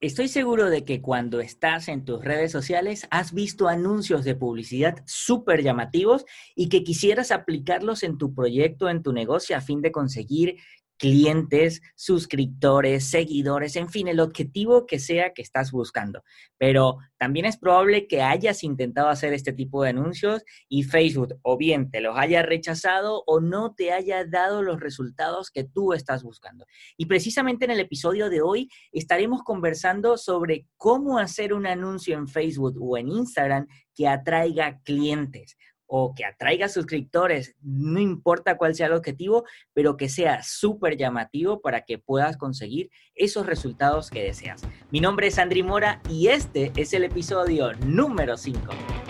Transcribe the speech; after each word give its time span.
Estoy 0.00 0.28
seguro 0.28 0.70
de 0.70 0.84
que 0.84 1.02
cuando 1.02 1.40
estás 1.40 1.88
en 1.88 2.04
tus 2.04 2.24
redes 2.24 2.52
sociales 2.52 3.08
has 3.10 3.32
visto 3.32 3.66
anuncios 3.66 4.24
de 4.24 4.36
publicidad 4.36 5.02
súper 5.06 5.64
llamativos 5.64 6.24
y 6.54 6.68
que 6.68 6.84
quisieras 6.84 7.32
aplicarlos 7.32 8.04
en 8.04 8.16
tu 8.16 8.32
proyecto, 8.32 8.88
en 8.88 9.02
tu 9.02 9.12
negocio, 9.12 9.56
a 9.56 9.60
fin 9.60 9.82
de 9.82 9.90
conseguir 9.90 10.58
clientes, 10.98 11.80
suscriptores, 11.94 13.08
seguidores, 13.08 13.76
en 13.76 13.88
fin, 13.88 14.08
el 14.08 14.20
objetivo 14.20 14.86
que 14.86 14.98
sea 14.98 15.32
que 15.32 15.42
estás 15.42 15.70
buscando. 15.70 16.22
Pero 16.58 16.98
también 17.16 17.46
es 17.46 17.56
probable 17.56 18.06
que 18.06 18.22
hayas 18.22 18.64
intentado 18.64 19.08
hacer 19.08 19.32
este 19.32 19.52
tipo 19.52 19.82
de 19.82 19.90
anuncios 19.90 20.42
y 20.68 20.82
Facebook 20.82 21.38
o 21.42 21.56
bien 21.56 21.90
te 21.90 22.00
los 22.00 22.16
haya 22.18 22.42
rechazado 22.42 23.22
o 23.26 23.40
no 23.40 23.74
te 23.74 23.92
haya 23.92 24.24
dado 24.24 24.62
los 24.62 24.80
resultados 24.80 25.50
que 25.50 25.64
tú 25.64 25.92
estás 25.92 26.22
buscando. 26.22 26.66
Y 26.96 27.06
precisamente 27.06 27.64
en 27.64 27.70
el 27.70 27.80
episodio 27.80 28.28
de 28.28 28.42
hoy 28.42 28.68
estaremos 28.92 29.42
conversando 29.42 30.18
sobre 30.18 30.66
cómo 30.76 31.18
hacer 31.18 31.54
un 31.54 31.66
anuncio 31.66 32.18
en 32.18 32.28
Facebook 32.28 32.76
o 32.80 32.98
en 32.98 33.08
Instagram 33.08 33.66
que 33.94 34.08
atraiga 34.08 34.80
clientes 34.82 35.56
o 35.88 36.14
que 36.14 36.24
atraiga 36.24 36.68
suscriptores, 36.68 37.56
no 37.62 37.98
importa 37.98 38.56
cuál 38.56 38.74
sea 38.74 38.86
el 38.86 38.92
objetivo, 38.92 39.44
pero 39.72 39.96
que 39.96 40.08
sea 40.08 40.42
súper 40.42 40.96
llamativo 40.96 41.60
para 41.60 41.82
que 41.84 41.98
puedas 41.98 42.36
conseguir 42.36 42.90
esos 43.14 43.46
resultados 43.46 44.10
que 44.10 44.22
deseas. 44.22 44.62
Mi 44.90 45.00
nombre 45.00 45.26
es 45.26 45.38
Andri 45.38 45.62
Mora 45.62 46.00
y 46.08 46.28
este 46.28 46.72
es 46.76 46.92
el 46.92 47.04
episodio 47.04 47.72
número 47.74 48.36
5. 48.36 49.07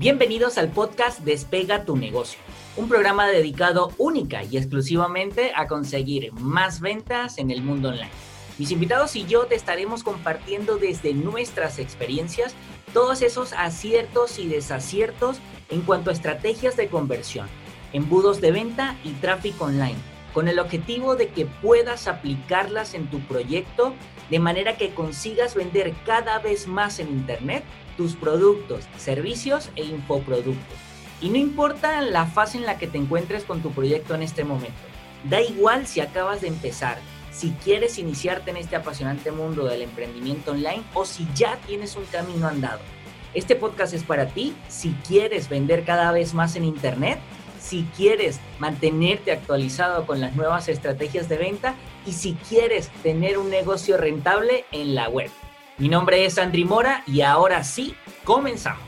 Bienvenidos 0.00 0.56
al 0.56 0.70
podcast 0.70 1.20
Despega 1.20 1.84
tu 1.84 1.94
negocio, 1.94 2.40
un 2.78 2.88
programa 2.88 3.26
dedicado 3.26 3.92
única 3.98 4.42
y 4.42 4.56
exclusivamente 4.56 5.52
a 5.54 5.66
conseguir 5.66 6.32
más 6.32 6.80
ventas 6.80 7.36
en 7.36 7.50
el 7.50 7.60
mundo 7.60 7.90
online. 7.90 8.08
Mis 8.56 8.70
invitados 8.70 9.14
y 9.14 9.26
yo 9.26 9.44
te 9.44 9.56
estaremos 9.56 10.02
compartiendo 10.02 10.78
desde 10.78 11.12
nuestras 11.12 11.78
experiencias 11.78 12.54
todos 12.94 13.20
esos 13.20 13.52
aciertos 13.52 14.38
y 14.38 14.48
desaciertos 14.48 15.36
en 15.68 15.82
cuanto 15.82 16.08
a 16.08 16.14
estrategias 16.14 16.78
de 16.78 16.88
conversión, 16.88 17.46
embudos 17.92 18.40
de 18.40 18.52
venta 18.52 18.96
y 19.04 19.10
tráfico 19.10 19.66
online, 19.66 19.98
con 20.32 20.48
el 20.48 20.60
objetivo 20.60 21.14
de 21.14 21.28
que 21.28 21.44
puedas 21.44 22.08
aplicarlas 22.08 22.94
en 22.94 23.10
tu 23.10 23.20
proyecto 23.20 23.92
de 24.30 24.38
manera 24.38 24.78
que 24.78 24.94
consigas 24.94 25.54
vender 25.54 25.92
cada 26.06 26.38
vez 26.38 26.66
más 26.68 27.00
en 27.00 27.08
Internet 27.08 27.64
tus 28.00 28.16
productos, 28.16 28.84
servicios 28.96 29.68
e 29.76 29.84
infoproductos. 29.84 30.78
Y 31.20 31.28
no 31.28 31.36
importa 31.36 32.00
la 32.00 32.24
fase 32.24 32.56
en 32.56 32.64
la 32.64 32.78
que 32.78 32.86
te 32.86 32.96
encuentres 32.96 33.44
con 33.44 33.60
tu 33.60 33.72
proyecto 33.72 34.14
en 34.14 34.22
este 34.22 34.42
momento. 34.42 34.80
Da 35.24 35.42
igual 35.42 35.86
si 35.86 36.00
acabas 36.00 36.40
de 36.40 36.48
empezar, 36.48 36.96
si 37.30 37.50
quieres 37.62 37.98
iniciarte 37.98 38.52
en 38.52 38.56
este 38.56 38.74
apasionante 38.74 39.32
mundo 39.32 39.66
del 39.66 39.82
emprendimiento 39.82 40.52
online 40.52 40.82
o 40.94 41.04
si 41.04 41.28
ya 41.34 41.58
tienes 41.66 41.94
un 41.94 42.06
camino 42.06 42.48
andado. 42.48 42.80
Este 43.34 43.54
podcast 43.54 43.92
es 43.92 44.02
para 44.02 44.28
ti 44.28 44.56
si 44.68 44.92
quieres 45.06 45.50
vender 45.50 45.84
cada 45.84 46.10
vez 46.10 46.32
más 46.32 46.56
en 46.56 46.64
Internet, 46.64 47.18
si 47.60 47.86
quieres 47.98 48.40
mantenerte 48.58 49.30
actualizado 49.30 50.06
con 50.06 50.22
las 50.22 50.34
nuevas 50.34 50.70
estrategias 50.70 51.28
de 51.28 51.36
venta 51.36 51.74
y 52.06 52.12
si 52.12 52.32
quieres 52.48 52.88
tener 53.02 53.36
un 53.36 53.50
negocio 53.50 53.98
rentable 53.98 54.64
en 54.72 54.94
la 54.94 55.10
web. 55.10 55.30
Mi 55.80 55.88
nombre 55.88 56.26
es 56.26 56.36
Andri 56.36 56.66
Mora 56.66 57.02
y 57.06 57.22
ahora 57.22 57.64
sí, 57.64 57.94
comenzamos. 58.24 58.86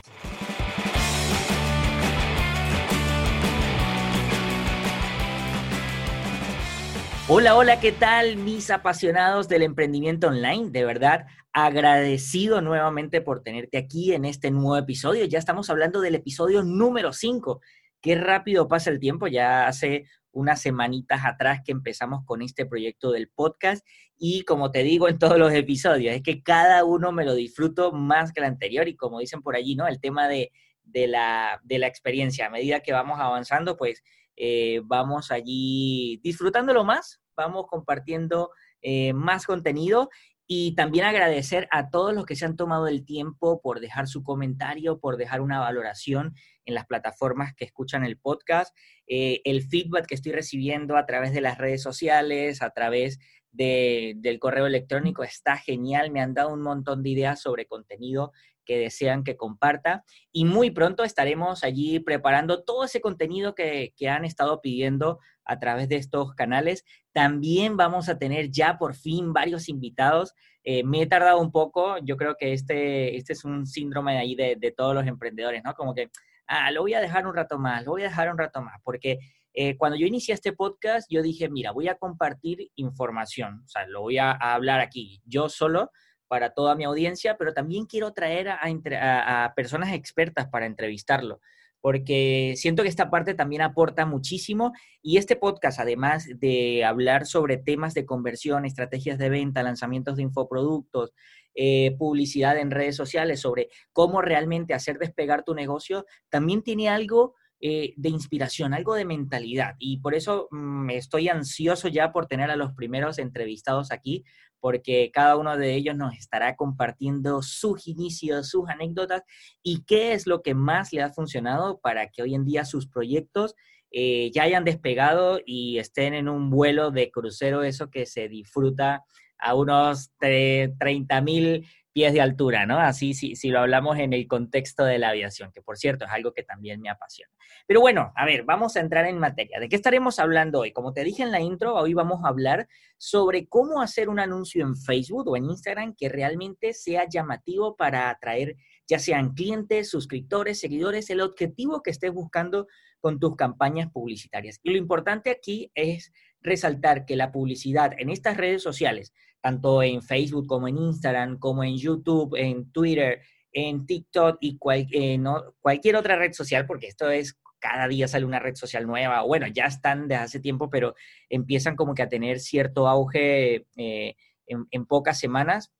Hola, 7.27 7.55
hola, 7.55 7.79
¿qué 7.79 7.93
tal 7.93 8.35
mis 8.35 8.69
apasionados 8.69 9.47
del 9.49 9.63
emprendimiento 9.63 10.27
online? 10.27 10.69
De 10.69 10.85
verdad, 10.85 11.25
agradecido 11.51 12.61
nuevamente 12.61 13.21
por 13.21 13.41
tenerte 13.41 13.79
aquí 13.79 14.13
en 14.13 14.25
este 14.25 14.51
nuevo 14.51 14.77
episodio. 14.77 15.25
Ya 15.25 15.39
estamos 15.39 15.71
hablando 15.71 15.99
del 15.99 16.13
episodio 16.13 16.61
número 16.61 17.11
5. 17.11 17.59
Qué 18.01 18.13
rápido 18.13 18.67
pasa 18.67 18.91
el 18.91 18.99
tiempo, 18.99 19.25
ya 19.25 19.65
hace 19.65 20.05
unas 20.33 20.61
semanitas 20.61 21.21
atrás 21.23 21.61
que 21.63 21.71
empezamos 21.71 22.25
con 22.25 22.41
este 22.41 22.65
proyecto 22.65 23.11
del 23.11 23.29
podcast. 23.29 23.85
Y 24.17 24.43
como 24.43 24.71
te 24.71 24.83
digo 24.83 25.07
en 25.07 25.19
todos 25.19 25.37
los 25.37 25.53
episodios, 25.53 26.15
es 26.15 26.21
que 26.21 26.43
cada 26.43 26.83
uno 26.83 27.11
me 27.11 27.23
lo 27.23 27.35
disfruto 27.35 27.93
más 27.93 28.33
que 28.33 28.41
el 28.41 28.47
anterior. 28.47 28.87
Y 28.87 28.97
como 28.97 29.19
dicen 29.19 29.41
por 29.41 29.55
allí, 29.55 29.75
¿no? 29.75 29.87
El 29.87 30.01
tema 30.01 30.27
de, 30.27 30.51
la, 30.91 31.61
experiencia, 31.69 32.47
a 32.47 32.49
medida 32.49 32.81
que 32.81 32.91
vamos 32.91 33.19
avanzando, 33.19 33.77
pues 33.77 34.03
eh, 34.35 34.81
vamos 34.83 35.31
allí 35.31 36.19
disfrutándolo 36.23 36.83
más, 36.83 37.21
vamos 37.35 37.65
compartiendo 37.67 38.49
eh, 38.81 39.13
más 39.13 39.45
contenido 39.45 40.09
y 40.47 40.75
también 40.75 41.05
agradecer 41.05 41.67
a 41.71 41.89
todos 41.89 42.13
los 42.13 42.25
que 42.25 42.35
se 42.35 42.45
han 42.45 42.55
tomado 42.55 42.87
el 42.87 43.05
tiempo 43.05 43.61
por 43.61 43.79
dejar 43.79 44.07
su 44.07 44.23
comentario, 44.23 44.99
por 44.99 45.17
dejar 45.17 45.41
una 45.41 45.59
valoración 45.59 46.35
en 46.65 46.73
las 46.73 46.85
plataformas 46.85 47.53
que 47.55 47.65
escuchan 47.65 48.03
el 48.03 48.17
podcast, 48.17 48.75
eh, 49.07 49.41
el 49.45 49.63
feedback 49.63 50.05
que 50.05 50.15
estoy 50.15 50.33
recibiendo 50.33 50.97
a 50.97 51.05
través 51.05 51.33
de 51.33 51.41
las 51.41 51.57
redes 51.57 51.81
sociales, 51.81 52.61
a 52.61 52.71
través 52.71 53.19
del 53.51 54.39
correo 54.39 54.65
electrónico, 54.65 55.23
está 55.23 55.57
genial, 55.57 56.09
me 56.09 56.21
han 56.21 56.33
dado 56.33 56.51
un 56.51 56.61
montón 56.61 57.03
de 57.03 57.09
ideas 57.11 57.39
sobre 57.39 57.67
contenido 57.67 58.31
que 58.63 58.77
desean 58.77 59.23
que 59.23 59.37
comparta 59.37 60.03
y 60.31 60.45
muy 60.45 60.71
pronto 60.71 61.03
estaremos 61.03 61.63
allí 61.63 61.99
preparando 61.99 62.63
todo 62.63 62.83
ese 62.83 63.01
contenido 63.01 63.55
que, 63.55 63.93
que 63.95 64.09
han 64.09 64.25
estado 64.25 64.61
pidiendo 64.61 65.19
a 65.45 65.59
través 65.59 65.89
de 65.89 65.97
estos 65.97 66.33
canales. 66.33 66.85
También 67.11 67.77
vamos 67.77 68.09
a 68.09 68.17
tener 68.17 68.49
ya 68.49 68.77
por 68.77 68.95
fin 68.95 69.33
varios 69.33 69.69
invitados. 69.69 70.33
Eh, 70.63 70.83
me 70.83 71.01
he 71.01 71.07
tardado 71.07 71.39
un 71.39 71.51
poco, 71.51 71.97
yo 71.99 72.15
creo 72.17 72.35
que 72.39 72.53
este, 72.53 73.17
este 73.17 73.33
es 73.33 73.43
un 73.43 73.65
síndrome 73.65 74.17
ahí 74.17 74.35
de, 74.35 74.55
de 74.55 74.71
todos 74.71 74.95
los 74.95 75.05
emprendedores, 75.05 75.61
¿no? 75.63 75.73
Como 75.73 75.93
que 75.93 76.09
ah, 76.47 76.71
lo 76.71 76.81
voy 76.81 76.93
a 76.93 77.01
dejar 77.01 77.27
un 77.27 77.35
rato 77.35 77.57
más, 77.57 77.85
lo 77.85 77.91
voy 77.91 78.01
a 78.01 78.09
dejar 78.09 78.31
un 78.31 78.37
rato 78.37 78.61
más, 78.61 78.79
porque 78.83 79.19
eh, 79.53 79.77
cuando 79.77 79.97
yo 79.97 80.07
inicié 80.07 80.33
este 80.33 80.53
podcast, 80.53 81.07
yo 81.11 81.21
dije, 81.21 81.49
mira, 81.49 81.71
voy 81.71 81.87
a 81.87 81.95
compartir 81.95 82.71
información, 82.75 83.61
o 83.65 83.67
sea, 83.67 83.85
lo 83.87 84.01
voy 84.01 84.17
a, 84.17 84.31
hablar 84.31 84.79
aquí 84.79 85.21
yo 85.25 85.49
solo 85.49 85.91
para 86.33 86.49
toda 86.49 86.73
mi 86.73 86.83
audiencia, 86.83 87.37
pero 87.37 87.53
también 87.53 87.85
quiero 87.85 88.11
traer 88.11 88.49
a, 88.49 89.53
personas 89.55 89.93
expertas 89.93 90.47
para 90.47 90.65
entrevistarlo, 90.65 91.41
porque 91.79 92.55
siento 92.57 92.81
que 92.81 92.89
esta 92.89 93.11
parte 93.11 93.35
también 93.35 93.61
aporta 93.61 94.07
muchísimo 94.07 94.73
y 95.03 95.17
este 95.17 95.35
podcast, 95.35 95.79
además 95.79 96.27
de 96.39 96.85
hablar 96.85 97.27
sobre 97.27 97.57
temas 97.57 97.93
de 97.93 98.07
conversión, 98.07 98.65
estrategias 98.65 99.19
de 99.19 99.29
venta, 99.29 99.61
lanzamientos 99.61 100.15
de 100.15 100.23
infoproductos, 100.23 101.13
eh, 101.53 101.95
publicidad 101.99 102.57
en 102.57 102.71
redes 102.71 102.95
sociales, 102.95 103.39
sobre 103.39 103.69
cómo 103.91 104.23
realmente 104.23 104.73
hacer 104.73 104.97
despegar 104.97 105.43
tu 105.43 105.53
negocio, 105.53 106.07
también 106.29 106.63
tiene 106.63 106.89
algo 106.89 107.35
eh, 107.65 107.93
de 107.95 108.09
inspiración, 108.09 108.73
algo 108.73 108.93
de 108.93 109.05
mentalidad. 109.05 109.75
Y 109.79 109.99
por 109.99 110.15
eso 110.15 110.49
mm, 110.51 110.89
estoy 110.89 111.29
ansioso 111.29 111.87
ya 111.87 112.11
por 112.11 112.25
tener 112.25 112.51
a 112.51 112.57
los 112.57 112.73
primeros 112.73 113.19
entrevistados 113.19 113.93
aquí, 113.93 114.25
porque 114.59 115.11
cada 115.13 115.37
uno 115.37 115.55
de 115.55 115.73
ellos 115.73 115.95
nos 115.95 116.13
estará 116.17 116.57
compartiendo 116.57 117.41
sus 117.41 117.87
inicios, 117.87 118.49
sus 118.49 118.67
anécdotas 118.67 119.23
y 119.63 119.85
qué 119.85 120.11
es 120.11 120.27
lo 120.27 120.41
que 120.41 120.53
más 120.53 120.91
le 120.91 121.03
ha 121.03 121.13
funcionado 121.13 121.79
para 121.79 122.09
que 122.09 122.21
hoy 122.21 122.35
en 122.35 122.43
día 122.43 122.65
sus 122.65 122.85
proyectos 122.89 123.55
eh, 123.91 124.29
ya 124.33 124.43
hayan 124.43 124.65
despegado 124.65 125.39
y 125.45 125.77
estén 125.77 126.13
en 126.15 126.27
un 126.27 126.49
vuelo 126.49 126.91
de 126.91 127.11
crucero, 127.11 127.63
eso 127.63 127.89
que 127.89 128.05
se 128.05 128.27
disfruta 128.27 129.05
a 129.37 129.55
unos 129.55 130.11
30 130.19 131.21
mil 131.21 131.65
pies 131.93 132.11
de 132.11 132.21
altura, 132.21 132.65
¿no? 132.65 132.79
Así 132.79 133.13
si, 133.13 133.35
si 133.35 133.49
lo 133.49 133.59
hablamos 133.59 133.97
en 133.99 134.13
el 134.13 134.27
contexto 134.27 134.83
de 134.83 134.97
la 134.97 135.09
aviación, 135.09 135.51
que 135.51 135.61
por 135.61 135.77
cierto 135.77 136.05
es 136.05 136.11
algo 136.11 136.33
que 136.33 136.43
también 136.43 136.81
me 136.81 136.89
apasiona. 136.89 137.31
Pero 137.67 137.79
bueno, 137.79 138.11
a 138.15 138.25
ver, 138.25 138.43
vamos 138.43 138.75
a 138.75 138.79
entrar 138.79 139.05
en 139.05 139.19
materia. 139.19 139.59
¿De 139.59 139.69
qué 139.69 139.75
estaremos 139.75 140.19
hablando 140.19 140.59
hoy? 140.61 140.73
Como 140.73 140.93
te 140.93 141.03
dije 141.03 141.23
en 141.23 141.31
la 141.31 141.39
intro, 141.39 141.75
hoy 141.75 141.93
vamos 141.93 142.23
a 142.23 142.29
hablar 142.29 142.67
sobre 142.97 143.47
cómo 143.47 143.81
hacer 143.81 144.09
un 144.09 144.19
anuncio 144.19 144.65
en 144.65 144.75
Facebook 144.75 145.27
o 145.29 145.37
en 145.37 145.45
Instagram 145.45 145.95
que 145.95 146.09
realmente 146.09 146.73
sea 146.73 147.07
llamativo 147.07 147.75
para 147.75 148.09
atraer 148.09 148.57
ya 148.87 148.99
sean 148.99 149.33
clientes, 149.33 149.89
suscriptores, 149.89 150.59
seguidores, 150.59 151.09
el 151.09 151.21
objetivo 151.21 151.81
que 151.81 151.91
estés 151.91 152.11
buscando 152.11 152.67
con 152.99 153.19
tus 153.19 153.35
campañas 153.35 153.89
publicitarias. 153.91 154.59
Y 154.63 154.71
lo 154.71 154.77
importante 154.77 155.29
aquí 155.29 155.71
es 155.75 156.11
resaltar 156.41 157.05
que 157.05 157.15
la 157.15 157.31
publicidad 157.31 157.93
en 157.97 158.09
estas 158.09 158.37
redes 158.37 158.61
sociales, 158.61 159.13
tanto 159.43 159.83
en 159.83 160.01
Facebook 160.01 160.47
como 160.47 160.69
en 160.69 160.77
Instagram, 160.77 161.37
como 161.37 161.65
en 161.65 161.75
YouTube, 161.75 162.33
en 162.37 162.71
Twitter, 162.71 163.21
en 163.51 163.85
TikTok 163.85 164.37
y 164.39 164.57
eh, 164.93 165.19
cualquier 165.59 165.97
otra 165.97 166.15
red 166.15 166.31
social, 166.31 166.65
porque 166.65 166.87
esto 166.87 167.11
es 167.11 167.37
cada 167.59 167.89
día 167.89 168.07
sale 168.07 168.23
una 168.23 168.39
red 168.39 168.55
social 168.55 168.87
nueva, 168.87 169.21
bueno, 169.23 169.45
ya 169.47 169.65
están 169.65 170.07
desde 170.07 170.23
hace 170.23 170.39
tiempo, 170.39 170.69
pero 170.69 170.95
empiezan 171.29 171.75
como 171.75 171.93
que 171.93 172.03
a 172.03 172.09
tener 172.09 172.39
cierto 172.39 172.87
auge 172.87 173.67
eh, 173.75 174.15
en, 174.47 174.85
pocas 174.85 175.19
semanas, 175.19 175.73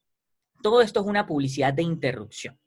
Todo 0.62 0.82
esto 0.82 1.00
es 1.00 1.06
una 1.06 1.26
publicidad 1.26 1.74
de 1.74 1.84
interrupción. 1.84 2.60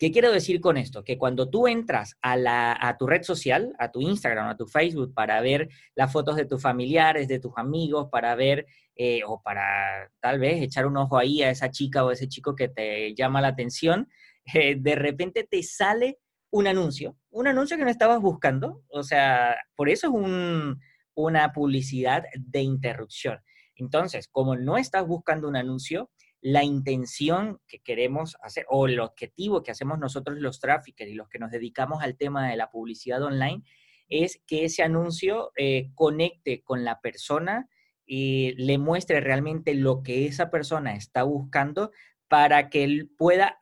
¿Qué 0.00 0.10
quiero 0.10 0.32
decir 0.32 0.62
con 0.62 0.78
esto? 0.78 1.04
Que 1.04 1.18
cuando 1.18 1.50
tú 1.50 1.68
entras 1.68 2.16
a, 2.22 2.96
tu 2.98 3.06
red 3.06 3.22
social, 3.22 3.74
a 3.78 3.92
tu 3.92 4.00
Instagram, 4.00 4.48
a 4.48 4.56
tu 4.56 4.66
Facebook, 4.66 5.12
para 5.12 5.38
ver 5.42 5.68
las 5.94 6.10
fotos 6.10 6.36
de 6.36 6.46
tus 6.46 6.62
familiares, 6.62 7.28
de 7.28 7.38
tus 7.38 7.52
amigos, 7.56 8.08
para 8.10 8.34
ver 8.34 8.64
eh, 8.96 9.20
o 9.26 9.42
para 9.42 10.10
tal 10.20 10.38
vez 10.38 10.62
echar 10.62 10.86
un 10.86 10.96
ojo 10.96 11.18
ahí 11.18 11.42
a 11.42 11.50
esa 11.50 11.70
chica 11.70 12.02
o 12.02 12.10
ese 12.10 12.28
chico 12.28 12.56
que 12.56 12.68
te 12.68 13.14
llama 13.14 13.42
la 13.42 13.48
atención, 13.48 14.08
eh, 14.54 14.76
de 14.80 14.94
repente 14.94 15.46
te 15.48 15.62
sale 15.62 16.16
un 16.50 16.66
anuncio, 16.66 17.18
un 17.28 17.48
anuncio 17.48 17.76
que 17.76 17.84
no 17.84 17.90
estabas 17.90 18.22
buscando. 18.22 18.82
O 18.88 19.02
sea, 19.02 19.54
por 19.76 19.90
eso 19.90 20.06
es 20.06 20.76
una 21.14 21.52
publicidad 21.52 22.24
de 22.38 22.62
interrupción. 22.62 23.38
Entonces, 23.76 24.28
como 24.28 24.56
no 24.56 24.78
estás 24.78 25.06
buscando 25.06 25.46
un 25.46 25.56
anuncio, 25.56 26.10
la 26.40 26.64
intención 26.64 27.60
que 27.66 27.80
queremos 27.80 28.36
hacer 28.42 28.64
o 28.68 28.86
el 28.86 28.98
objetivo 29.00 29.62
que 29.62 29.70
hacemos 29.70 29.98
nosotros 29.98 30.38
los 30.38 30.60
traffickers 30.60 31.10
y 31.10 31.14
los 31.14 31.28
que 31.28 31.38
nos 31.38 31.50
dedicamos 31.50 32.02
al 32.02 32.16
tema 32.16 32.48
de 32.48 32.56
la 32.56 32.70
publicidad 32.70 33.22
online 33.22 33.62
es 34.08 34.42
que 34.46 34.64
ese 34.64 34.82
anuncio 34.82 35.52
eh, 35.56 35.90
conecte 35.94 36.62
con 36.62 36.84
la 36.84 37.00
persona 37.00 37.68
y 38.04 38.54
le 38.54 38.78
muestre 38.78 39.20
realmente 39.20 39.74
lo 39.74 40.02
que 40.02 40.26
esa 40.26 40.50
persona 40.50 40.96
está 40.96 41.22
buscando 41.22 41.92
para 42.26 42.70
que 42.70 42.84
él 42.84 43.10
pueda 43.16 43.58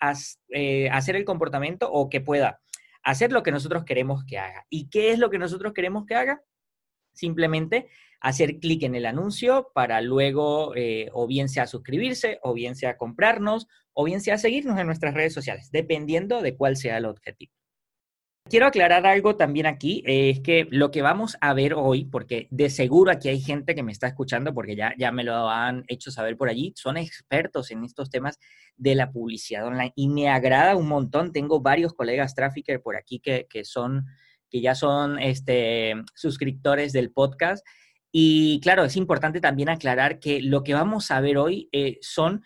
eh, 0.50 0.88
hacer 0.90 1.16
el 1.16 1.24
comportamiento 1.24 1.90
o 1.90 2.08
que 2.08 2.20
pueda 2.20 2.60
hacer 3.02 3.32
lo 3.32 3.42
que 3.42 3.50
nosotros 3.50 3.84
queremos 3.84 4.24
que 4.24 4.38
haga. 4.38 4.66
¿Y 4.70 4.88
qué 4.88 5.10
es 5.10 5.19
lo 5.19 5.31
que 5.31 5.38
nosotros 5.38 5.72
queremos 5.72 6.06
que 6.06 6.14
haga? 6.14 6.42
Simplemente 7.12 7.88
hacer 8.20 8.59
clic 8.59 8.82
en 8.82 8.94
el 8.94 9.06
anuncio 9.06 9.70
para 9.75 10.00
luego 10.00 10.75
eh, 10.75 11.09
o 11.12 11.26
bien 11.26 11.49
sea 11.49 11.67
suscribirse, 11.67 12.38
o 12.43 12.53
bien 12.53 12.75
sea 12.75 12.97
comprarnos, 12.97 13.67
o 13.93 14.05
bien 14.05 14.20
sea 14.20 14.38
seguirnos 14.38 14.79
en 14.79 14.87
nuestras 14.87 15.15
redes 15.15 15.35
sociales, 15.35 15.70
dependiendo 15.70 16.43
de 16.43 16.56
cuál 16.56 16.76
sea 16.76 16.99
el 16.99 17.05
objetivo. 17.05 17.53
Quiero 18.49 18.67
aclarar 18.67 19.06
algo 19.06 19.37
también 19.37 19.67
aquí, 19.67 20.03
es 20.06 20.41
que 20.41 20.67
lo 20.70 20.91
que 20.91 21.03
vamos 21.03 21.37
a 21.43 21.53
ver 21.53 21.75
hoy, 21.75 22.06
porque 22.06 22.49
de 22.50 22.70
seguro 22.70 23.11
aquí 23.11 23.29
hay 23.29 23.41
gente 23.41 23.75
que 23.75 23.82
me 23.82 23.93
está 23.93 24.06
escuchando, 24.06 24.55
porque 24.55 24.75
ya, 24.75 24.94
ya 24.97 25.12
me 25.12 25.23
lo 25.23 25.50
han 25.50 25.85
hecho 25.87 26.11
saber 26.11 26.38
por 26.38 26.49
allí, 26.49 26.73
son 26.75 26.97
expertos 26.97 27.70
en 27.70 27.85
estos 27.85 28.09
temas 28.09 28.38
de 28.79 28.94
la 28.94 29.12
publicidad 29.12 29.67
online 29.67 29.93
y 29.94 30.09
me 30.09 30.31
agrada 30.31 30.76
un 30.76 30.88
montón. 30.88 31.31
Tengo 31.31 31.61
varios 31.61 31.93
colegas 31.93 32.35
trafficker 32.35 32.81
por 32.81 32.97
aquí 32.97 33.20
que, 33.20 33.47
que 33.50 33.67
son 33.67 34.06
que 34.50 34.62
ya 34.62 34.75
son 34.75 35.19
este, 35.19 35.94
suscriptores 36.15 36.94
del 36.94 37.11
podcast 37.11 37.67
y 38.10 38.60
claro, 38.60 38.84
es 38.84 38.96
importante 38.96 39.40
también 39.40 39.69
aclarar 39.69 40.19
que 40.19 40.40
lo 40.40 40.62
que 40.64 40.75
vamos 40.75 41.10
a 41.10 41.20
ver 41.20 41.37
hoy 41.38 41.69
eh, 41.72 41.99
son 42.00 42.43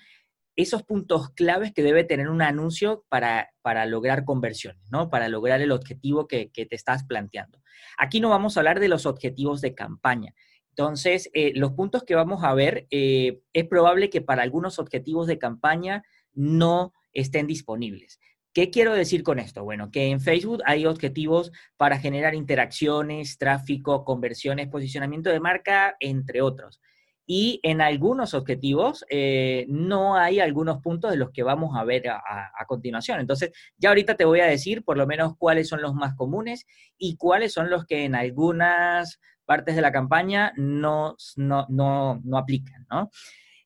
esos 0.57 0.83
puntos 0.83 1.31
claves 1.31 1.73
que 1.73 1.83
debe 1.83 2.05
tener 2.05 2.29
un 2.29 2.43
anuncio 2.43 3.05
para, 3.09 3.51
para 3.63 3.87
lograr 3.87 4.25
conversiones, 4.25 4.83
¿no? 4.91 5.09
Para 5.09 5.29
lograr 5.29 5.63
el 5.63 5.73
objetivo 5.73 6.27
que, 6.27 6.51
te 6.53 6.75
estás 6.75 7.05
planteando. 7.05 7.63
Aquí 7.97 8.21
no 8.21 8.29
vamos 8.29 8.57
a 8.57 8.61
hablar 8.61 8.81
de 8.81 8.89
los 8.89 9.07
objetivos 9.07 9.61
de 9.61 9.75
campaña. 9.75 10.35
Entonces, 10.71 11.31
eh, 11.33 11.53
los 11.55 11.73
puntos 11.73 12.03
que 12.05 12.15
vamos 12.15 12.45
a 12.45 12.55
ver, 12.55 12.87
eh, 12.91 13.41
es 13.53 13.67
probable 13.67 14.11
que 14.11 14.21
para 14.21 14.43
algunos 14.43 14.79
objetivos 14.79 15.27
de 15.27 15.39
campaña 15.39 16.03
no 16.35 16.93
estén 17.13 17.47
disponibles. 17.47 18.21
¿Qué 18.53 18.71
quiero 18.71 18.93
decir 18.93 19.23
con 19.23 19.39
esto? 19.39 19.65
Bueno, 19.65 19.91
que 19.91 20.11
en 20.11 20.21
Facebook 20.21 20.63
hay 20.67 20.85
objetivos 20.85 21.53
para 21.79 21.99
generar 21.99 22.35
interacciones, 22.35 23.39
tráfico, 23.39 24.05
conversiones, 24.05 24.69
posicionamiento 24.69 25.31
de 25.31 25.41
marca, 25.41 25.97
entre 26.01 26.43
otros. 26.43 26.81
Y 27.25 27.61
en 27.63 27.81
algunos 27.81 28.35
objetivos 28.35 29.07
eh, 29.09 29.65
no 29.69 30.17
hay 30.17 30.41
algunos 30.41 30.83
puntos 30.83 31.11
de 31.11 31.17
los 31.17 31.31
que 31.31 31.43
vamos 31.43 31.75
a 31.77 31.85
ver 31.85 32.09
a, 32.09 32.53
continuación. 32.67 33.21
Entonces, 33.21 33.53
ya 33.79 33.89
ahorita 33.89 34.17
te 34.17 34.27
voy 34.27 34.41
a 34.41 34.47
decir 34.47 34.85
por 34.85 34.99
lo 34.99 35.07
menos 35.07 35.35
cuáles 35.39 35.69
son 35.69 35.81
los 35.81 35.95
más 35.95 36.15
comunes 36.15 36.67
y 36.99 37.17
cuáles 37.17 37.55
son 37.55 37.71
los 37.71 37.87
que 37.87 38.05
en 38.05 38.15
algunas 38.15 39.19
partes 39.47 39.77
de 39.77 39.83
la 39.83 39.93
campaña 39.93 40.53
no, 40.57 41.17
no, 41.37 41.67
no, 41.71 42.21
no 42.23 42.39
aplican, 42.39 42.87
¿no? 42.91 43.11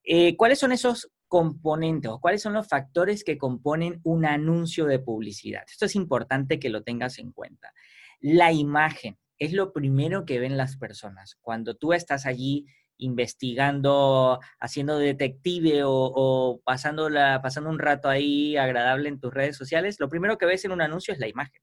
Eh, 0.04 0.36
¿Cuáles 0.36 0.60
son 0.60 0.70
esos 0.70 1.10
componentes 1.28 2.10
o 2.10 2.20
cuáles 2.20 2.42
son 2.42 2.52
los 2.52 2.68
factores 2.68 3.24
que 3.24 3.38
componen 3.38 4.00
un 4.04 4.24
anuncio 4.24 4.86
de 4.86 4.98
publicidad. 4.98 5.64
Esto 5.68 5.86
es 5.86 5.96
importante 5.96 6.58
que 6.58 6.70
lo 6.70 6.82
tengas 6.82 7.18
en 7.18 7.32
cuenta. 7.32 7.72
La 8.20 8.52
imagen 8.52 9.18
es 9.38 9.52
lo 9.52 9.72
primero 9.72 10.24
que 10.24 10.38
ven 10.38 10.56
las 10.56 10.76
personas. 10.76 11.36
Cuando 11.40 11.74
tú 11.74 11.92
estás 11.92 12.26
allí 12.26 12.66
investigando, 12.98 14.40
haciendo 14.58 14.98
detective 14.98 15.82
o, 15.84 16.60
pasando, 16.64 17.10
pasando 17.42 17.70
un 17.70 17.78
rato 17.78 18.08
ahí 18.08 18.56
agradable 18.56 19.08
en 19.08 19.20
tus 19.20 19.34
redes 19.34 19.56
sociales, 19.56 20.00
lo 20.00 20.08
primero 20.08 20.38
que 20.38 20.46
ves 20.46 20.64
en 20.64 20.72
un 20.72 20.80
anuncio 20.80 21.12
es 21.12 21.20
la 21.20 21.28
imagen. 21.28 21.60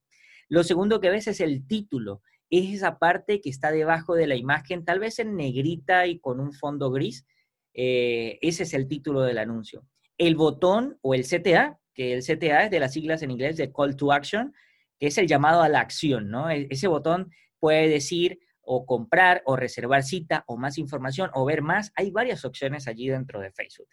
Lo 0.50 0.64
segundo 0.64 1.00
que 1.00 1.10
ves 1.10 1.28
es 1.28 1.40
el 1.40 1.66
título, 1.66 2.22
es 2.50 2.76
esa 2.76 3.00
parte 3.00 3.42
que 3.42 3.50
está 3.50 3.72
debajo 3.72 4.14
de 4.14 4.28
la 4.28 4.36
imagen, 4.36 4.86
tal 4.86 5.00
vez 5.00 5.18
en 5.18 5.36
negrita 5.36 6.06
y 6.06 6.20
con 6.20 6.40
un 6.40 6.54
fondo 6.54 6.92
gris, 6.92 7.26
eh, 7.74 8.38
ese 8.42 8.64
es 8.64 8.74
el 8.74 8.88
título 8.88 9.22
del 9.22 9.38
anuncio. 9.38 9.86
El 10.18 10.36
botón 10.36 10.98
o 11.02 11.14
el 11.14 11.24
CTA, 11.24 11.80
que 11.94 12.14
el 12.14 12.22
CTA 12.22 12.66
es 12.66 12.72
de 12.72 12.80
las 12.80 12.94
siglas 12.94 13.22
en 13.22 13.32
inglés 13.32 13.58
de 13.58 13.72
Call 13.72 13.96
to 13.96 14.12
Action, 14.12 14.54
que 15.00 15.08
es 15.08 15.18
el 15.18 15.28
llamado 15.28 15.62
a 15.62 15.70
la 15.70 15.80
acción, 15.80 16.30
¿no? 16.30 16.50
E-, 16.50 16.68
ese 16.70 16.88
botón 16.88 17.32
puede 17.60 17.88
decir 17.88 18.40
o 18.62 18.86
comprar 18.86 19.42
o 19.46 19.56
reservar 19.56 20.04
cita 20.04 20.44
o 20.48 20.58
más 20.58 20.78
información 20.78 21.30
o 21.34 21.46
ver 21.46 21.62
más. 21.62 21.92
Hay 21.96 22.12
varias 22.12 22.46
opciones 22.46 22.88
allí 22.88 23.10
dentro 23.10 23.40
de 23.40 23.52
Facebook. 23.52 23.90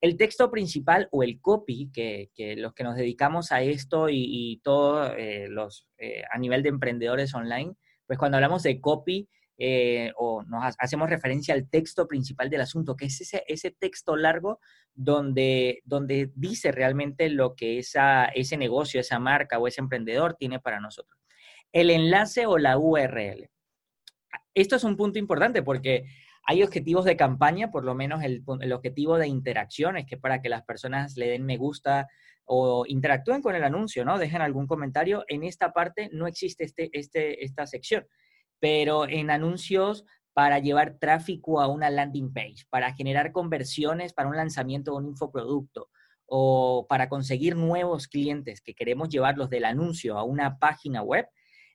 El 0.00 0.16
texto 0.16 0.50
principal 0.50 1.08
o 1.10 1.22
el 1.22 1.40
copy, 1.40 1.90
que, 1.92 2.30
los 2.56 2.74
que 2.74 2.84
nos 2.84 2.96
dedicamos 2.96 3.50
a 3.52 3.62
esto 3.62 4.08
y, 4.10 4.60
todos 4.62 5.12
eh, 5.16 5.46
los 5.48 5.88
eh, 5.98 6.22
a 6.30 6.38
nivel 6.38 6.62
de 6.62 6.68
emprendedores 6.68 7.34
online, 7.34 7.74
pues 8.06 8.18
cuando 8.18 8.36
hablamos 8.36 8.62
de 8.62 8.80
copy, 8.80 9.28
eh, 9.58 10.12
o 10.16 10.42
nos 10.42 10.74
hacemos 10.78 11.08
referencia 11.08 11.54
al 11.54 11.68
texto 11.68 12.06
principal 12.06 12.50
del 12.50 12.60
asunto, 12.60 12.94
que 12.94 13.06
es 13.06 13.20
ese, 13.22 13.70
texto 13.70 14.14
largo 14.14 14.60
donde, 14.94 15.80
donde 15.84 16.30
dice 16.34 16.72
realmente 16.72 17.30
lo 17.30 17.54
que 17.54 17.78
ese 17.78 18.56
negocio, 18.58 19.00
esa 19.00 19.18
marca 19.18 19.58
o 19.58 19.66
ese 19.66 19.80
emprendedor 19.80 20.34
tiene 20.34 20.60
para 20.60 20.80
nosotros. 20.80 21.18
El 21.72 21.90
enlace 21.90 22.46
o 22.46 22.58
la 22.58 22.78
URL. 22.78 23.48
Esto 24.54 24.76
es 24.76 24.84
un 24.84 24.96
punto 24.96 25.18
importante 25.18 25.62
porque 25.62 26.04
hay 26.44 26.62
objetivos 26.62 27.04
de 27.06 27.16
campaña, 27.16 27.70
por 27.70 27.84
lo 27.84 27.94
menos 27.94 28.22
el, 28.22 28.44
el 28.60 28.72
objetivo 28.72 29.18
de 29.18 29.26
interacción 29.26 29.96
es 29.96 30.06
que 30.06 30.18
para 30.18 30.42
que 30.42 30.50
las 30.50 30.64
personas 30.64 31.16
le 31.16 31.28
den 31.28 31.44
me 31.44 31.56
gusta 31.56 32.08
o 32.44 32.84
interactúen 32.86 33.42
con 33.42 33.56
el 33.56 33.64
anuncio, 33.64 34.04
¿no? 34.04 34.18
Dejen 34.18 34.42
algún 34.42 34.66
comentario. 34.66 35.24
En 35.28 35.42
esta 35.42 35.72
parte 35.72 36.10
no 36.12 36.26
existe 36.26 36.64
este, 36.64 36.90
este, 36.92 37.44
esta 37.44 37.66
sección 37.66 38.06
pero 38.60 39.08
en 39.08 39.30
anuncios 39.30 40.04
para 40.32 40.58
llevar 40.58 40.98
tráfico 40.98 41.60
a 41.60 41.66
una 41.66 41.88
landing 41.88 42.32
page, 42.32 42.66
para 42.68 42.92
generar 42.92 43.32
conversiones 43.32 44.12
para 44.12 44.28
un 44.28 44.36
lanzamiento 44.36 44.90
de 44.92 44.98
un 44.98 45.06
infoproducto 45.06 45.88
o 46.26 46.86
para 46.88 47.08
conseguir 47.08 47.56
nuevos 47.56 48.08
clientes 48.08 48.60
que 48.60 48.74
queremos 48.74 49.08
llevarlos 49.08 49.48
del 49.48 49.64
anuncio 49.64 50.18
a 50.18 50.24
una 50.24 50.58
página 50.58 51.02
web, 51.02 51.26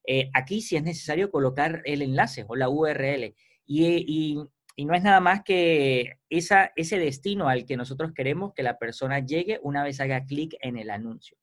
eh, 0.06 0.30
aquí 0.34 0.62
sí 0.62 0.76
es 0.76 0.84
necesario 0.84 1.32
colocar 1.32 1.82
el 1.86 2.02
enlace 2.02 2.46
o 2.48 2.56
la 2.56 2.70
URL. 2.70 3.36
Y, 3.66 4.38
no 4.78 4.96
es 4.96 5.04
nada 5.04 5.20
más 5.20 5.44
que 5.44 6.18
ese 6.30 6.98
destino 6.98 7.48
al 7.48 7.66
que 7.66 7.78
nosotros 7.78 8.14
queremos 8.14 8.54
que 8.54 8.64
la 8.64 8.80
persona 8.80 9.20
llegue 9.20 9.60
una 9.62 9.84
vez 9.84 10.00
haga 10.00 10.26
clic 10.26 10.56
en 10.60 10.78
el 10.78 10.90
anuncio. 10.90 11.38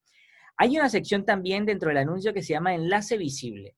Hay 0.57 0.76
una 0.76 0.88
sección 0.88 1.25
también 1.25 1.64
dentro 1.64 1.88
del 1.88 1.99
anuncio 1.99 2.35
que 2.35 2.42
se 2.42 2.54
llama 2.54 2.75
enlace 2.75 3.16
visible. 3.16 3.76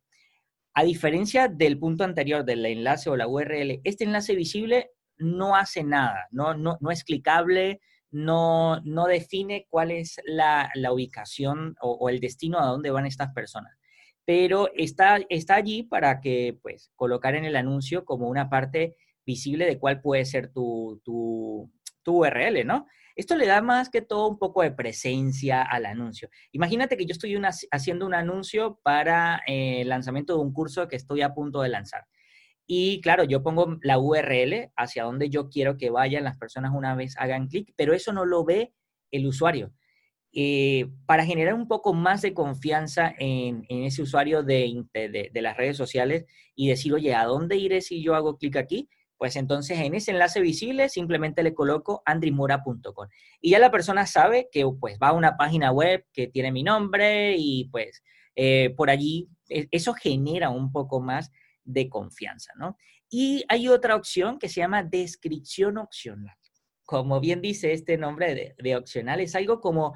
A 0.74 0.84
diferencia 0.84 1.48
del 1.48 1.78
punto 1.78 2.04
anterior 2.04 2.44
del 2.44 2.64
enlace 2.64 3.10
o 3.10 3.16
la 3.16 3.26
URL, 3.26 3.80
este 3.84 4.04
enlace 4.04 4.34
visible 4.34 4.90
no 5.18 5.56
hace 5.56 5.84
nada, 5.84 6.28
no, 6.30 6.76
es 6.90 7.04
clicable, 7.04 7.80
no, 8.10 8.80
define 9.08 9.66
cuál 9.68 9.90
es 9.90 10.20
la, 10.24 10.70
ubicación 10.92 11.76
o, 11.80 12.08
el 12.08 12.20
destino 12.20 12.58
a 12.58 12.66
dónde 12.66 12.90
van 12.90 13.06
estas 13.06 13.32
personas. 13.32 13.76
Pero 14.24 14.70
está, 14.74 15.18
allí 15.48 15.82
para 15.82 16.20
que, 16.20 16.58
pues, 16.62 16.90
colocar 16.94 17.34
en 17.34 17.44
el 17.44 17.56
anuncio 17.56 18.04
como 18.04 18.28
una 18.28 18.48
parte 18.48 18.96
visible 19.26 19.66
de 19.66 19.78
cuál 19.78 20.00
puede 20.00 20.24
ser 20.24 20.52
tu, 20.52 21.00
tu 21.04 21.70
URL, 22.06 22.64
¿no? 22.64 22.86
Esto 23.16 23.36
le 23.36 23.46
da 23.46 23.60
más 23.62 23.90
que 23.90 24.02
todo 24.02 24.28
un 24.28 24.38
poco 24.38 24.62
de 24.62 24.70
presencia 24.70 25.62
al 25.62 25.86
anuncio. 25.86 26.28
Imagínate 26.52 26.96
que 26.96 27.06
yo 27.06 27.12
estoy 27.12 27.40
haciendo 27.70 28.06
un 28.06 28.14
anuncio 28.14 28.80
para 28.82 29.42
eh, 29.46 29.82
el 29.82 29.88
lanzamiento 29.88 30.34
de 30.34 30.40
un 30.40 30.52
curso 30.52 30.88
que 30.88 30.96
estoy 30.96 31.22
a 31.22 31.34
punto 31.34 31.62
de 31.62 31.68
lanzar. 31.68 32.06
Y 32.66 33.00
claro, 33.00 33.24
yo 33.24 33.42
pongo 33.42 33.78
la 33.82 33.98
URL 33.98 34.70
hacia 34.76 35.02
donde 35.04 35.28
yo 35.28 35.48
quiero 35.48 35.76
que 35.76 35.90
vayan 35.90 36.22
las 36.22 36.38
personas 36.38 36.70
una 36.72 36.94
vez 36.94 37.16
hagan 37.18 37.48
clic, 37.48 37.72
pero 37.76 37.94
eso 37.94 38.12
no 38.12 38.24
lo 38.24 38.44
ve 38.44 38.72
el 39.10 39.26
usuario. 39.26 39.72
Eh, 40.32 40.86
para 41.06 41.26
generar 41.26 41.54
un 41.54 41.66
poco 41.66 41.92
más 41.92 42.22
de 42.22 42.32
confianza 42.32 43.12
en, 43.18 43.66
ese 43.68 44.02
usuario 44.02 44.44
de, 44.44 44.84
de, 44.94 45.42
las 45.42 45.56
redes 45.56 45.76
sociales 45.76 46.26
y 46.54 46.68
decir, 46.68 46.94
oye, 46.94 47.12
¿a 47.12 47.24
dónde 47.24 47.56
iré 47.56 47.80
si 47.80 48.00
yo 48.00 48.14
hago 48.14 48.38
clic 48.38 48.54
aquí? 48.54 48.88
Pues 49.20 49.36
entonces 49.36 49.78
en 49.78 49.94
ese 49.94 50.12
enlace 50.12 50.40
visible 50.40 50.88
simplemente 50.88 51.42
le 51.42 51.52
coloco 51.52 52.02
andrimura.com. 52.06 53.06
Y 53.42 53.50
ya 53.50 53.58
la 53.58 53.70
persona 53.70 54.06
sabe 54.06 54.48
que 54.50 54.64
pues 54.80 54.96
va 54.98 55.08
a 55.08 55.12
una 55.12 55.36
página 55.36 55.70
web 55.72 56.06
que 56.14 56.28
tiene 56.28 56.50
mi 56.50 56.62
nombre 56.62 57.36
y 57.36 57.68
pues 57.68 58.02
eh, 58.34 58.72
por 58.74 58.88
allí 58.88 59.28
e, 59.50 59.68
eso 59.72 59.92
genera 59.92 60.48
un 60.48 60.72
poco 60.72 61.02
más 61.02 61.30
de 61.64 61.90
confianza, 61.90 62.54
¿no? 62.56 62.78
Y 63.10 63.44
hay 63.48 63.68
otra 63.68 63.94
opción 63.94 64.38
que 64.38 64.48
se 64.48 64.62
llama 64.62 64.84
descripción 64.84 65.76
opcional. 65.76 66.34
Como 66.86 67.20
bien 67.20 67.42
dice 67.42 67.74
este 67.74 67.98
nombre 67.98 68.54
de, 68.56 68.76
opcional, 68.76 69.20
es 69.20 69.34
algo 69.34 69.60
como 69.60 69.92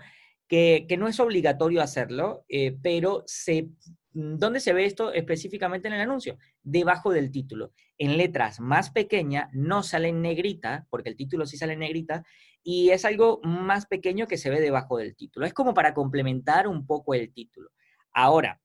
que, 0.47 0.87
no 0.99 1.09
es 1.09 1.19
obligatorio 1.19 1.81
hacerlo, 1.81 2.45
eh, 2.51 2.77
pero 2.83 3.23
se 3.25 3.71
¿Dónde 4.17 4.61
se 4.61 4.73
ve 4.73 4.85
esto 4.85 5.13
específicamente 5.13 5.89
en 5.89 5.95
el 5.95 6.01
anuncio? 6.01 6.39
Debajo 6.63 7.13
del 7.13 7.33
título. 7.33 7.73
En 7.99 8.17
letras 8.17 8.61
más 8.61 8.91
pequeñas, 8.91 9.51
no 9.53 9.83
sale 9.83 10.09
en 10.09 10.23
negrita, 10.23 10.87
porque 10.89 11.11
el 11.11 11.17
título 11.17 11.47
sí 11.47 11.57
sale 11.57 11.73
en 11.73 11.81
negrita, 11.81 12.25
y 12.63 12.91
es 12.91 13.05
algo 13.05 13.41
más 13.43 13.87
pequeño 13.87 14.29
que 14.29 14.39
se 14.39 14.51
ve 14.51 14.61
debajo 14.61 14.99
del 14.99 15.17
título. 15.17 15.47
Es 15.47 15.53
como 15.53 15.75
para 15.75 15.95
complementar 15.95 16.69
un 16.69 16.87
poco 16.87 17.15
el 17.15 17.33
título. 17.33 17.71
Ahora, 18.13 18.61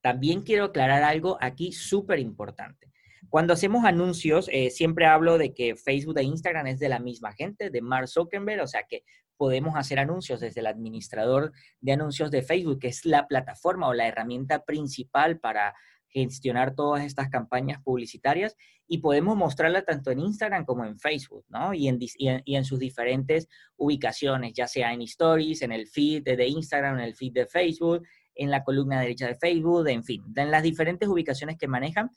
también 0.00 0.40
quiero 0.40 0.64
aclarar 0.64 1.02
algo 1.02 1.36
aquí 1.42 1.72
súper 1.72 2.18
importante. 2.18 2.90
Cuando 3.28 3.52
hacemos 3.52 3.84
anuncios, 3.84 4.48
eh, 4.50 4.70
siempre 4.70 5.04
hablo 5.04 5.36
de 5.36 5.52
que 5.52 5.76
Facebook 5.76 6.18
e 6.18 6.22
Instagram 6.22 6.66
es 6.68 6.78
de 6.78 6.88
la 6.88 6.98
misma 6.98 7.34
gente, 7.34 7.68
de 7.68 7.82
Mark 7.82 8.08
Zuckerberg, 8.08 8.62
o 8.62 8.66
sea 8.66 8.84
que 8.88 9.04
podemos 9.42 9.74
hacer 9.74 9.98
anuncios 9.98 10.38
desde 10.38 10.60
el 10.60 10.68
administrador 10.68 11.50
de 11.80 11.90
anuncios 11.94 12.30
de 12.30 12.42
Facebook, 12.42 12.78
que 12.78 12.86
es 12.86 13.04
la 13.04 13.26
plataforma 13.26 13.88
o 13.88 13.92
la 13.92 14.06
herramienta 14.06 14.62
principal 14.64 15.40
para 15.40 15.74
gestionar 16.06 16.76
todas 16.76 17.04
estas 17.04 17.28
campañas 17.28 17.82
publicitarias 17.82 18.56
y 18.86 18.98
podemos 18.98 19.36
mostrarla 19.36 19.82
tanto 19.82 20.12
en 20.12 20.20
Instagram 20.20 20.64
como 20.64 20.84
en 20.84 20.96
Facebook, 20.96 21.44
¿no? 21.48 21.74
Y 21.74 21.88
en, 21.88 21.98
y 22.00 22.54
en, 22.54 22.64
sus 22.64 22.78
diferentes 22.78 23.48
ubicaciones, 23.76 24.52
ya 24.52 24.68
sea 24.68 24.92
en 24.92 25.02
Stories, 25.02 25.62
en 25.62 25.72
el 25.72 25.88
feed 25.88 26.22
de 26.22 26.46
Instagram, 26.46 27.00
en 27.00 27.04
el 27.06 27.16
feed 27.16 27.32
de 27.32 27.46
Facebook, 27.46 28.06
en 28.36 28.48
la 28.48 28.62
columna 28.62 29.00
derecha 29.00 29.26
de 29.26 29.34
Facebook, 29.34 29.88
en 29.88 30.04
fin, 30.04 30.22
en 30.36 30.52
las 30.52 30.62
diferentes 30.62 31.08
ubicaciones 31.08 31.58
que 31.58 31.66
manejan. 31.66 32.12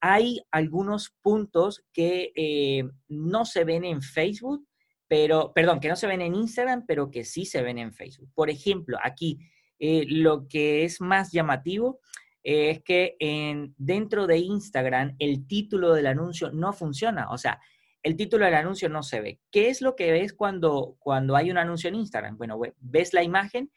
Hay 0.00 0.40
algunos 0.50 1.14
puntos 1.20 1.84
que 1.92 2.32
eh, 2.34 2.84
no 3.08 3.44
se 3.44 3.64
ven 3.64 3.84
en 3.84 4.00
Facebook, 4.00 4.66
pero, 5.10 5.52
perdón, 5.52 5.80
que 5.80 5.88
no 5.88 5.96
se 5.96 6.06
ven 6.06 6.20
en 6.20 6.36
Instagram, 6.36 6.84
pero 6.86 7.10
que 7.10 7.24
sí 7.24 7.44
se 7.44 7.62
ven 7.62 7.78
en 7.78 7.92
Facebook. 7.92 8.30
Por 8.32 8.48
ejemplo, 8.48 8.96
aquí 9.02 9.40
eh, 9.80 10.04
lo 10.06 10.46
que 10.46 10.84
es 10.84 11.00
más 11.00 11.32
llamativo 11.32 11.98
eh, 12.44 12.70
es 12.70 12.82
que 12.84 13.16
en, 13.18 13.74
dentro 13.76 14.28
de 14.28 14.38
Instagram 14.38 15.16
el 15.18 15.48
título 15.48 15.94
del 15.94 16.06
anuncio 16.06 16.52
no 16.52 16.72
funciona. 16.72 17.28
O 17.30 17.38
sea, 17.38 17.58
el 18.04 18.14
título 18.14 18.44
del 18.44 18.54
anuncio 18.54 18.88
no 18.88 19.02
se 19.02 19.20
ve. 19.20 19.40
¿Qué 19.50 19.68
es 19.68 19.82
lo 19.82 19.96
que 19.96 20.12
ves 20.12 20.32
cuando, 20.32 20.94
cuando 21.00 21.34
hay 21.34 21.50
un 21.50 21.58
anuncio 21.58 21.88
en 21.88 21.96
Instagram? 21.96 22.38
Bueno, 22.38 22.60
ves 22.78 23.12
la 23.12 23.24
imagen. 23.24 23.72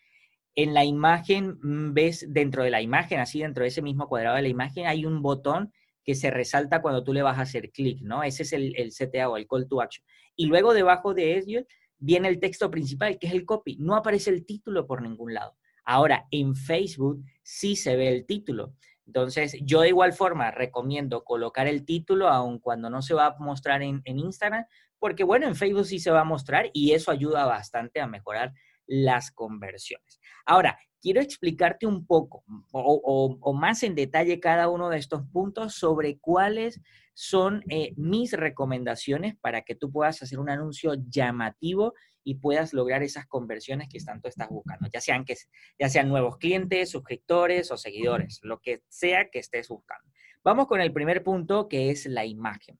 En 0.53 0.75
la 0.75 0.85
imagen 0.85 1.57
mm, 1.63 1.95
ves 1.95 2.27
dentro 2.29 2.63
de 2.63 2.69
la 2.69 2.83
imagen, 2.83 3.19
así 3.19 3.39
dentro 3.39 3.63
de 3.63 3.69
ese 3.69 3.81
mismo 3.81 4.07
cuadrado 4.07 4.35
de 4.35 4.43
la 4.43 4.49
imagen, 4.49 4.85
hay 4.85 5.03
un 5.07 5.23
botón 5.23 5.73
que 6.03 6.15
se 6.15 6.31
resalta 6.31 6.81
cuando 6.81 7.03
tú 7.03 7.13
le 7.13 7.21
vas 7.21 7.37
a 7.37 7.43
hacer 7.43 7.71
clic, 7.71 8.01
¿no? 8.01 8.23
Ese 8.23 8.43
es 8.43 8.53
el, 8.53 8.75
el, 8.77 8.91
CTA 8.91 9.29
o 9.29 9.37
el 9.37 9.47
call 9.47 9.67
to 9.67 9.81
action. 9.81 10.05
Y 10.35 10.45
luego 10.45 10.73
debajo 10.73 11.13
de 11.13 11.37
ello 11.37 11.65
viene 11.97 12.27
el 12.27 12.39
texto 12.39 12.69
principal, 12.69 13.17
que 13.17 13.27
es 13.27 13.33
el 13.33 13.45
copy. 13.45 13.77
No 13.77 13.95
aparece 13.95 14.29
el 14.29 14.45
título 14.45 14.85
por 14.85 15.01
ningún 15.01 15.33
lado. 15.33 15.55
Ahora, 15.85 16.27
en 16.31 16.55
Facebook 16.55 17.23
sí 17.41 17.75
se 17.75 17.95
ve 17.95 18.09
el 18.09 18.25
título. 18.25 18.75
Entonces, 19.05 19.57
yo 19.61 19.81
de 19.81 19.89
igual 19.89 20.13
forma 20.13 20.51
recomiendo 20.51 21.23
colocar 21.23 21.67
el 21.67 21.85
título, 21.85 22.29
aun 22.29 22.59
cuando 22.59 22.89
no 22.89 23.01
se 23.01 23.13
va 23.13 23.27
a 23.27 23.35
mostrar 23.39 23.81
en, 23.81 24.01
en 24.05 24.19
Instagram, 24.19 24.65
porque 24.97 25.25
bueno, 25.25 25.47
en 25.47 25.55
Facebook 25.55 25.85
sí 25.85 25.99
se 25.99 26.11
va 26.11 26.21
a 26.21 26.25
mostrar 26.25 26.69
y 26.73 26.93
eso 26.93 27.11
ayuda 27.11 27.45
bastante 27.45 27.99
a 27.99 28.07
mejorar 28.07 28.53
las 28.85 29.31
conversiones. 29.31 30.19
Ahora, 30.45 30.77
quiero 31.03 31.19
explicarte 31.19 31.85
un 31.85 32.07
poco 32.07 32.45
o, 32.71 33.53
más 33.53 33.83
en 33.83 33.93
detalle 33.93 34.39
cada 34.39 34.69
uno 34.69 34.89
de 34.89 34.97
estos 34.97 35.21
puntos 35.33 35.75
sobre 35.75 36.17
cuáles 36.17 36.79
son 37.13 37.61
eh, 37.69 37.93
mis 37.97 38.31
recomendaciones 38.31 39.35
para 39.35 39.63
que 39.63 39.75
tú 39.75 39.91
puedas 39.91 40.23
hacer 40.23 40.39
un 40.39 40.49
anuncio 40.49 40.93
llamativo 41.09 41.93
y 42.23 42.35
puedas 42.35 42.73
lograr 42.73 43.03
esas 43.03 43.27
conversiones 43.27 43.89
que 43.89 43.99
tanto 43.99 44.29
estás 44.29 44.47
buscando, 44.47 44.87
ya 44.91 45.01
sean, 45.01 45.25
que, 45.25 45.35
ya 45.77 45.89
sean 45.89 46.07
nuevos 46.07 46.37
clientes, 46.37 46.89
suscriptores 46.89 47.69
o 47.69 47.77
seguidores, 47.77 48.39
lo 48.41 48.61
que 48.61 48.81
sea 48.87 49.29
que 49.29 49.39
estés 49.39 49.67
buscando. 49.67 50.09
Vamos 50.41 50.67
con 50.67 50.79
el 50.79 50.93
primer 50.93 51.21
punto 51.21 51.67
que 51.67 51.91
es 51.91 52.05
la 52.05 52.25
imagen. 52.25 52.79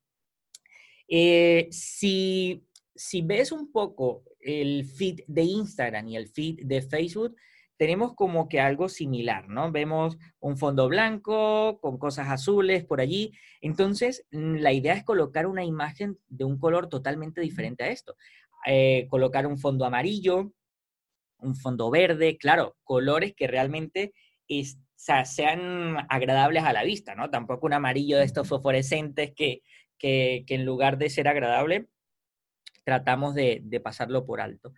Eh, 1.10 1.68
si, 1.72 2.66
si 2.96 3.22
ves 3.22 3.52
un 3.52 3.70
poco 3.70 4.24
el 4.40 4.86
feed 4.86 5.20
de 5.28 5.42
Instagram 5.42 6.08
y 6.08 6.16
el 6.16 6.30
feed 6.30 6.62
de 6.64 6.82
Facebook, 6.82 7.36
tenemos 7.78 8.14
como 8.16 8.48
que 8.48 8.60
algo 8.60 8.90
similar, 8.90 9.50
¿no? 9.50 9.72
Vemos 9.72 10.18
un 10.40 10.58
fondo 10.58 10.88
blanco 10.88 11.80
con 11.82 11.98
cosas 11.98 12.30
azules 12.30 12.86
por 12.86 13.02
allí. 13.02 13.34
Entonces, 13.62 14.26
mm, 14.32 14.56
la 14.58 14.74
idea 14.74 14.94
es 14.94 15.04
colocar 15.04 15.48
una 15.48 15.64
imagen 15.64 16.18
de 16.28 16.46
un 16.46 16.60
color 16.60 16.88
totalmente 16.90 17.42
diferente 17.42 17.84
a 17.84 17.90
esto. 17.90 18.16
Eh, 18.66 19.08
colocar 19.10 19.48
un 19.48 19.58
fondo 19.58 19.86
amarillo, 19.86 20.54
un 21.40 21.56
fondo 21.56 21.90
verde, 21.92 22.38
claro, 22.38 22.78
colores 22.84 23.34
que 23.36 23.48
realmente 23.48 24.14
sean 25.26 25.98
agradables 26.10 26.64
a 26.64 26.74
la 26.74 26.84
vista, 26.84 27.16
¿no? 27.16 27.30
Tampoco 27.30 27.66
un 27.66 27.74
amarillo 27.74 28.18
de 28.18 28.26
estos 28.26 28.48
fosforescentes 28.48 29.34
que, 29.36 29.62
que, 29.98 30.46
en 30.48 30.66
lugar 30.66 30.98
de 30.98 31.10
ser 31.10 31.28
agradable, 31.28 31.88
tratamos 32.84 33.36
de, 33.36 33.62
de 33.64 33.80
pasarlo 33.80 34.26
por 34.26 34.42
alto. 34.42 34.74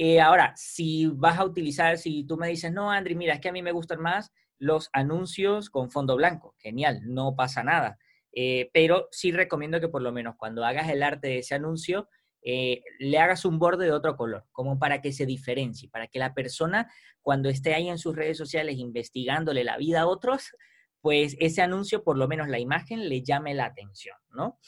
Eh, 0.00 0.20
ahora, 0.20 0.52
si 0.54 1.06
vas 1.06 1.40
a 1.40 1.44
utilizar, 1.44 1.98
si 1.98 2.22
tú 2.22 2.36
me 2.36 2.46
dices, 2.46 2.72
no, 2.72 2.92
Andri, 2.92 3.16
mira, 3.16 3.34
es 3.34 3.40
que 3.40 3.48
a 3.48 3.52
mí 3.52 3.64
me 3.64 3.72
gustan 3.72 4.00
más 4.00 4.32
los 4.56 4.90
anuncios 4.92 5.70
con 5.70 5.90
fondo 5.90 6.14
blanco, 6.14 6.54
genial, 6.58 7.00
no 7.02 7.34
pasa 7.34 7.64
nada. 7.64 7.98
Eh, 8.32 8.70
pero 8.72 9.08
sí 9.10 9.32
recomiendo 9.32 9.80
que 9.80 9.88
por 9.88 10.00
lo 10.00 10.12
menos 10.12 10.36
cuando 10.36 10.64
hagas 10.64 10.88
el 10.88 11.02
arte 11.02 11.26
de 11.26 11.38
ese 11.38 11.56
anuncio, 11.56 12.08
eh, 12.42 12.80
le 13.00 13.18
hagas 13.18 13.44
un 13.44 13.58
borde 13.58 13.86
de 13.86 13.92
otro 13.92 14.16
color, 14.16 14.46
como 14.52 14.78
para 14.78 15.00
que 15.02 15.12
se 15.12 15.26
diferencie, 15.26 15.88
para 15.88 16.06
que 16.06 16.20
la 16.20 16.32
persona 16.32 16.88
cuando 17.20 17.48
esté 17.48 17.74
ahí 17.74 17.88
en 17.88 17.98
sus 17.98 18.14
redes 18.14 18.38
sociales 18.38 18.78
investigándole 18.78 19.64
la 19.64 19.78
vida 19.78 20.02
a 20.02 20.06
otros, 20.06 20.52
pues 21.00 21.36
ese 21.40 21.60
anuncio, 21.60 22.04
por 22.04 22.16
lo 22.16 22.28
menos 22.28 22.46
la 22.46 22.60
imagen, 22.60 23.08
le 23.08 23.24
llame 23.24 23.52
la 23.52 23.64
atención, 23.64 24.16
¿no? 24.30 24.60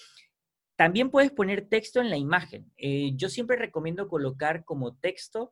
También 0.80 1.10
puedes 1.10 1.30
poner 1.30 1.68
texto 1.68 2.00
en 2.00 2.08
la 2.08 2.16
imagen. 2.16 2.72
Eh, 2.78 3.12
yo 3.14 3.28
siempre 3.28 3.58
recomiendo 3.58 4.08
colocar 4.08 4.64
como 4.64 4.94
texto, 4.94 5.50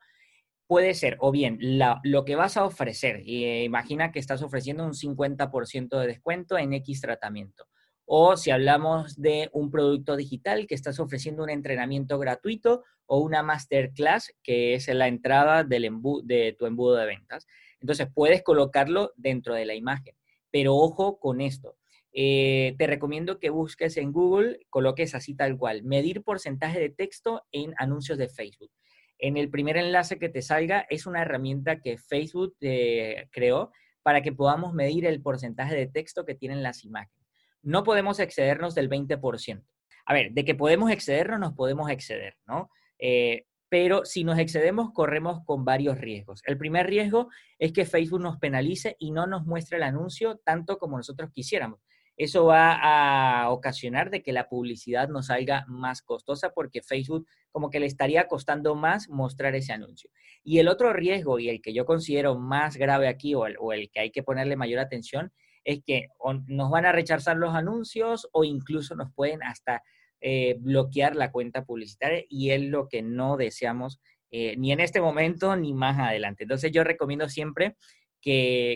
puede 0.67 0.95
ser 0.95 1.19
o 1.21 1.31
bien 1.31 1.59
lo 1.61 2.25
que 2.25 2.35
vas 2.35 2.57
a 2.57 2.65
ofrecer. 2.65 3.23
Eh, 3.27 3.63
imagina 3.63 4.11
que 4.11 4.21
estás 4.21 4.41
ofreciendo 4.41 4.87
un 4.87 4.95
50% 4.95 5.99
de 5.99 6.07
descuento 6.07 6.57
en 6.57 6.73
X 6.73 7.03
tratamiento. 7.03 7.69
O 8.07 8.39
si 8.39 8.51
hablamos 8.51 9.21
de 9.21 9.51
un 9.53 9.71
producto 9.71 10.17
digital 10.17 10.67
que 10.67 10.75
estás 10.75 10.99
ofreciendo 10.99 11.43
un 11.43 11.51
entrenamiento 11.51 12.19
gratuito 12.19 12.85
o 13.05 13.19
una 13.19 13.43
masterclass 13.43 14.35
que 14.43 14.73
es 14.73 14.89
la 14.89 15.09
entrada 15.09 15.63
del 15.63 15.91
de 16.25 16.57
tu 16.59 16.65
embudo 16.65 16.97
de 16.97 17.05
ventas. 17.05 17.47
Entonces 17.81 18.09
puedes 18.15 18.43
colocarlo 18.43 19.13
dentro 19.19 19.53
de 19.53 19.67
la 19.67 19.75
imagen. 19.75 20.15
Pero 20.51 20.75
ojo 20.75 21.21
con 21.21 21.43
esto. 21.43 21.77
Eh, 22.21 22.75
te 22.79 22.89
recomiendo 22.89 23.39
que 23.39 23.49
busques 23.49 23.97
en 23.97 24.11
Google, 24.11 24.59
coloques 24.71 25.15
así 25.15 25.37
tal 25.37 25.57
cual, 25.57 25.85
medir 25.85 26.25
porcentaje 26.25 26.81
de 26.81 26.91
texto 26.91 27.45
en 27.53 27.75
anuncios 27.79 28.19
de 28.19 28.29
Facebook. 28.29 28.73
En 29.21 29.37
el 29.37 29.51
primer 29.51 29.77
enlace 29.77 30.19
que 30.19 30.29
te 30.29 30.43
salga 30.43 30.85
es 30.91 31.07
una 31.07 31.23
herramienta 31.23 31.81
que 31.81 31.97
Facebook 31.97 32.57
eh, 32.61 33.29
creó 33.31 33.71
para 34.03 34.21
que 34.21 34.33
podamos 34.33 34.75
medir 34.75 35.07
el 35.07 35.23
porcentaje 35.23 35.77
de 35.77 35.87
texto 35.87 36.25
que 36.25 36.35
tienen 36.35 36.65
las 36.65 36.83
imágenes. 36.83 37.25
No 37.63 37.85
podemos 37.85 38.19
excedernos 38.19 38.75
del 38.75 38.91
20%. 38.91 39.65
A 40.07 40.13
ver, 40.13 40.33
de 40.33 40.45
que 40.45 40.57
podemos 40.57 40.91
excedernos, 40.91 41.39
nos 41.39 41.53
podemos 41.53 41.89
exceder, 41.89 42.35
¿no? 42.49 42.69
Eh, 42.99 43.45
pero 43.69 44.05
si 44.05 44.25
nos 44.25 44.41
excedemos, 44.41 44.91
corremos 44.93 45.45
con 45.45 45.65
varios 45.65 45.99
riesgos. 45.99 46.43
El 46.47 46.59
primer 46.59 46.89
riesgo 46.89 47.29
es 47.61 47.73
que 47.73 47.87
Facebook 47.87 48.21
nos 48.21 48.39
penalice 48.39 48.97
y 48.99 49.13
no 49.13 49.29
nos 49.29 49.47
muestre 49.47 49.77
el 49.77 49.85
anuncio 49.85 50.41
tanto 50.45 50.79
como 50.79 50.97
nosotros 50.97 51.31
quisiéramos 51.33 51.79
eso 52.19 52.47
va 52.47 52.73
a 52.73 53.49
ocasionar 53.51 54.11
de 54.11 54.23
que 54.25 54.33
la 54.33 54.49
publicidad 54.49 55.09
nos 55.09 55.27
salga 55.27 55.65
más 55.69 56.03
costosa 56.03 56.51
porque 56.51 56.83
Facebook 56.83 57.29
como 57.53 57.71
que 57.71 57.79
le 57.79 57.87
estaría 57.87 58.27
costando 58.27 58.75
más 58.75 59.09
mostrar 59.09 59.55
ese 59.55 59.73
anuncio. 59.73 60.11
Y 60.43 60.59
el 60.59 60.67
otro 60.67 60.93
riesgo 60.93 61.39
y 61.39 61.49
el 61.49 61.63
que 61.63 61.73
yo 61.73 61.87
considero 61.87 62.37
más 62.37 62.77
grave 62.77 63.07
aquí 63.07 63.37
o 63.37 63.47
el, 63.47 63.57
que 63.91 64.01
hay 64.01 64.11
que 64.11 64.25
ponerle 64.25 64.57
mayor 64.57 64.81
atención 64.81 65.33
es 65.63 65.81
que 65.87 66.09
nos 66.49 66.71
van 66.71 66.87
a 66.87 66.93
rechazar 66.93 67.37
los 67.37 67.55
anuncios 67.55 68.29
o 68.33 68.43
incluso 68.43 68.97
nos 68.97 69.13
pueden 69.13 69.45
hasta 69.45 69.85
eh, 70.21 70.57
bloquear 70.59 71.15
la 71.15 71.31
cuenta 71.31 71.65
publicitaria 71.65 72.25
y 72.29 72.51
es 72.51 72.63
lo 72.63 72.89
que 72.89 73.01
no 73.01 73.37
deseamos 73.37 74.01
eh, 74.33 74.57
ni 74.57 74.73
en 74.73 74.81
este 74.81 75.01
momento 75.01 75.55
ni 75.55 75.73
más 75.73 76.01
adelante. 76.01 76.43
Entonces 76.43 76.73
yo 76.73 76.83
recomiendo 76.83 77.29
siempre 77.29 77.77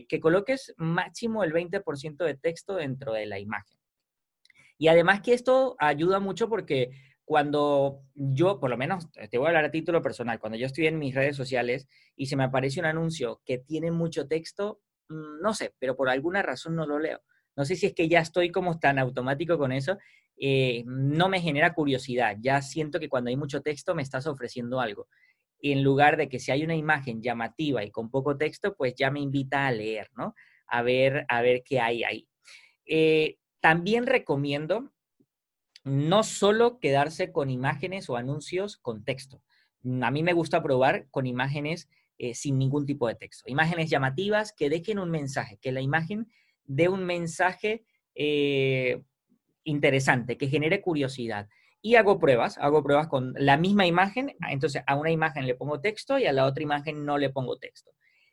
que, 0.08 0.20
coloques 0.20 0.72
máximo 0.78 1.44
el 1.44 1.52
20% 1.52 2.24
de 2.24 2.34
texto 2.34 2.76
dentro 2.76 3.12
de 3.12 3.26
la 3.26 3.38
imagen. 3.38 3.78
Y 4.78 4.88
además 4.88 5.20
que 5.20 5.34
esto 5.34 5.76
ayuda 5.78 6.20
mucho 6.20 6.48
porque 6.48 6.90
cuando 7.24 8.00
yo, 8.14 8.58
por 8.58 8.70
lo 8.70 8.76
menos, 8.76 9.10
te 9.12 9.38
voy 9.38 9.46
a 9.46 9.48
hablar 9.50 9.66
a 9.66 9.70
título 9.70 10.02
personal, 10.02 10.40
cuando 10.40 10.58
yo 10.58 10.66
estoy 10.66 10.86
en 10.86 10.98
mis 10.98 11.14
redes 11.14 11.36
sociales 11.36 11.86
y 12.16 12.26
se 12.26 12.36
me 12.36 12.44
aparece 12.44 12.80
un 12.80 12.86
anuncio 12.86 13.42
que 13.44 13.58
tiene 13.58 13.90
mucho 13.90 14.26
texto, 14.26 14.80
mm, 15.08 15.40
no 15.40 15.54
sé, 15.54 15.74
pero 15.78 15.96
por 15.96 16.08
alguna 16.08 16.42
razón 16.42 16.74
no 16.74 16.86
lo 16.86 16.98
leo. 16.98 17.20
No 17.54 17.64
sé 17.66 17.76
si 17.76 17.86
es 17.86 17.94
que 17.94 18.08
ya 18.08 18.20
estoy 18.20 18.50
como 18.50 18.78
tan 18.78 18.98
automático 18.98 19.58
con 19.58 19.72
eso, 19.72 19.98
eh, 20.38 20.82
no 20.86 21.28
me 21.28 21.40
genera 21.40 21.74
curiosidad. 21.74 22.36
Ya 22.40 22.62
siento 22.62 22.98
que 22.98 23.10
cuando 23.10 23.28
hay 23.28 23.36
mucho 23.36 23.60
texto 23.60 23.94
me 23.94 24.02
estás 24.02 24.26
ofreciendo 24.26 24.80
algo. 24.80 25.08
Y 25.62 25.70
en 25.70 25.84
lugar 25.84 26.16
de 26.16 26.28
que 26.28 26.40
si 26.40 26.50
hay 26.50 26.64
una 26.64 26.74
imagen 26.74 27.22
llamativa 27.22 27.84
y 27.84 27.92
con 27.92 28.10
poco 28.10 28.36
texto, 28.36 28.74
pues 28.74 28.96
ya 28.96 29.12
me 29.12 29.20
invita 29.20 29.68
a 29.68 29.70
leer, 29.70 30.10
¿no? 30.16 30.34
A 30.66 30.82
ver, 30.82 31.24
a 31.28 31.40
ver 31.40 31.62
qué 31.64 31.78
hay 31.80 32.02
ahí. 32.02 32.28
Eh, 32.84 33.38
también 33.60 34.06
recomiendo 34.06 34.90
no 35.84 36.24
solo 36.24 36.80
quedarse 36.80 37.30
con 37.30 37.48
imágenes 37.48 38.10
o 38.10 38.16
anuncios 38.16 38.76
con 38.76 39.04
texto. 39.04 39.40
A 40.02 40.10
mí 40.10 40.24
me 40.24 40.32
gusta 40.32 40.64
probar 40.64 41.06
con 41.10 41.26
imágenes 41.26 41.88
eh, 42.18 42.34
sin 42.34 42.58
ningún 42.58 42.84
tipo 42.84 43.06
de 43.06 43.14
texto. 43.14 43.44
Imágenes 43.46 43.88
llamativas 43.88 44.52
que 44.52 44.68
dejen 44.68 44.98
un 44.98 45.10
mensaje, 45.10 45.58
que 45.58 45.70
la 45.70 45.80
imagen 45.80 46.28
dé 46.64 46.88
un 46.88 47.04
mensaje 47.04 47.84
eh, 48.16 49.00
interesante, 49.62 50.36
que 50.36 50.48
genere 50.48 50.80
curiosidad. 50.80 51.48
Y 51.84 51.96
hago 51.96 52.20
pruebas, 52.20 52.58
hago 52.58 52.82
pruebas 52.84 53.08
con 53.08 53.34
la 53.36 53.56
misma 53.56 53.86
imagen, 53.86 54.36
entonces 54.48 54.84
a 54.86 54.94
una 54.94 55.10
imagen 55.10 55.46
le 55.46 55.56
pongo 55.56 55.80
texto 55.80 56.16
y 56.16 56.26
a 56.26 56.32
la 56.32 56.46
otra 56.46 56.62
imagen 56.62 57.04
no 57.04 57.18
le 57.18 57.28
pongo 57.30 57.58
texto. 57.58 57.90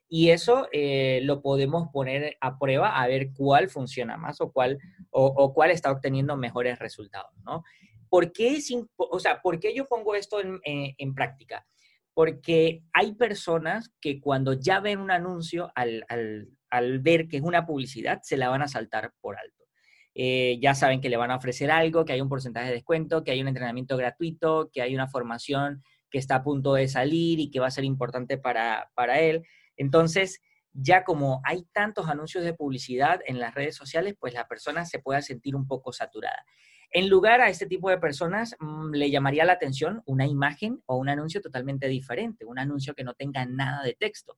Y 0.07 0.29
eso 0.29 0.67
eh, 0.71 1.21
lo 1.23 1.41
podemos 1.41 1.89
poner 1.91 2.35
a 2.41 2.57
prueba 2.57 2.99
a 2.99 3.07
ver 3.07 3.31
cuál 3.33 3.69
funciona 3.69 4.17
más 4.17 4.39
o 4.41 4.51
cuál, 4.51 4.77
o, 5.11 5.53
cuál 5.53 5.71
está 5.71 5.91
obteniendo 5.91 6.37
mejores 6.37 6.77
resultados, 6.79 7.31
¿no? 7.43 7.63
¿Por 8.07 8.31
qué, 8.31 8.57
o 8.97 9.19
sea, 9.19 9.41
¿por 9.41 9.59
qué 9.59 9.73
yo 9.75 9.85
pongo 9.85 10.15
esto 10.15 10.41
en, 10.41 10.59
en, 10.63 11.13
práctica? 11.13 11.67
Porque 12.15 12.81
hay 12.91 13.13
personas 13.13 13.93
que 14.01 14.19
cuando 14.19 14.53
ya 14.53 14.79
ven 14.79 14.99
un 14.99 15.11
anuncio, 15.11 15.71
al, 15.75 16.03
al, 16.09 16.49
al, 16.71 16.99
ver 16.99 17.27
que 17.27 17.37
es 17.37 17.43
una 17.43 17.67
publicidad, 17.67 18.19
se 18.23 18.35
la 18.37 18.49
van 18.49 18.63
a 18.63 18.67
saltar 18.67 19.13
por 19.21 19.37
alto. 19.37 19.58
Eh, 20.21 20.59
ya 20.61 20.75
saben 20.75 20.99
que 20.99 21.07
le 21.07 21.15
van 21.15 21.31
a 21.31 21.37
ofrecer 21.37 21.71
algo, 21.71 22.03
que 22.03 22.11
hay 22.11 22.19
un 22.19 22.27
porcentaje 22.27 22.67
de 22.67 22.73
descuento, 22.73 23.23
que 23.23 23.31
hay 23.31 23.39
un 23.39 23.47
entrenamiento 23.47 23.95
gratuito, 23.95 24.69
que 24.73 24.81
hay 24.81 24.93
una 24.93 25.07
formación 25.07 25.81
que 26.11 26.17
está 26.17 26.35
a 26.35 26.43
punto 26.43 26.73
de 26.73 26.89
salir 26.89 27.39
y 27.39 27.49
que 27.49 27.61
va 27.61 27.67
a 27.67 27.71
ser 27.71 27.85
importante 27.85 28.37
para, 28.37 28.91
para 28.95 29.21
él. 29.21 29.45
Entonces, 29.77 30.41
ya 30.73 31.05
como 31.05 31.39
hay 31.45 31.63
tantos 31.71 32.09
anuncios 32.09 32.43
de 32.43 32.53
publicidad 32.53 33.21
en 33.27 33.39
las 33.39 33.53
redes 33.55 33.77
sociales, 33.77 34.15
pues 34.19 34.33
la 34.33 34.45
persona 34.45 34.83
se 34.83 34.99
puede 34.99 35.21
sentir 35.21 35.55
un 35.55 35.65
poco 35.65 35.93
saturada. 35.93 36.43
En 36.91 37.07
lugar 37.07 37.39
a 37.39 37.49
este 37.49 37.65
tipo 37.65 37.89
de 37.89 37.97
personas, 37.97 38.57
mm, 38.59 38.91
le 38.91 39.11
llamaría 39.11 39.45
la 39.45 39.53
atención 39.53 40.01
una 40.05 40.27
imagen 40.27 40.81
o 40.85 40.97
un 40.97 41.07
anuncio 41.07 41.39
totalmente 41.39 41.87
diferente, 41.87 42.43
un 42.43 42.59
anuncio 42.59 42.93
que 42.93 43.05
no 43.05 43.13
tenga 43.13 43.45
nada 43.45 43.83
de 43.83 43.93
texto. 43.93 44.37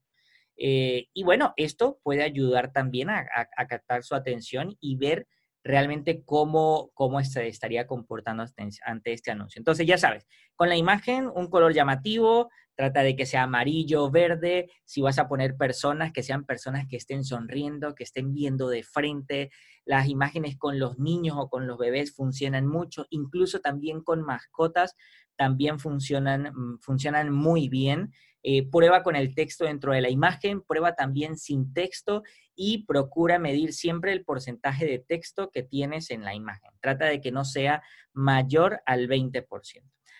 Eh, 0.56 1.08
y 1.12 1.24
bueno, 1.24 1.54
esto 1.56 1.98
puede 2.04 2.22
ayudar 2.22 2.72
también 2.72 3.10
a, 3.10 3.26
captar 3.68 4.04
su 4.04 4.14
atención 4.14 4.76
y 4.80 4.96
ver 4.96 5.26
realmente 5.64 6.22
cómo, 6.24 6.90
cómo 6.94 7.22
se 7.24 7.48
estaría 7.48 7.86
comportando 7.86 8.44
ante 8.84 9.12
este 9.12 9.30
anuncio. 9.30 9.60
Entonces, 9.60 9.86
ya 9.86 9.98
sabes, 9.98 10.26
con 10.56 10.68
la 10.68 10.76
imagen, 10.76 11.30
un 11.34 11.48
color 11.48 11.72
llamativo, 11.72 12.50
trata 12.74 13.02
de 13.02 13.14
que 13.16 13.26
sea 13.26 13.44
amarillo, 13.44 14.10
verde, 14.10 14.70
si 14.84 15.02
vas 15.02 15.18
a 15.18 15.28
poner 15.28 15.56
personas, 15.56 16.12
que 16.12 16.22
sean 16.22 16.44
personas 16.44 16.86
que 16.88 16.96
estén 16.96 17.24
sonriendo, 17.24 17.94
que 17.94 18.04
estén 18.04 18.32
viendo 18.32 18.68
de 18.68 18.82
frente. 18.82 19.50
Las 19.84 20.08
imágenes 20.08 20.56
con 20.56 20.78
los 20.78 20.98
niños 20.98 21.36
o 21.38 21.48
con 21.48 21.66
los 21.66 21.78
bebés 21.78 22.14
funcionan 22.14 22.66
mucho, 22.66 23.06
incluso 23.10 23.60
también 23.60 24.02
con 24.02 24.22
mascotas, 24.22 24.96
también 25.36 25.78
funcionan, 25.78 26.52
mm, 26.54 26.78
funcionan 26.80 27.32
muy 27.32 27.68
bien. 27.68 28.12
Eh, 28.42 28.68
prueba 28.68 29.02
con 29.02 29.14
el 29.14 29.34
texto 29.34 29.64
dentro 29.64 29.92
de 29.92 30.00
la 30.00 30.10
imagen, 30.10 30.62
prueba 30.62 30.94
también 30.94 31.36
sin 31.36 31.72
texto 31.72 32.22
y 32.54 32.84
procura 32.84 33.38
medir 33.38 33.72
siempre 33.72 34.12
el 34.12 34.24
porcentaje 34.24 34.84
de 34.84 34.98
texto 34.98 35.50
que 35.50 35.62
tienes 35.62 36.10
en 36.10 36.24
la 36.24 36.34
imagen. 36.34 36.70
Trata 36.80 37.06
de 37.06 37.20
que 37.20 37.30
no 37.30 37.44
sea 37.44 37.82
mayor 38.12 38.80
al 38.84 39.08
20%. 39.08 39.46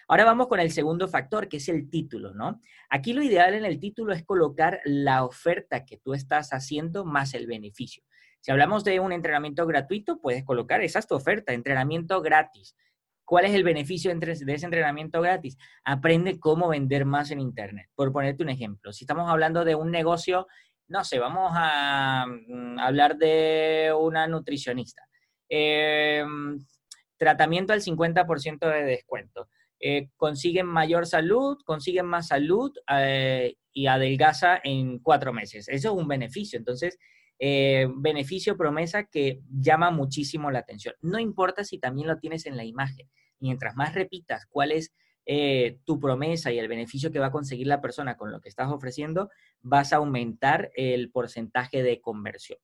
Ahora 0.09 0.25
vamos 0.25 0.49
con 0.49 0.61
el 0.61 0.71
segundo 0.71 1.09
factor, 1.09 1.49
que 1.49 1.57
es 1.57 1.69
el 1.69 1.89
título, 1.89 2.35
¿no? 2.35 2.61
Aquí 2.91 3.13
lo 3.13 3.23
ideal 3.23 3.55
en 3.55 3.65
el 3.65 3.81
título 3.81 4.13
es 4.13 4.25
colocar 4.25 4.81
la 4.85 5.25
oferta 5.25 5.85
que 5.85 5.97
tú 5.97 6.15
estás 6.15 6.53
haciendo 6.53 7.05
más 7.05 7.35
el 7.35 7.47
beneficio. 7.47 8.05
Si 8.41 8.51
hablamos 8.51 8.83
de 8.85 9.01
un 9.01 9.13
entrenamiento 9.13 9.67
gratuito, 9.67 10.21
puedes 10.21 10.45
colocar, 10.45 10.83
esa 10.83 10.99
es 10.99 11.07
tu 11.07 11.15
oferta, 11.15 11.53
entrenamiento 11.53 12.21
gratis. 12.21 12.77
¿Cuál 13.33 13.47
es 13.47 13.55
el 13.55 13.65
beneficio 13.65 14.15
de 14.15 14.53
ese 14.53 14.67
entrenamiento 14.67 15.23
gratis? 15.23 15.57
Aprende 15.85 16.39
cómo 16.39 16.69
vender 16.69 17.07
más 17.07 17.31
en 17.31 17.41
Internet. 17.41 17.89
Por 17.95 18.13
ponerte 18.13 18.43
un 18.43 18.51
ejemplo, 18.51 18.93
si 18.93 19.05
estamos 19.05 19.31
hablando 19.31 19.65
de 19.65 19.75
un 19.75 19.91
negocio, 19.91 20.47
no 20.89 21.03
sé, 21.03 21.19
vamos 21.19 21.51
a 21.55 22.27
mm, 22.27 22.79
hablar 22.79 23.17
de 23.17 23.91
una 23.99 24.27
nutricionista. 24.27 25.09
Em, 25.49 26.63
tratamiento 27.17 27.73
al 27.73 27.81
50% 27.81 28.69
de 28.69 28.85
descuento. 28.85 29.49
Eh, 29.81 30.11
consiguen 30.19 30.67
mayor 30.67 31.07
salud, 31.07 31.57
consiguen 31.65 32.05
más 32.05 32.27
salud 32.29 32.71
eh, 32.95 33.55
y 33.73 33.87
adelgaza 33.87 34.61
en 34.63 34.99
cuatro 34.99 35.33
meses. 35.33 35.71
Eso 35.71 35.89
es 35.89 35.95
un 35.95 36.07
beneficio. 36.07 36.59
Entonces, 36.59 36.99
eh, 37.45 37.89
beneficio, 37.97 38.57
promesa 38.57 39.05
que 39.05 39.41
llama 39.51 39.91
muchísimo 39.91 40.51
la 40.51 40.61
atención. 40.61 40.95
No 41.01 41.19
importa 41.19 41.65
si 41.65 41.79
también 41.79 42.07
lo 42.07 42.19
tienes 42.19 42.47
en 42.47 42.57
la 42.57 42.65
imagen. 42.65 43.11
Mientras 43.41 43.75
más 43.75 43.95
repitas 43.95 44.47
cuál 44.47 44.71
es 44.71 44.93
tu 45.85 46.01
promesa 46.01 46.51
y 46.51 46.59
el 46.59 46.67
beneficio 46.67 47.13
que 47.13 47.21
va 47.21 47.27
a 47.27 47.31
conseguir 47.31 47.69
la 47.69 47.81
persona 47.81 48.17
con 48.17 48.33
lo 48.33 48.41
que 48.41 48.49
estás 48.49 48.71
ofreciendo, 48.71 49.31
vas 49.61 49.93
a 49.93 49.97
aumentar 49.97 50.73
el 50.75 51.11
porcentaje 51.11 51.85
de 51.85 52.01
conversión. 52.01 52.59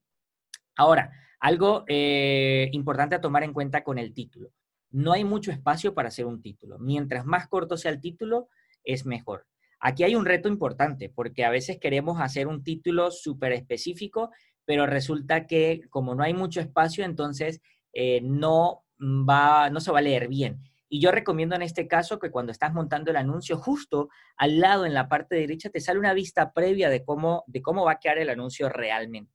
Ahora, 0.75 1.13
algo 1.39 1.85
importante 1.89 3.15
a 3.15 3.21
tomar 3.21 3.45
en 3.45 3.53
cuenta 3.53 3.85
con 3.85 3.99
el 3.99 4.13
título 4.13 4.53
no 4.91 5.13
hay 5.13 5.25
mucho 5.25 5.51
espacio 5.51 5.95
para 5.95 6.09
hacer 6.09 6.27
un 6.27 6.41
título. 6.41 6.79
Mientras 6.79 7.25
más 7.27 7.49
corto 7.49 7.77
sea 7.77 7.91
el 7.91 8.01
título, 8.01 8.49
es 8.85 9.05
mejor. 9.07 9.47
Aquí 9.81 10.03
hay 10.03 10.17
un 10.17 10.25
reto 10.25 10.49
importante 10.49 11.09
porque 11.09 11.45
a 11.45 11.51
veces 11.51 11.79
queremos 11.79 12.21
hacer 12.21 12.49
un 12.49 12.65
título 12.65 13.11
súper 13.11 13.53
específico, 13.53 14.31
pero 14.69 14.85
resulta 14.85 15.47
que 15.47 15.81
como 15.89 16.15
no 16.15 16.23
hay 16.23 16.35
mucho 16.35 16.61
espacio, 16.61 17.07
entonces 17.07 17.63
eh, 17.95 18.21
no, 18.21 18.85
va, 19.01 19.71
no 19.71 19.81
se 19.81 19.91
va 19.91 20.01
a 20.01 20.03
leer 20.03 20.29
bien. 20.29 20.61
Y 20.91 21.01
yo 21.01 21.11
recomiendo 21.11 21.57
en 21.57 21.63
este 21.63 21.89
caso 21.89 22.19
que 22.19 22.31
cuando 22.31 22.53
estás 22.53 22.75
montando 22.75 23.11
el 23.11 23.17
anuncio, 23.17 23.57
justo 23.57 24.11
al 24.37 24.61
lado 24.61 24.85
en 24.85 24.93
la 24.93 25.09
parte 25.09 25.37
derecha 25.37 25.71
te 25.71 25.81
sale 25.81 25.99
una 25.99 26.13
vista 26.13 26.53
previa 26.53 26.91
de 26.91 27.03
cómo, 27.03 27.45
de 27.47 27.63
cómo 27.63 27.87
va 27.87 27.93
a 27.93 27.99
quedar 27.99 28.19
el 28.19 28.29
anuncio 28.29 28.69
realmente. 28.69 29.33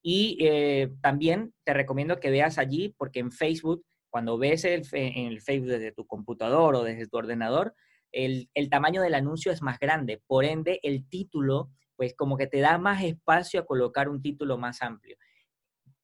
Y 0.00 0.38
eh, 0.42 0.92
también 1.00 1.52
te 1.64 1.74
recomiendo 1.74 2.20
que 2.20 2.30
veas 2.30 2.56
allí, 2.56 2.94
porque 2.96 3.18
en 3.18 3.32
Facebook 3.32 3.84
cuando 4.10 4.38
ves 4.38 4.64
el, 4.64 4.86
en 4.92 5.26
el 5.26 5.40
Facebook 5.40 5.70
desde 5.70 5.90
tu 5.90 6.06
computador 6.06 6.76
o 6.76 6.84
desde 6.84 7.08
tu 7.08 7.16
ordenador, 7.16 7.74
el, 8.12 8.48
tamaño 8.70 9.02
del 9.02 9.14
anuncio 9.14 9.50
es 9.50 9.60
más 9.60 9.80
grande. 9.80 10.22
Por 10.24 10.44
ende, 10.44 10.78
el 10.84 11.08
título, 11.08 11.72
pues 11.98 12.14
como 12.14 12.36
que 12.36 12.46
te 12.46 12.60
da 12.60 12.78
más 12.78 13.02
espacio 13.02 13.58
a 13.58 13.66
colocar 13.66 14.08
un 14.08 14.22
título 14.22 14.56
más 14.56 14.82
amplio. 14.82 15.16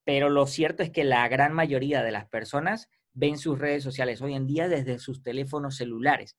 Pero 0.02 0.28
lo 0.28 0.48
cierto 0.48 0.83
es 0.83 0.90
que 0.90 1.04
la 1.04 1.26
gran 1.28 1.52
mayoría 1.52 2.02
de 2.02 2.11
las 2.11 2.26
personas 2.26 2.90
ven 3.12 3.38
sus 3.38 3.57
redes 3.61 3.85
sociales 3.85 4.20
hoy 4.20 4.35
en 4.35 4.48
día 4.48 4.66
desde 4.66 4.98
sus 4.98 5.22
teléfonos 5.22 5.76
celulares. 5.76 6.37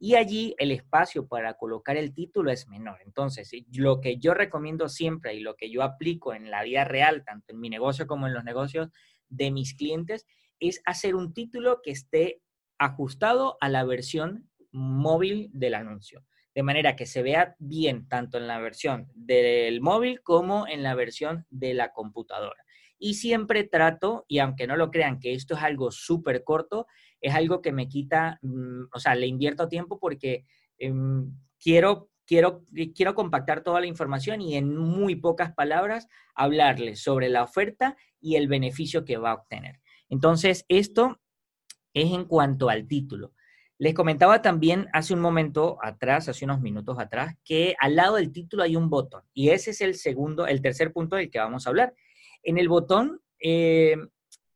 Y 0.00 0.16
allí 0.16 0.56
el 0.58 0.72
espacio 0.72 1.28
para 1.28 1.54
colocar 1.54 1.96
el 1.96 2.14
título 2.14 2.50
es 2.50 2.66
menor. 2.66 2.98
Entonces, 3.06 3.48
lo 3.72 4.00
que 4.00 4.18
yo 4.18 4.34
recomiendo 4.34 4.88
siempre 4.88 5.34
y 5.34 5.40
lo 5.40 5.54
que 5.54 5.70
yo 5.70 5.84
aplico 5.84 6.34
en 6.34 6.50
la 6.50 6.64
vida 6.64 6.82
real, 6.82 7.22
tanto 7.24 7.52
en 7.52 7.60
mi 7.60 7.70
negocio 7.70 8.08
como 8.08 8.26
en 8.26 8.34
los 8.34 8.42
negocios 8.42 8.88
de 9.28 9.52
mis 9.52 9.74
clientes, 9.74 10.26
es 10.58 10.82
hacer 10.84 11.14
un 11.14 11.32
título 11.32 11.80
que 11.80 11.92
esté 11.92 12.42
ajustado 12.76 13.56
a 13.60 13.68
la 13.68 13.84
versión 13.84 14.50
móvil 14.72 15.48
del 15.52 15.74
anuncio. 15.74 16.24
De 16.56 16.62
manera 16.62 16.96
que 16.96 17.04
se 17.04 17.20
vea 17.20 17.54
bien 17.58 18.08
tanto 18.08 18.38
en 18.38 18.46
la 18.48 18.58
versión 18.58 19.12
del 19.14 19.82
móvil 19.82 20.22
como 20.22 20.66
en 20.66 20.82
la 20.82 20.94
versión 20.94 21.44
de 21.50 21.74
la 21.74 21.92
computadora. 21.92 22.64
Y 22.98 23.12
siempre 23.12 23.64
trato, 23.64 24.24
y 24.26 24.38
aunque 24.38 24.66
no 24.66 24.74
lo 24.74 24.90
crean 24.90 25.20
que 25.20 25.34
esto 25.34 25.54
es 25.54 25.62
algo 25.62 25.90
súper 25.90 26.44
corto, 26.44 26.86
es 27.20 27.34
algo 27.34 27.60
que 27.60 27.72
me 27.72 27.88
quita, 27.88 28.38
mm, 28.40 28.84
o 28.90 28.98
sea, 28.98 29.14
le 29.14 29.26
invierto 29.26 29.68
tiempo 29.68 29.98
porque 30.00 30.46
em, 30.78 31.30
quiero, 31.60 32.08
quiero, 32.24 32.64
quiero 32.94 33.14
compactar 33.14 33.62
toda 33.62 33.80
la 33.80 33.86
información 33.86 34.40
y 34.40 34.56
en 34.56 34.74
muy 34.74 35.14
pocas 35.14 35.52
palabras 35.52 36.08
hablarles 36.34 37.02
sobre 37.02 37.28
la 37.28 37.42
oferta 37.42 37.98
y 38.18 38.36
el 38.36 38.48
beneficio 38.48 39.04
que 39.04 39.18
va 39.18 39.32
a 39.32 39.34
obtener. 39.34 39.80
Entonces, 40.08 40.64
esto 40.68 41.20
es 41.92 42.10
en 42.12 42.24
cuanto 42.24 42.70
al 42.70 42.88
título. 42.88 43.34
Les 43.78 43.94
comentaba 43.94 44.40
también 44.40 44.88
hace 44.92 45.12
un 45.12 45.20
momento 45.20 45.78
atrás, 45.82 46.28
hace 46.28 46.44
unos 46.44 46.60
minutos 46.60 46.98
atrás, 46.98 47.34
que 47.44 47.74
al 47.78 47.96
lado 47.96 48.16
del 48.16 48.32
título 48.32 48.62
hay 48.62 48.74
un 48.74 48.88
botón 48.88 49.22
y 49.34 49.50
ese 49.50 49.70
es 49.72 49.80
el 49.82 49.94
segundo, 49.94 50.46
el 50.46 50.62
tercer 50.62 50.92
punto 50.92 51.16
del 51.16 51.30
que 51.30 51.38
vamos 51.38 51.66
a 51.66 51.70
hablar. 51.70 51.94
En 52.42 52.58
el 52.58 52.68
botón, 52.68 53.20
eh, 53.38 53.96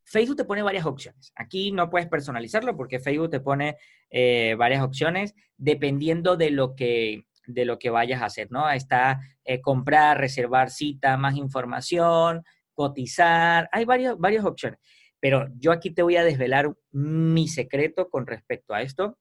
Facebook 0.04 0.36
te 0.36 0.44
pone 0.44 0.62
varias 0.62 0.86
opciones. 0.86 1.32
Aquí 1.36 1.70
no 1.70 1.90
puedes 1.90 2.08
personalizarlo 2.08 2.76
porque 2.76 2.98
Facebook 2.98 3.30
te 3.30 3.40
pone 3.40 3.76
eh, 4.10 4.54
varias 4.58 4.82
opciones 4.82 5.34
dependiendo 5.56 6.36
de 6.36 6.50
lo 6.50 6.74
que 6.74 7.26
de 7.46 7.64
lo 7.64 7.78
que 7.78 7.90
vayas 7.90 8.22
a 8.22 8.26
hacer, 8.26 8.50
¿no? 8.50 8.70
Está 8.70 9.20
eh, 9.44 9.60
comprar, 9.60 10.18
reservar 10.18 10.70
cita, 10.70 11.16
más 11.16 11.36
información, 11.36 12.44
cotizar, 12.74 13.68
hay 13.72 13.84
varias, 13.84 14.16
varias 14.18 14.44
opciones. 14.44 14.78
Pero 15.20 15.48
yo 15.58 15.72
aquí 15.72 15.90
te 15.90 16.02
voy 16.02 16.16
a 16.16 16.24
desvelar 16.24 16.74
mi 16.92 17.46
secreto 17.46 18.08
con 18.08 18.26
respecto 18.26 18.74
a 18.74 18.82
esto. 18.82 19.18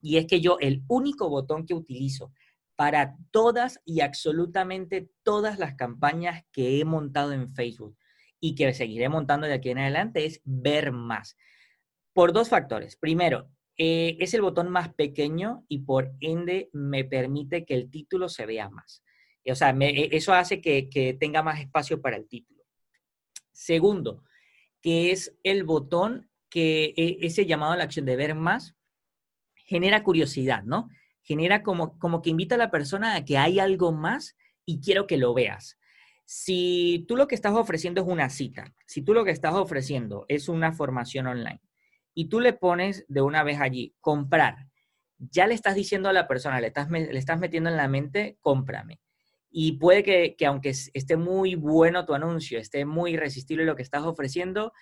Y 0.00 0.16
es 0.16 0.26
que 0.26 0.40
yo 0.40 0.58
el 0.60 0.82
único 0.88 1.28
botón 1.28 1.66
que 1.66 1.74
utilizo 1.74 2.32
para 2.74 3.16
todas 3.30 3.80
y 3.84 4.00
absolutamente 4.00 5.08
todas 5.22 5.58
las 5.58 5.74
campañas 5.74 6.44
que 6.52 6.78
he 6.78 6.84
montado 6.84 7.32
en 7.32 7.54
Facebook 7.54 7.96
y 8.38 8.54
que 8.54 8.72
seguiré 8.74 9.08
montando 9.08 9.46
de 9.46 9.54
aquí 9.54 9.70
en 9.70 9.78
adelante 9.78 10.26
es 10.26 10.40
ver 10.44 10.92
más. 10.92 11.36
Por 12.12 12.32
dos 12.32 12.50
factores. 12.50 12.96
Primero, 12.96 13.50
eh, 13.78 14.16
es 14.20 14.32
el 14.34 14.42
botón 14.42 14.70
más 14.70 14.92
pequeño 14.94 15.64
y 15.68 15.80
por 15.80 16.12
ende 16.20 16.70
me 16.72 17.04
permite 17.04 17.64
que 17.64 17.74
el 17.74 17.90
título 17.90 18.28
se 18.28 18.46
vea 18.46 18.70
más. 18.70 19.02
O 19.50 19.54
sea, 19.54 19.70
e, 19.80 20.08
eso 20.12 20.32
hace 20.32 20.60
que, 20.60 20.88
que 20.88 21.14
tenga 21.14 21.42
más 21.42 21.60
espacio 21.60 22.00
para 22.00 22.16
el 22.16 22.26
título. 22.28 22.64
Segundo, 23.52 24.24
que 24.82 25.10
es 25.10 25.36
el 25.42 25.64
botón 25.64 26.30
que 26.48 26.94
e, 26.96 27.18
ese 27.22 27.46
llamado 27.46 27.72
a 27.72 27.76
la 27.76 27.84
acción 27.84 28.06
de 28.06 28.16
ver 28.16 28.34
más 28.34 28.76
genera 29.54 30.02
curiosidad, 30.02 30.62
¿no? 30.62 30.88
Genera 31.22 31.62
como, 31.62 31.98
como 31.98 32.22
que 32.22 32.30
invita 32.30 32.54
a 32.54 32.58
la 32.58 32.70
persona 32.70 33.16
a 33.16 33.24
que 33.24 33.36
hay 33.36 33.58
algo 33.58 33.92
más 33.92 34.36
y 34.64 34.80
quiero 34.80 35.06
que 35.06 35.16
lo 35.16 35.34
veas. 35.34 35.78
Si 36.24 37.04
tú 37.08 37.16
lo 37.16 37.28
que 37.28 37.34
estás 37.34 37.54
ofreciendo 37.54 38.02
es 38.02 38.08
una 38.08 38.30
cita, 38.30 38.74
si 38.86 39.02
tú 39.02 39.12
lo 39.12 39.24
que 39.24 39.30
estás 39.30 39.54
ofreciendo 39.54 40.24
es 40.28 40.48
una 40.48 40.72
formación 40.72 41.26
online 41.26 41.60
y 42.14 42.28
tú 42.28 42.40
le 42.40 42.52
pones 42.52 43.04
de 43.08 43.22
una 43.22 43.42
vez 43.42 43.60
allí, 43.60 43.94
comprar, 44.00 44.68
ya 45.18 45.46
le 45.46 45.54
estás 45.54 45.74
diciendo 45.74 46.08
a 46.08 46.12
la 46.12 46.28
persona, 46.28 46.60
le 46.60 46.68
estás, 46.68 46.90
le 46.90 47.18
estás 47.18 47.38
metiendo 47.38 47.70
en 47.70 47.76
la 47.76 47.88
mente, 47.88 48.38
cómprame. 48.40 49.00
Y 49.58 49.78
puede 49.78 50.02
que, 50.02 50.36
que, 50.36 50.44
aunque 50.44 50.68
esté 50.68 51.16
muy 51.16 51.54
bueno 51.54 52.04
tu 52.04 52.12
anuncio, 52.12 52.58
esté 52.58 52.84
muy 52.84 53.12
irresistible 53.12 53.64
lo 53.64 53.74
que 53.74 53.82
estás 53.82 54.02
ofreciendo, 54.02 54.74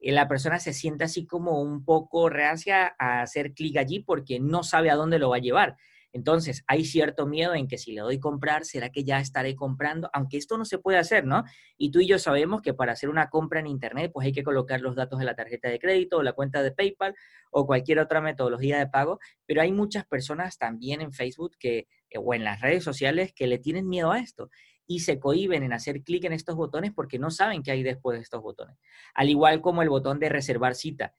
eh, 0.00 0.10
la 0.10 0.26
persona 0.26 0.58
se 0.58 0.72
siente 0.72 1.04
así 1.04 1.26
como 1.26 1.60
un 1.60 1.84
poco 1.84 2.30
reacia 2.30 2.94
a 2.98 3.20
hacer 3.20 3.52
clic 3.52 3.76
allí 3.76 4.00
porque 4.00 4.40
no 4.40 4.62
sabe 4.62 4.90
a 4.90 4.94
dónde 4.94 5.18
lo 5.18 5.28
va 5.28 5.36
a 5.36 5.40
llevar. 5.40 5.76
Entonces, 6.12 6.62
hay 6.66 6.84
cierto 6.84 7.26
miedo 7.26 7.54
en 7.54 7.68
que 7.68 7.78
si 7.78 7.92
le 7.92 8.02
doy 8.02 8.20
comprar, 8.20 8.64
¿será 8.64 8.90
que 8.90 9.04
ya 9.04 9.18
estaré 9.18 9.56
comprando? 9.56 10.10
Aunque 10.12 10.36
esto 10.36 10.58
no 10.58 10.64
se 10.64 10.78
puede 10.78 10.98
hacer, 10.98 11.24
¿no? 11.24 11.44
Y 11.78 11.90
tú 11.90 12.00
y 12.00 12.06
yo 12.06 12.18
sabemos 12.18 12.60
que 12.60 12.74
para 12.74 12.92
hacer 12.92 13.08
una 13.08 13.30
compra 13.30 13.60
en 13.60 13.66
Internet, 13.66 14.10
pues 14.12 14.26
hay 14.26 14.32
que 14.32 14.42
colocar 14.42 14.80
los 14.80 14.94
datos 14.94 15.18
de 15.18 15.24
la 15.24 15.34
tarjeta 15.34 15.68
de 15.68 15.78
crédito 15.78 16.18
o 16.18 16.22
la 16.22 16.32
cuenta 16.34 16.62
de 16.62 16.72
PayPal 16.72 17.14
o 17.50 17.66
cualquier 17.66 17.98
otra 17.98 18.20
metodología 18.20 18.78
de 18.78 18.86
pago, 18.86 19.20
pero 19.46 19.62
hay 19.62 19.72
muchas 19.72 20.06
personas 20.06 20.58
también 20.58 21.00
en 21.00 21.12
Facebook 21.12 21.56
que, 21.58 21.86
eh, 22.10 22.18
o 22.18 22.34
en 22.34 22.44
las 22.44 22.60
redes 22.60 22.84
sociales 22.84 23.32
que 23.32 23.46
le 23.46 23.58
tienen 23.58 23.88
miedo 23.88 24.12
a 24.12 24.18
esto 24.18 24.50
y 24.86 25.00
se 25.00 25.18
cohiben 25.18 25.62
en 25.62 25.72
hacer 25.72 26.02
clic 26.02 26.24
en 26.24 26.32
estos 26.32 26.56
botones 26.56 26.92
porque 26.92 27.18
no 27.18 27.30
saben 27.30 27.62
qué 27.62 27.70
hay 27.70 27.82
después 27.82 28.18
de 28.18 28.22
estos 28.22 28.42
botones. 28.42 28.76
Al 29.14 29.30
igual 29.30 29.60
como 29.60 29.82
el 29.82 29.88
botón 29.88 30.18
de 30.18 30.28
reservar 30.28 30.74
cita. 30.74 31.14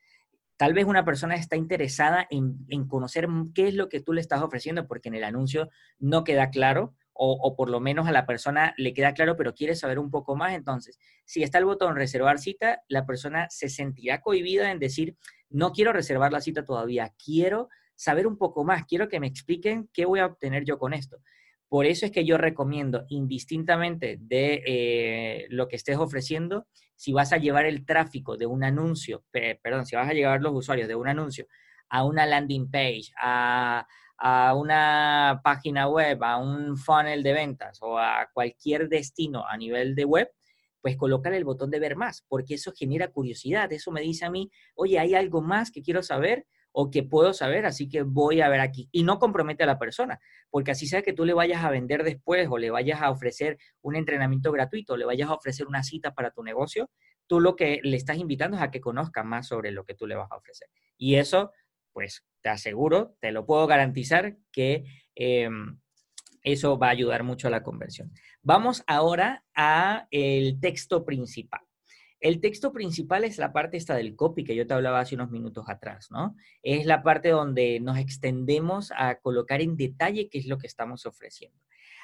Tal 0.63 0.73
vez 0.73 0.85
una 0.85 1.03
persona 1.03 1.35
está 1.35 1.57
interesada 1.57 2.25
en, 2.29 2.87
conocer 2.87 3.27
qué 3.53 3.67
es 3.67 3.73
lo 3.73 3.89
que 3.89 3.99
tú 3.99 4.13
le 4.13 4.21
estás 4.21 4.41
ofreciendo 4.41 4.87
porque 4.87 5.09
en 5.09 5.15
el 5.15 5.25
anuncio 5.25 5.69
no 5.99 6.23
queda 6.23 6.51
claro 6.51 6.95
o, 7.11 7.57
por 7.57 7.69
lo 7.69 7.81
menos 7.81 8.07
a 8.07 8.13
la 8.13 8.25
persona 8.25 8.73
le 8.77 8.93
queda 8.93 9.13
claro, 9.13 9.35
pero 9.35 9.53
quiere 9.53 9.75
saber 9.75 9.99
un 9.99 10.09
poco 10.09 10.37
más. 10.37 10.53
Entonces, 10.53 10.97
si 11.25 11.43
está 11.43 11.57
el 11.57 11.65
botón 11.65 11.97
reservar 11.97 12.39
cita, 12.39 12.81
la 12.87 13.05
persona 13.05 13.49
se 13.49 13.67
sentirá 13.67 14.21
cohibida 14.21 14.71
en 14.71 14.79
decir, 14.79 15.17
no 15.49 15.73
quiero 15.73 15.91
reservar 15.91 16.31
la 16.31 16.39
cita 16.39 16.63
todavía, 16.63 17.13
quiero 17.21 17.67
saber 17.95 18.25
un 18.25 18.37
poco 18.37 18.63
más, 18.63 18.85
quiero 18.85 19.09
que 19.09 19.19
me 19.19 19.27
expliquen 19.27 19.89
qué 19.91 20.05
voy 20.05 20.21
a 20.21 20.27
obtener 20.27 20.63
yo 20.63 20.79
con 20.79 20.93
esto. 20.93 21.17
Por 21.73 21.87
eso 21.87 22.05
es 22.05 22.11
que 22.11 22.23
yo 22.23 22.37
recomiendo, 22.37 23.07
indistintamente 23.09 24.19
de 24.21 24.61
eh, 24.63 25.47
lo 25.49 25.67
que 25.67 25.75
estés 25.75 25.97
ofreciendo, 25.97 26.67
si 26.95 27.13
vas 27.13 27.33
a 27.33 27.37
llevar 27.37 27.65
el 27.65 27.83
tráfico 27.83 28.37
de 28.37 28.45
un 28.45 28.63
anuncio, 28.63 29.25
perdón, 29.31 29.87
si 29.87 29.95
vas 29.95 30.07
a 30.07 30.13
llevar 30.13 30.39
los 30.39 30.53
usuarios 30.53 30.87
de 30.87 30.93
un 30.93 31.07
anuncio 31.07 31.47
a 31.89 32.05
una 32.05 32.27
landing 32.27 32.69
page, 32.69 33.11
a, 33.19 33.87
una 34.55 35.41
página 35.43 35.87
web, 35.87 36.23
a 36.23 36.37
un 36.37 36.77
funnel 36.77 37.23
de 37.23 37.33
ventas 37.33 37.79
o 37.81 37.97
a 37.97 38.29
cualquier 38.31 38.87
destino 38.87 39.43
a 39.47 39.57
nivel 39.57 39.95
de 39.95 40.05
web, 40.05 40.31
pues 40.79 40.95
colocar 40.95 41.33
el 41.33 41.43
botón 41.43 41.71
de 41.71 41.79
ver 41.79 41.95
más, 41.95 42.23
porque 42.27 42.53
eso 42.53 42.71
genera 42.77 43.07
curiosidad. 43.07 43.73
Eso 43.73 43.89
me 43.89 44.01
dice 44.01 44.25
a 44.25 44.29
mí, 44.29 44.51
oye, 44.75 44.99
hay 44.99 45.15
algo 45.15 45.41
más 45.41 45.71
que 45.71 45.81
quiero 45.81 46.03
saber 46.03 46.45
o 46.73 46.89
que 46.91 47.03
puedo 47.03 47.33
saber, 47.33 47.65
así 47.65 47.87
que 47.87 48.01
voy 48.01 48.41
a 48.41 48.49
ver 48.49 48.59
aquí. 48.59 48.89
Y 48.91 49.03
no 49.03 49.19
compromete 49.19 49.63
a 49.63 49.67
la 49.67 49.79
persona, 49.79 50.19
porque 50.49 50.71
así 50.71 50.87
sea 50.87 51.03
que 51.03 51.13
tú 51.13 51.23
le 51.23 51.33
vayas 51.33 51.63
a 51.63 51.69
vender 51.69 52.03
después 52.03 52.47
o 52.49 52.57
le 52.57 52.71
vayas 52.71 53.01
a 53.01 53.11
ofrecer 53.11 53.57
un 53.81 53.95
entrenamiento 53.95 54.51
gratuito, 54.51 54.93
o 54.93 54.97
le 54.97 55.05
vayas 55.05 55.29
a 55.29 55.33
ofrecer 55.33 55.67
una 55.67 55.83
cita 55.83 56.13
para 56.13 56.31
tu 56.31 56.43
negocio, 56.43 56.89
tú 57.27 57.39
lo 57.39 57.55
que 57.55 57.79
le 57.83 57.95
estás 57.95 58.17
invitando 58.17 58.57
es 58.57 58.63
a 58.63 58.71
que 58.71 58.81
conozca 58.81 59.23
más 59.23 59.47
sobre 59.47 59.71
lo 59.71 59.85
que 59.85 59.93
tú 59.93 60.07
le 60.07 60.15
vas 60.15 60.31
a 60.31 60.35
ofrecer. 60.35 60.67
Y 60.97 61.15
eso, 61.15 61.51
pues 61.93 62.25
te 62.41 62.49
aseguro, 62.49 63.15
te 63.21 63.31
lo 63.31 63.45
puedo 63.45 63.67
garantizar 63.67 64.37
que 64.51 64.83
em, 65.15 65.79
eso 66.41 66.77
va 66.77 66.87
a 66.87 66.91
ayudar 66.91 67.23
mucho 67.23 67.47
a 67.47 67.51
la 67.51 67.63
conversión. 67.63 68.11
Vamos 68.41 68.83
ahora 68.87 69.45
a 69.55 70.07
el 70.09 70.59
texto 70.59 71.05
principal. 71.05 71.61
El 72.23 72.39
texto 72.39 72.71
principal 72.71 73.25
es 73.25 73.37
la 73.37 73.51
parte 73.51 73.75
esta 73.75 73.95
del 73.95 74.15
copy 74.15 74.45
que 74.45 74.55
yo 74.55 74.65
te 74.65 74.73
hablaba 74.73 75.01
hace 75.01 75.15
unos 75.15 75.29
minutos 75.29 75.65
atrás, 75.67 76.09
¿no? 76.09 76.37
Es 76.61 76.85
la 76.85 77.03
parte 77.03 77.27
donde 77.27 77.81
nos 77.81 77.97
extendemos 77.97 78.93
a 78.95 79.15
colocar 79.15 79.61
en 79.61 79.75
detalle 79.75 80.29
qué 80.29 80.37
es 80.37 80.47
lo 80.47 80.57
que 80.57 80.67
estamos 80.67 81.05
ofreciendo. 81.05 81.59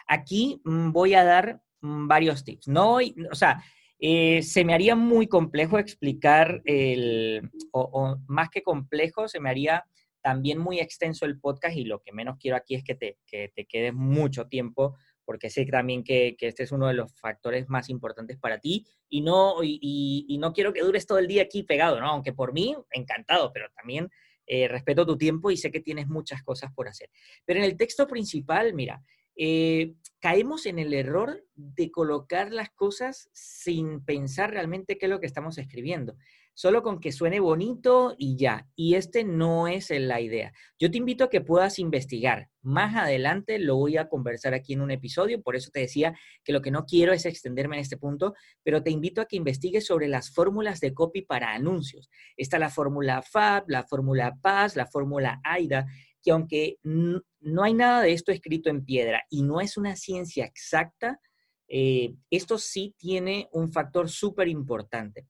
Aquí 0.07 0.61
mm, 0.65 0.91
voy 0.91 1.13
a 1.13 1.23
dar 1.23 1.61
mm, 1.79 2.09
varios 2.09 2.43
tips. 2.43 2.67
No, 2.67 2.97
o 3.31 3.35
sea, 3.35 3.63
eh, 3.97 4.41
se 4.43 4.65
me 4.65 4.73
haría 4.73 4.93
muy 4.93 5.27
complejo 5.27 5.79
explicar 5.79 6.61
el, 6.65 7.49
o, 7.71 8.17
más 8.27 8.49
que 8.49 8.61
complejo, 8.61 9.29
se 9.29 9.39
me 9.39 9.49
haría 9.49 9.85
también 10.21 10.59
muy 10.59 10.81
extenso 10.81 11.25
el 11.25 11.39
podcast 11.39 11.77
y 11.77 11.85
lo 11.85 12.01
que 12.01 12.11
menos 12.11 12.35
quiero 12.37 12.57
aquí 12.57 12.75
es 12.75 12.83
que 12.83 12.95
te, 12.95 13.17
que 13.25 13.53
te 13.55 13.65
quedes 13.65 13.93
mucho 13.93 14.47
tiempo 14.47 14.97
porque 15.29 15.51
sé 15.51 15.63
también 15.67 16.03
que, 16.03 16.35
este 16.39 16.63
es 16.63 16.71
uno 16.71 16.87
de 16.87 16.95
los 16.95 17.13
factores 17.13 17.69
más 17.69 17.87
importantes 17.91 18.35
para 18.39 18.57
ti 18.57 18.87
y 19.09 19.21
no, 19.21 19.57
y, 19.61 20.35
no 20.41 20.53
quiero 20.53 20.73
que 20.73 20.81
dures 20.81 21.05
todo 21.05 21.19
el 21.19 21.27
día 21.27 21.43
aquí 21.43 21.61
pegado, 21.61 21.99
¿no? 21.99 22.07
Aunque 22.07 22.33
por 22.33 22.51
mí, 22.51 22.75
encantado, 22.89 23.51
pero 23.53 23.69
también 23.75 24.09
eh, 24.47 24.67
respeto 24.67 25.05
tu 25.05 25.19
tiempo 25.19 25.51
y 25.51 25.57
sé 25.57 25.69
que 25.69 25.81
tienes 25.81 26.07
muchas 26.07 26.41
cosas 26.41 26.73
por 26.73 26.87
hacer. 26.87 27.11
Pero 27.45 27.59
en 27.59 27.65
el 27.65 27.77
texto 27.77 28.07
principal, 28.07 28.73
mira, 28.73 29.03
eh, 29.35 29.93
caemos 30.19 30.65
en 30.65 30.79
el 30.79 30.95
error 30.95 31.45
de 31.53 31.91
colocar 31.91 32.51
las 32.51 32.71
cosas 32.71 33.29
sin 33.31 34.03
pensar 34.03 34.49
realmente 34.49 34.97
qué 34.97 35.05
es 35.05 35.11
lo 35.11 35.19
que 35.19 35.27
estamos 35.27 35.59
escribiendo 35.59 36.15
solo 36.59 36.83
con 36.83 36.99
que 36.99 37.13
suene 37.13 37.39
bonito 37.39 38.15
y 38.17 38.35
ya. 38.35 38.67
Y 38.75 38.95
este 38.95 39.23
no 39.23 39.69
es 39.69 39.91
la 39.91 40.19
idea. 40.19 40.51
Yo 40.77 40.91
te 40.91 40.97
invito 40.97 41.23
a 41.23 41.29
que 41.29 41.39
puedas 41.39 41.79
investigar. 41.79 42.49
Más 42.61 42.97
adelante 42.97 43.59
lo 43.59 43.77
voy 43.77 43.95
a 43.95 44.09
conversar 44.09 44.53
aquí 44.53 44.73
en 44.73 44.81
un 44.81 44.91
episodio, 44.91 45.41
por 45.41 45.55
eso 45.55 45.69
te 45.71 45.79
decía 45.79 46.19
que 46.43 46.51
lo 46.51 46.61
que 46.61 46.69
no 46.69 46.83
quiero 46.83 47.13
es 47.13 47.25
extenderme 47.25 47.77
en 47.77 47.83
este 47.83 47.95
punto, 47.95 48.33
pero 48.61 48.83
te 48.83 48.91
invito 48.91 49.21
a 49.21 49.25
que 49.25 49.37
investigues 49.37 49.85
sobre 49.85 50.09
las 50.09 50.33
fórmulas 50.33 50.81
de 50.81 50.93
copy 50.93 51.21
para 51.21 51.53
anuncios. 51.53 52.09
Está 52.35 52.59
la 52.59 52.69
fórmula 52.69 53.21
FAB, 53.21 53.63
la 53.69 53.85
fórmula 53.85 54.37
PAS, 54.41 54.75
la 54.75 54.85
fórmula 54.85 55.39
AIDA, 55.45 55.85
que 56.21 56.31
aunque 56.31 56.75
no 56.83 57.63
hay 57.63 57.73
nada 57.73 58.01
de 58.01 58.11
esto 58.11 58.33
escrito 58.33 58.69
en 58.69 58.83
piedra 58.83 59.23
y 59.29 59.43
no 59.43 59.61
es 59.61 59.77
una 59.77 59.95
ciencia 59.95 60.43
exacta, 60.43 61.21
eh, 61.69 62.15
esto 62.29 62.57
sí 62.57 62.95
tiene 62.97 63.47
un 63.53 63.71
factor 63.71 64.09
súper 64.09 64.49
importante 64.49 65.25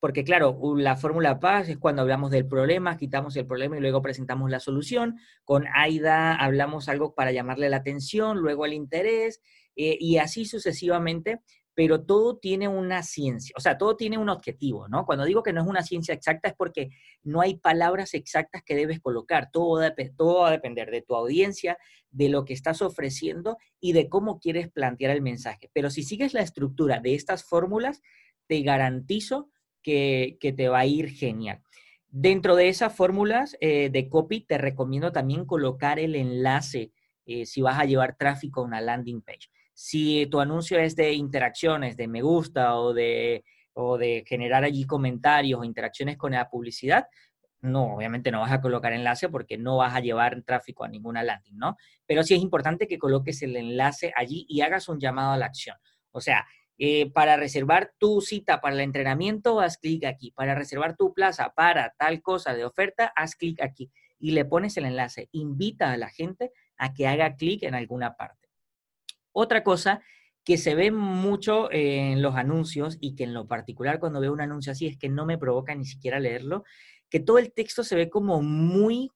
porque 0.00 0.24
claro, 0.24 0.58
la 0.76 0.96
fórmula 0.96 1.40
paz 1.40 1.68
es 1.68 1.78
cuando 1.78 2.02
hablamos 2.02 2.30
del 2.30 2.46
problema, 2.46 2.96
quitamos 2.96 3.36
el 3.36 3.46
problema 3.46 3.76
y 3.76 3.80
luego 3.80 4.02
presentamos 4.02 4.50
la 4.50 4.60
solución. 4.60 5.18
Con 5.44 5.66
AIDA 5.74 6.34
hablamos 6.34 6.88
algo 6.88 7.14
para 7.14 7.32
llamarle 7.32 7.68
la 7.68 7.78
atención, 7.78 8.38
luego 8.38 8.64
el 8.64 8.74
interés 8.74 9.40
eh, 9.74 9.96
y 9.98 10.18
así 10.18 10.44
sucesivamente, 10.44 11.40
pero 11.74 12.04
todo 12.04 12.38
tiene 12.38 12.66
una 12.66 13.04
ciencia, 13.04 13.54
o 13.56 13.60
sea, 13.60 13.78
todo 13.78 13.96
tiene 13.96 14.18
un 14.18 14.28
objetivo, 14.28 14.88
¿no? 14.88 15.06
Cuando 15.06 15.24
digo 15.24 15.44
que 15.44 15.52
no 15.52 15.62
es 15.62 15.68
una 15.68 15.84
ciencia 15.84 16.12
exacta 16.12 16.48
es 16.48 16.54
porque 16.56 16.90
no 17.22 17.40
hay 17.40 17.56
palabras 17.56 18.14
exactas 18.14 18.64
que 18.64 18.74
debes 18.74 18.98
colocar, 18.98 19.50
todo, 19.52 19.80
todo 20.16 20.40
va 20.40 20.48
a 20.48 20.50
depender 20.50 20.90
de 20.90 21.02
tu 21.02 21.14
audiencia, 21.14 21.78
de 22.10 22.30
lo 22.30 22.44
que 22.44 22.52
estás 22.52 22.82
ofreciendo 22.82 23.58
y 23.78 23.92
de 23.92 24.08
cómo 24.08 24.40
quieres 24.40 24.68
plantear 24.68 25.12
el 25.12 25.22
mensaje. 25.22 25.70
Pero 25.72 25.90
si 25.90 26.02
sigues 26.02 26.34
la 26.34 26.40
estructura 26.40 26.98
de 26.98 27.14
estas 27.14 27.44
fórmulas, 27.44 28.02
te 28.48 28.62
garantizo 28.62 29.48
que, 29.82 30.38
te 30.40 30.68
va 30.68 30.80
a 30.80 30.86
ir 30.86 31.10
genial. 31.10 31.62
Dentro 32.10 32.56
de 32.56 32.68
esas 32.68 32.94
fórmulas 32.94 33.56
eh, 33.60 33.90
de 33.90 34.08
copy, 34.08 34.40
te 34.40 34.58
recomiendo 34.58 35.12
también 35.12 35.44
colocar 35.44 35.98
el 35.98 36.14
enlace 36.14 36.92
eh, 37.26 37.44
si 37.44 37.60
vas 37.60 37.78
a 37.78 37.84
llevar 37.84 38.16
tráfico 38.16 38.60
a 38.60 38.64
una 38.64 38.80
landing 38.80 39.20
page. 39.20 39.50
Si 39.74 40.26
tu 40.26 40.40
anuncio 40.40 40.78
es 40.78 40.96
de 40.96 41.12
interacciones, 41.12 41.96
de 41.96 42.08
me 42.08 42.22
gusta 42.22 42.76
o 42.76 42.94
de, 42.94 43.44
o 43.74 43.98
de 43.98 44.24
generar 44.26 44.64
allí 44.64 44.84
comentarios 44.84 45.60
o 45.60 45.64
interacciones 45.64 46.16
con 46.16 46.32
la 46.32 46.48
publicidad, 46.48 47.06
no, 47.60 47.96
obviamente 47.96 48.30
no 48.30 48.40
vas 48.40 48.52
a 48.52 48.60
colocar 48.60 48.92
enlace 48.92 49.28
porque 49.28 49.58
no 49.58 49.78
vas 49.78 49.94
a 49.94 50.00
llevar 50.00 50.42
tráfico 50.42 50.84
a 50.84 50.88
ninguna 50.88 51.22
landing, 51.22 51.56
¿no? 51.56 51.76
Pero 52.06 52.22
sí 52.22 52.34
es 52.34 52.40
importante 52.40 52.86
que 52.86 52.98
coloques 52.98 53.42
el 53.42 53.56
enlace 53.56 54.12
allí 54.16 54.46
y 54.48 54.60
hagas 54.60 54.88
un 54.88 55.00
llamado 55.00 55.32
a 55.32 55.36
la 55.36 55.46
acción. 55.46 55.76
O 56.12 56.20
sea, 56.20 56.46
eh, 56.78 57.10
para 57.10 57.36
reservar 57.36 57.92
tu 57.98 58.20
cita 58.20 58.60
para 58.60 58.74
el 58.74 58.80
entrenamiento, 58.80 59.60
haz 59.60 59.78
clic 59.78 60.04
aquí. 60.04 60.30
Para 60.30 60.54
reservar 60.54 60.96
tu 60.96 61.12
plaza 61.12 61.52
para 61.54 61.94
tal 61.98 62.22
cosa 62.22 62.54
de 62.54 62.64
oferta, 62.64 63.12
haz 63.16 63.34
clic 63.34 63.60
aquí. 63.60 63.90
Y 64.18 64.30
le 64.30 64.44
pones 64.44 64.76
el 64.76 64.84
enlace. 64.84 65.28
Invita 65.32 65.92
a 65.92 65.96
la 65.96 66.08
gente 66.08 66.52
a 66.76 66.94
que 66.94 67.08
haga 67.08 67.34
clic 67.34 67.64
en 67.64 67.74
alguna 67.74 68.16
parte. 68.16 68.48
Otra 69.32 69.64
cosa 69.64 70.02
que 70.44 70.56
se 70.56 70.74
ve 70.74 70.90
mucho 70.90 71.68
en 71.72 72.22
los 72.22 72.34
anuncios 72.36 72.96
y 73.00 73.14
que 73.14 73.24
en 73.24 73.34
lo 73.34 73.46
particular 73.46 73.98
cuando 74.00 74.20
veo 74.20 74.32
un 74.32 74.40
anuncio 74.40 74.72
así 74.72 74.86
es 74.86 74.96
que 74.96 75.08
no 75.08 75.26
me 75.26 75.36
provoca 75.36 75.74
ni 75.74 75.84
siquiera 75.84 76.20
leerlo, 76.20 76.64
que 77.10 77.20
todo 77.20 77.38
el 77.38 77.52
texto 77.52 77.84
se 77.84 77.96
ve 77.96 78.08
como 78.08 78.40
muy 78.40 79.10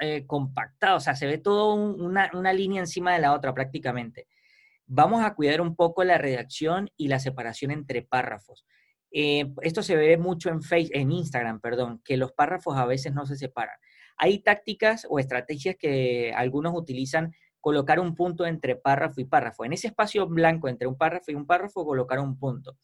eh, 0.00 0.26
compactado, 0.26 0.98
o 0.98 1.00
sea, 1.00 1.14
se 1.14 1.26
ve 1.26 1.38
todo 1.38 1.74
una, 1.74 2.30
una 2.34 2.52
línea 2.52 2.80
encima 2.80 3.14
de 3.14 3.20
la 3.20 3.32
otra 3.32 3.54
prácticamente. 3.54 4.26
Vamos 4.86 5.24
a 5.24 5.34
cuidar 5.34 5.60
un 5.60 5.74
poco 5.74 6.04
la 6.04 6.18
redacción 6.18 6.90
y 6.96 7.08
la 7.08 7.18
separación 7.18 7.70
entre 7.70 8.02
párrafos. 8.02 8.64
Eh, 9.10 9.52
esto 9.62 9.82
se 9.82 9.96
ve 9.96 10.16
mucho 10.16 10.50
en, 10.50 10.62
Facebook, 10.62 10.96
en 10.96 11.10
Instagram, 11.10 11.60
perdón, 11.60 12.00
que 12.04 12.16
los 12.16 12.32
párrafos 12.32 12.76
a 12.76 12.86
veces 12.86 13.14
no 13.14 13.26
se 13.26 13.36
separan. 13.36 13.76
Hay 14.16 14.38
tácticas 14.40 15.06
o 15.08 15.18
estrategias 15.18 15.76
que 15.76 16.32
algunos 16.34 16.74
utilizan 16.74 17.32
colocar 17.60 17.98
un 17.98 18.14
punto 18.14 18.46
entre 18.46 18.76
párrafo 18.76 19.20
y 19.20 19.24
párrafo. 19.24 19.64
En 19.64 19.72
ese 19.72 19.88
espacio 19.88 20.26
blanco 20.28 20.68
entre 20.68 20.86
un 20.86 20.96
párrafo 20.96 21.32
y 21.32 21.34
un 21.34 21.46
párrafo, 21.46 21.84
colocar 21.84 22.20
un 22.20 22.38
punto. 22.38 22.76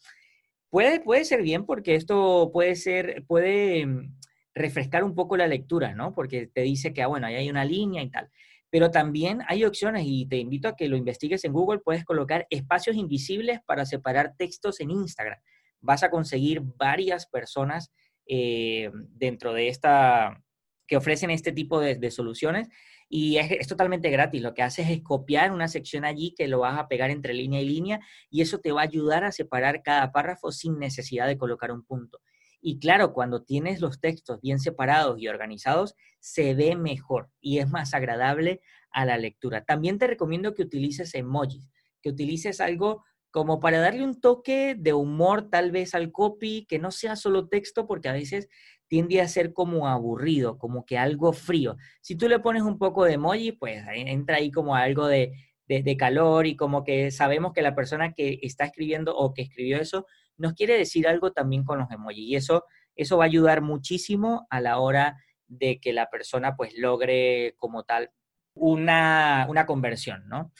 Puede, 0.70 1.00
puede 1.00 1.24
ser 1.24 1.42
bien 1.42 1.66
porque 1.66 1.94
esto 1.94 2.50
puede 2.52 2.74
ser, 2.74 3.24
puede 3.26 3.86
mm, 3.86 4.16
refrescar 4.54 5.04
un 5.04 5.14
poco 5.14 5.36
la 5.36 5.46
lectura, 5.46 5.94
¿no? 5.94 6.14
Porque 6.14 6.46
te 6.46 6.62
dice 6.62 6.92
que, 6.92 7.02
ah, 7.02 7.06
bueno, 7.06 7.26
ahí 7.26 7.36
hay 7.36 7.50
una 7.50 7.64
línea 7.64 8.02
y 8.02 8.10
tal. 8.10 8.30
Pero 8.72 8.90
también 8.90 9.42
hay 9.48 9.66
opciones 9.66 10.04
y 10.06 10.24
te 10.24 10.38
invito 10.38 10.66
a 10.66 10.74
que 10.74 10.88
lo 10.88 10.96
investigues 10.96 11.44
en 11.44 11.52
Google. 11.52 11.80
Puedes 11.80 12.06
colocar 12.06 12.46
espacios 12.48 12.96
invisibles 12.96 13.60
para 13.66 13.84
separar 13.84 14.32
textos 14.38 14.80
en 14.80 14.90
Instagram. 14.90 15.38
Vas 15.82 16.02
a 16.02 16.08
conseguir 16.08 16.62
varias 16.62 17.26
personas 17.26 17.92
eh, 18.26 18.90
dentro 19.10 19.52
de 19.52 19.68
esta, 19.68 20.42
que 20.86 20.96
ofrecen 20.96 21.28
este 21.28 21.52
tipo 21.52 21.80
de, 21.80 22.10
soluciones 22.10 22.70
y 23.10 23.36
es, 23.36 23.68
totalmente 23.68 24.08
gratis. 24.08 24.40
Lo 24.40 24.54
que 24.54 24.62
haces 24.62 24.88
es 24.88 25.02
copiar 25.02 25.52
una 25.52 25.68
sección 25.68 26.06
allí 26.06 26.34
que 26.34 26.48
lo 26.48 26.60
vas 26.60 26.78
a 26.78 26.88
pegar 26.88 27.10
entre 27.10 27.34
línea 27.34 27.60
y 27.60 27.68
línea 27.68 28.00
y 28.30 28.40
eso 28.40 28.58
te 28.58 28.72
va 28.72 28.80
a 28.80 28.84
ayudar 28.84 29.24
a 29.24 29.32
separar 29.32 29.82
cada 29.82 30.12
párrafo 30.12 30.50
sin 30.50 30.78
necesidad 30.78 31.26
de 31.26 31.36
colocar 31.36 31.72
un 31.72 31.84
punto. 31.84 32.20
Y 32.62 32.78
claro, 32.78 33.12
cuando 33.12 33.42
tienes 33.42 33.80
los 33.80 34.00
textos 34.00 34.40
bien 34.40 34.60
separados 34.60 35.20
y 35.20 35.26
organizados, 35.26 35.94
se 36.20 36.54
ve 36.54 36.76
mejor 36.76 37.28
y 37.40 37.58
es 37.58 37.68
más 37.68 37.92
agradable 37.92 38.60
a 38.92 39.04
la 39.04 39.18
lectura. 39.18 39.64
También 39.64 39.98
te 39.98 40.06
recomiendo 40.06 40.54
que 40.54 40.62
utilices 40.62 41.14
emojis, 41.14 41.68
que 42.00 42.10
utilices 42.10 42.60
algo 42.60 43.04
como 43.32 43.58
para 43.60 43.80
darle 43.80 44.04
un 44.04 44.20
toque 44.20 44.76
de 44.78 44.92
humor 44.92 45.50
tal 45.50 45.72
vez 45.72 45.94
al 45.94 46.12
copy, 46.12 46.66
que 46.68 46.78
no 46.78 46.92
sea 46.92 47.16
solo 47.16 47.48
texto, 47.48 47.86
porque 47.86 48.08
a 48.08 48.12
veces 48.12 48.48
tiende 48.86 49.20
a 49.20 49.28
ser 49.28 49.54
como 49.54 49.88
aburrido, 49.88 50.58
como 50.58 50.84
que 50.84 50.98
algo 50.98 51.32
frío. 51.32 51.76
Si 52.00 52.14
tú 52.14 52.28
le 52.28 52.38
pones 52.38 52.62
un 52.62 52.78
poco 52.78 53.04
de 53.04 53.14
emoji, 53.14 53.52
pues 53.52 53.82
entra 53.88 54.36
ahí 54.36 54.50
como 54.50 54.76
algo 54.76 55.08
de, 55.08 55.32
de, 55.66 55.96
calor 55.96 56.46
y 56.46 56.56
como 56.56 56.84
que 56.84 57.10
sabemos 57.10 57.54
que 57.54 57.62
la 57.62 57.74
persona 57.74 58.12
que 58.12 58.38
está 58.42 58.66
escribiendo 58.66 59.16
o 59.16 59.32
que 59.32 59.42
escribió 59.42 59.78
eso 59.78 60.06
nos 60.42 60.54
quiere 60.54 60.76
decir 60.76 61.06
algo 61.06 61.32
también 61.32 61.64
con 61.64 61.78
los 61.78 61.90
emojis. 61.90 62.28
Y 62.28 62.36
eso, 62.36 62.64
eso 62.96 63.16
va 63.16 63.24
a 63.24 63.26
ayudar 63.26 63.62
muchísimo 63.62 64.46
a 64.50 64.60
la 64.60 64.78
hora 64.78 65.16
de 65.46 65.80
que 65.80 65.92
la 65.92 66.10
persona 66.10 66.56
pues 66.56 66.76
logre 66.76 67.54
como 67.58 67.84
tal 67.84 68.10
una, 68.54 69.46
una 69.48 69.64
conversión, 69.66 70.28
¿no? 70.28 70.52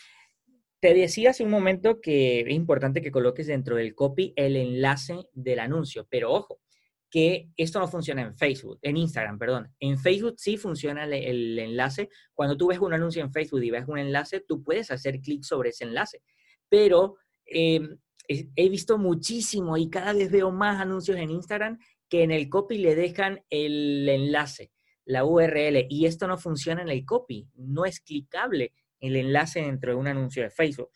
Te 0.81 0.95
decía 0.95 1.31
hace 1.31 1.45
un 1.45 1.51
momento 1.51 2.01
que 2.01 2.41
es 2.41 2.51
importante 2.51 3.03
que 3.03 3.13
coloques 3.13 3.47
dentro 3.47 3.77
del 3.77 3.95
copy 3.95 4.33
el 4.37 4.57
enlace 4.57 5.29
del 5.33 5.61
anuncio, 5.61 6.07
pero 6.09 6.33
ojo, 6.33 6.61
que 7.11 7.51
esto 7.57 7.79
no 7.79 7.89
funciona 7.89 8.23
en 8.23 8.35
Facebook, 8.35 8.79
en 8.83 8.97
Instagram, 8.97 9.39
perdón. 9.39 9.71
En 9.81 9.99
Facebook 9.99 10.35
sí 10.39 10.57
funciona 10.57 11.05
el, 11.05 11.59
enlace. 11.59 12.09
Cuando 12.35 12.57
tú 12.57 12.69
ves 12.69 12.79
un 12.79 12.95
anuncio 12.95 13.23
en 13.23 13.33
Facebook 13.33 13.63
y 13.63 13.71
ves 13.71 13.85
un 13.87 13.99
enlace, 13.99 14.41
tú 14.41 14.63
puedes 14.63 14.91
hacer 14.91 15.21
clic 15.21 15.43
sobre 15.43 15.71
ese 15.71 15.85
enlace. 15.85 16.23
Pero 16.69 17.17
em, 17.45 17.99
he 18.29 18.69
visto 18.69 18.99
muchísimo 18.99 19.77
y 19.77 19.91
cada 19.91 20.13
vez 20.13 20.31
veo 20.31 20.51
más 20.51 20.81
anuncios 20.81 21.19
en 21.19 21.31
Instagram 21.31 21.79
que 22.09 22.23
en 22.23 22.31
el 22.31 22.49
copy 22.49 22.79
le 22.79 22.95
dejan 22.95 23.43
el 23.51 24.09
enlace, 24.09 24.71
la 25.05 25.25
URL, 25.25 25.87
y 25.89 26.07
esto 26.07 26.27
no 26.27 26.39
funciona 26.39 26.83
en 26.83 26.89
el 26.89 27.05
copy, 27.05 27.49
no 27.55 27.85
es 27.85 28.01
clicable 28.01 28.73
el 29.01 29.17
enlace 29.17 29.63
dentro 29.63 29.93
de 29.93 29.99
un 29.99 30.07
anuncio 30.07 30.43
de 30.43 30.51
Facebook. 30.51 30.91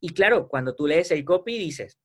Y 0.00 0.10
claro, 0.10 0.48
cuando 0.48 0.74
tú 0.74 0.86
lees 0.86 1.10
el 1.10 1.24
copy 1.24 1.58
dices, 1.58 1.98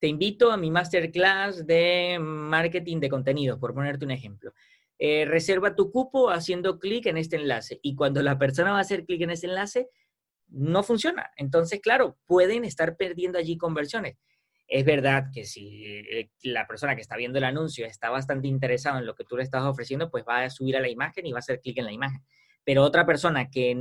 te 0.00 0.08
invito 0.08 0.50
a 0.50 0.56
mi 0.56 0.70
masterclass 0.70 1.66
de 1.66 2.18
marketing 2.20 3.00
de 3.00 3.10
contenidos, 3.10 3.58
por 3.58 3.74
ponerte 3.74 4.04
un 4.04 4.10
ejemplo. 4.10 4.52
Eh, 4.98 5.24
reserva 5.26 5.74
tu 5.74 5.90
cupo 5.90 6.30
haciendo 6.30 6.78
clic 6.78 7.06
en 7.06 7.16
este 7.16 7.36
enlace 7.36 7.80
y 7.82 7.94
cuando 7.94 8.22
la 8.22 8.38
persona 8.38 8.72
va 8.72 8.78
a 8.78 8.82
hacer 8.82 9.04
clic 9.04 9.22
en 9.22 9.30
ese 9.30 9.46
enlace, 9.46 9.88
no 10.50 10.82
funciona. 10.82 11.30
Entonces, 11.36 11.80
claro, 11.80 12.18
pueden 12.26 12.64
estar 12.64 12.96
perdiendo 12.96 13.38
allí 13.38 13.56
conversiones. 13.56 14.16
Es 14.66 14.84
verdad 14.84 15.24
que 15.32 15.44
si 15.44 15.84
eh, 15.84 16.30
la 16.44 16.66
persona 16.66 16.94
que 16.94 17.02
está 17.02 17.16
viendo 17.16 17.38
el 17.38 17.44
anuncio 17.44 17.86
está 17.86 18.10
bastante 18.10 18.46
interesada 18.46 19.00
en 19.00 19.06
lo 19.06 19.14
que 19.14 19.24
tú 19.24 19.36
le 19.36 19.42
estás 19.42 19.62
ofreciendo, 19.62 20.10
pues 20.10 20.24
va 20.28 20.42
a 20.42 20.50
subir 20.50 20.76
a 20.76 20.80
la 20.80 20.88
imagen 20.88 21.26
y 21.26 21.32
va 21.32 21.38
a 21.38 21.40
hacer 21.40 21.60
clic 21.60 21.78
en 21.78 21.86
la 21.86 21.92
imagen. 21.92 22.24
Pero 22.64 22.84
otra 22.84 23.04
persona 23.04 23.50
que 23.50 23.76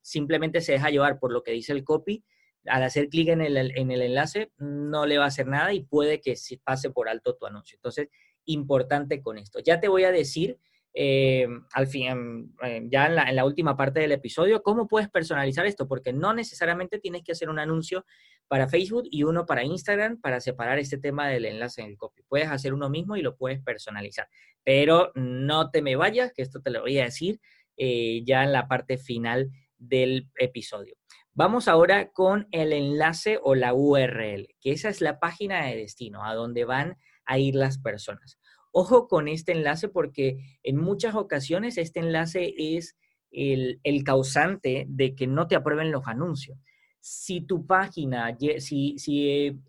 simplemente 0.00 0.60
se 0.60 0.72
deja 0.72 0.90
llevar 0.90 1.20
por 1.20 1.32
lo 1.32 1.42
que 1.42 1.52
dice 1.52 1.72
el 1.72 1.84
copy, 1.84 2.24
al 2.66 2.82
hacer 2.82 3.08
clic 3.08 3.28
en 3.28 3.40
el, 3.40 3.56
enlace 3.76 4.50
no 4.58 5.06
le 5.06 5.18
va 5.18 5.24
a 5.24 5.28
hacer 5.28 5.46
nada 5.46 5.72
y 5.72 5.84
puede 5.84 6.20
que 6.20 6.36
se 6.36 6.58
pase 6.58 6.90
por 6.90 7.08
alto 7.08 7.36
tu 7.36 7.46
anuncio. 7.46 7.76
Entonces, 7.76 8.08
importante 8.44 9.22
con 9.22 9.38
esto. 9.38 9.60
Ya 9.60 9.80
te 9.80 9.88
voy 9.88 10.04
a 10.04 10.10
decir, 10.10 10.58
eh, 10.98 11.46
al 11.74 11.86
fin, 11.88 12.54
eh, 12.62 12.86
ya 12.90 13.06
en 13.06 13.36
la, 13.36 13.44
última 13.44 13.76
parte 13.76 14.00
del 14.00 14.12
episodio, 14.12 14.62
cómo 14.62 14.88
puedes 14.88 15.10
personalizar 15.10 15.66
esto, 15.66 15.86
porque 15.86 16.14
no 16.14 16.32
necesariamente 16.32 16.98
tienes 16.98 17.22
que 17.22 17.32
hacer 17.32 17.50
un 17.50 17.58
anuncio 17.58 18.06
para 18.48 18.66
Facebook 18.66 19.04
y 19.10 19.22
uno 19.22 19.44
para 19.44 19.62
Instagram 19.62 20.18
para 20.22 20.40
separar 20.40 20.78
este 20.78 20.96
tema 20.96 21.28
del 21.28 21.44
enlace 21.44 21.82
en 21.82 21.88
el 21.88 21.98
copy. 21.98 22.22
Puedes 22.26 22.48
hacer 22.48 22.72
uno 22.72 22.88
mismo 22.88 23.14
y 23.14 23.20
lo 23.20 23.36
puedes 23.36 23.60
personalizar. 23.60 24.26
Pero 24.64 25.12
no 25.14 25.70
te 25.70 25.82
me 25.82 25.96
vayas, 25.96 26.32
que 26.32 26.40
esto 26.40 26.62
te 26.62 26.70
lo 26.70 26.80
voy 26.80 26.98
a 26.98 27.04
decir 27.04 27.42
eh, 27.76 28.22
ya 28.24 28.42
en 28.42 28.52
la 28.52 28.66
parte 28.66 28.96
final 28.96 29.50
del 29.76 30.30
episodio. 30.38 30.96
Vamos 31.34 31.68
ahora 31.68 32.10
con 32.12 32.48
el 32.52 32.72
enlace 32.72 33.38
o 33.42 33.54
la 33.54 33.74
URL, 33.74 34.48
que 34.62 34.72
esa 34.72 34.88
es 34.88 35.02
la 35.02 35.20
página 35.20 35.66
de 35.66 35.76
destino, 35.76 36.24
a 36.24 36.34
donde 36.34 36.64
van 36.64 36.96
a 37.26 37.38
ir 37.38 37.54
las 37.54 37.76
personas. 37.76 38.38
Ojo 38.78 39.08
con 39.08 39.26
este 39.26 39.52
enlace 39.52 39.88
porque 39.88 40.36
en 40.62 40.76
muchas 40.76 41.14
ocasiones 41.14 41.78
este 41.78 42.00
enlace 42.00 42.52
es 42.58 42.94
el, 43.30 43.80
causante 44.04 44.84
de 44.86 45.14
que 45.14 45.26
no 45.26 45.48
te 45.48 45.56
aprueben 45.56 45.90
los 45.90 46.06
anuncios. 46.06 46.58
Si 47.00 47.40
tu 47.40 47.66
página, 47.66 48.36
si, 48.58 48.98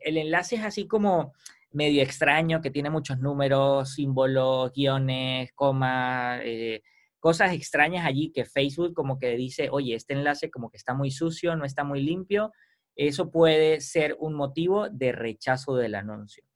el 0.02 0.18
enlace 0.18 0.58
es 0.58 0.66
así 0.66 0.88
como 0.88 1.32
medio 1.72 2.04
extraño, 2.04 2.60
que 2.60 2.70
tiene 2.70 2.90
muchos 2.90 3.18
números, 3.20 3.94
símbolos, 3.94 4.74
guiones, 4.74 5.54
comas, 5.54 6.42
eh, 6.44 6.84
cosas 7.22 7.54
extrañas 7.54 8.06
allí 8.06 8.34
que 8.34 8.44
Facebook 8.44 8.94
como 8.94 9.20
que 9.20 9.38
dice, 9.38 9.70
oye, 9.72 9.96
este 9.96 10.16
enlace 10.16 10.52
como 10.52 10.70
que 10.70 10.76
está 10.76 10.94
muy 10.94 11.12
sucio, 11.12 11.56
no 11.56 11.64
está 11.64 11.86
muy 11.86 12.02
limpio, 12.02 12.52
eso 12.94 13.32
puede 13.32 13.80
ser 13.80 14.18
un 14.20 14.34
motivo 14.34 14.90
de 14.90 15.14
rechazo 15.14 15.78
del 15.78 15.96
anuncio. 15.96 16.47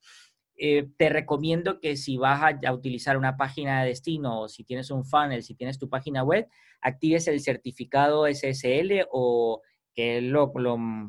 Eh, 0.64 0.88
te 0.96 1.10
recomiendo 1.10 1.80
que 1.80 1.98
si 1.98 2.18
vas 2.18 2.54
a, 2.64 2.72
utilizar 2.72 3.18
una 3.18 3.36
página 3.36 3.82
de 3.82 3.88
destino 3.88 4.42
o 4.42 4.48
si 4.48 4.64
tienes 4.64 4.92
un 4.92 5.04
funnel, 5.04 5.42
si 5.42 5.56
tienes 5.56 5.80
tu 5.80 5.90
página 5.90 6.24
web, 6.24 6.48
actives 6.82 7.28
el 7.28 7.40
certificado 7.40 8.28
SSL 8.28 9.08
o 9.12 9.64
que 9.96 10.20
es 10.20 10.24
lo, 10.24 10.52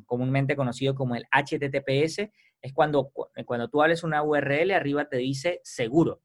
comúnmente 0.06 0.56
conocido 0.56 0.94
como 0.94 1.16
el 1.16 1.26
HTTPS. 1.30 2.30
Es 2.62 2.72
cuando, 2.72 3.12
cuando 3.44 3.68
tú 3.68 3.82
hables 3.82 4.02
una 4.04 4.22
URL, 4.22 4.70
arriba 4.70 5.10
te 5.10 5.18
dice 5.18 5.60
seguro. 5.64 6.22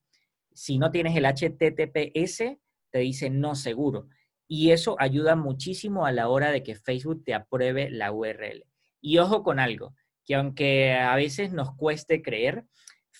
Si 0.53 0.77
no 0.77 0.89
tienes 0.89 1.13
el 1.17 1.25
HTTPS, 1.25 2.57
te 2.91 2.99
dice 2.99 3.29
no 3.29 3.55
seguro. 3.55 4.07
Y 4.47 4.71
eso 4.71 4.95
ayuda 4.99 5.35
muchísimo 5.35 6.05
a 6.05 6.13
la 6.13 6.29
hora 6.29 6.49
de 6.49 6.63
que 6.63 6.75
Facebook 6.75 7.25
te 7.25 7.33
apruebe 7.33 7.89
la 7.89 8.13
URL. 8.13 8.63
Y 9.01 9.17
ojo 9.17 9.43
con 9.43 9.59
algo, 9.59 9.93
que 10.23 10.35
aunque 10.35 10.93
a 10.93 11.13
veces 11.17 11.51
nos 11.51 11.75
cueste 11.75 12.21
creer, 12.21 12.63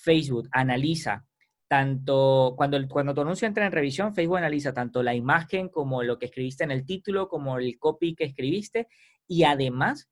Facebook 0.08 0.48
analiza 0.54 1.26
tanto, 1.67 2.54
cuando, 2.56 2.78
cuando 2.88 3.13
tu 3.13 3.20
anuncio 3.20 3.46
entra 3.46 3.65
en 3.65 3.74
revisión, 3.74 4.15
Facebook 4.15 4.38
analiza 4.38 4.74
tanto 4.74 5.04
la 5.04 5.13
imagen 5.13 5.67
como 5.67 6.02
lo 6.02 6.17
que 6.17 6.28
escribiste 6.28 6.63
en 6.63 6.72
el 6.72 6.86
título, 6.86 7.28
como 7.28 7.58
el 7.58 7.78
copy 7.78 8.15
que 8.15 8.24
escribiste, 8.24 8.88
y 9.28 9.43
además 9.43 10.08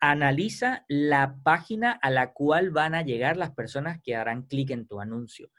analiza 0.00 0.84
la 0.86 1.38
página 1.42 1.92
a 1.92 2.10
la 2.10 2.34
cual 2.34 2.72
van 2.72 2.94
a 2.94 3.00
llegar 3.00 3.38
las 3.38 3.52
personas 3.52 3.98
que 4.02 4.16
harán 4.16 4.42
clic 4.42 4.70
en 4.70 4.86
tu 4.86 5.00
anuncio. 5.00 5.50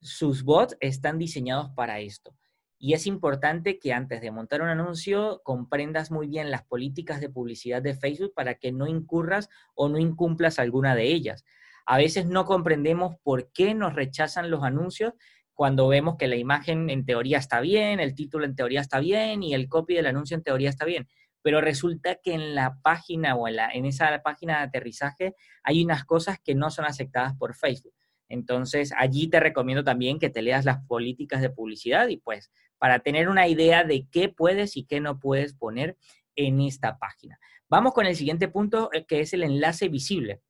Sus 0.00 0.42
bots 0.42 0.78
están 0.80 1.18
diseñados 1.18 1.68
para 1.76 2.00
esto. 2.00 2.34
Y 2.78 2.94
es 2.94 3.06
importante 3.06 3.78
que 3.78 3.92
antes 3.92 4.22
de 4.22 4.30
montar 4.30 4.62
un 4.62 4.68
anuncio 4.68 5.42
comprendas 5.44 6.10
muy 6.10 6.28
bien 6.28 6.50
las 6.50 6.64
políticas 6.64 7.20
de 7.20 7.28
publicidad 7.28 7.82
de 7.82 7.94
Facebook 7.94 8.32
para 8.34 8.54
que 8.54 8.72
no 8.72 8.86
incurras 8.86 9.50
o 9.74 9.90
no 9.90 9.98
incumplas 9.98 10.58
alguna 10.58 10.94
de 10.94 11.12
ellas. 11.12 11.44
A 11.86 11.98
veces 11.98 12.26
no 12.26 12.44
comprendemos 12.44 13.16
por 13.22 13.50
qué 13.52 13.74
nos 13.74 13.94
rechazan 13.94 14.50
los 14.50 14.62
anuncios 14.62 15.12
cuando 15.54 15.86
vemos 15.86 16.16
que 16.16 16.26
la 16.26 16.36
imagen 16.36 16.90
en 16.90 17.06
teoría 17.06 17.38
está 17.38 17.60
bien, 17.60 18.00
el 18.00 18.14
título 18.14 18.44
en 18.44 18.56
teoría 18.56 18.80
está 18.80 18.98
bien 18.98 19.42
y 19.42 19.54
el 19.54 19.68
copy 19.68 19.94
del 19.94 20.06
anuncio 20.06 20.36
en 20.36 20.42
teoría 20.42 20.68
está 20.68 20.84
bien. 20.84 21.08
Pero 21.42 21.60
resulta 21.60 22.16
que 22.16 22.34
en 22.34 22.54
la 22.54 22.78
página 22.82 23.36
o 23.36 23.46
en, 23.46 23.84
esa 23.84 24.20
página 24.22 24.58
de 24.58 24.64
aterrizaje 24.64 25.34
hay 25.62 25.84
unas 25.84 26.04
cosas 26.04 26.38
que 26.42 26.54
no 26.54 26.70
son 26.70 26.86
aceptadas 26.86 27.34
por 27.34 27.54
Facebook. 27.54 27.94
Entonces, 28.28 28.92
allí 28.96 29.28
te 29.28 29.38
recomiendo 29.38 29.84
también 29.84 30.18
que 30.18 30.30
te 30.30 30.42
leas 30.42 30.64
las 30.64 30.84
políticas 30.86 31.40
de 31.40 31.50
publicidad 31.50 32.08
y 32.08 32.16
pues 32.16 32.50
para 32.78 32.98
tener 33.00 33.28
una 33.28 33.46
idea 33.46 33.84
de 33.84 34.08
qué 34.10 34.28
puedes 34.28 34.76
y 34.76 34.84
qué 34.84 35.00
no 35.00 35.20
puedes 35.20 35.54
poner 35.54 35.96
en 36.34 36.60
esta 36.60 36.98
página. 36.98 37.38
Vamos 37.68 37.92
con 37.92 38.06
el 38.06 38.16
siguiente 38.16 38.48
punto, 38.48 38.90
eh, 38.92 39.04
que 39.06 39.20
es 39.20 39.32
el 39.34 39.42
enlace 39.42 39.88
visible. 39.88 40.40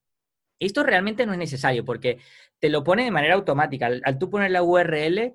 Esto 0.66 0.83
realmente 0.83 1.27
no 1.27 1.33
es 1.33 1.38
necesario 1.38 1.85
porque 1.85 2.18
te 2.59 2.68
lo 2.68 2.85
pone 2.85 3.05
de 3.05 3.11
manera 3.11 3.35
automática. 3.35 3.87
Al, 3.87 4.18
tú 4.18 4.31
poner 4.31 4.50
la 4.50 4.62
URL 4.62 5.35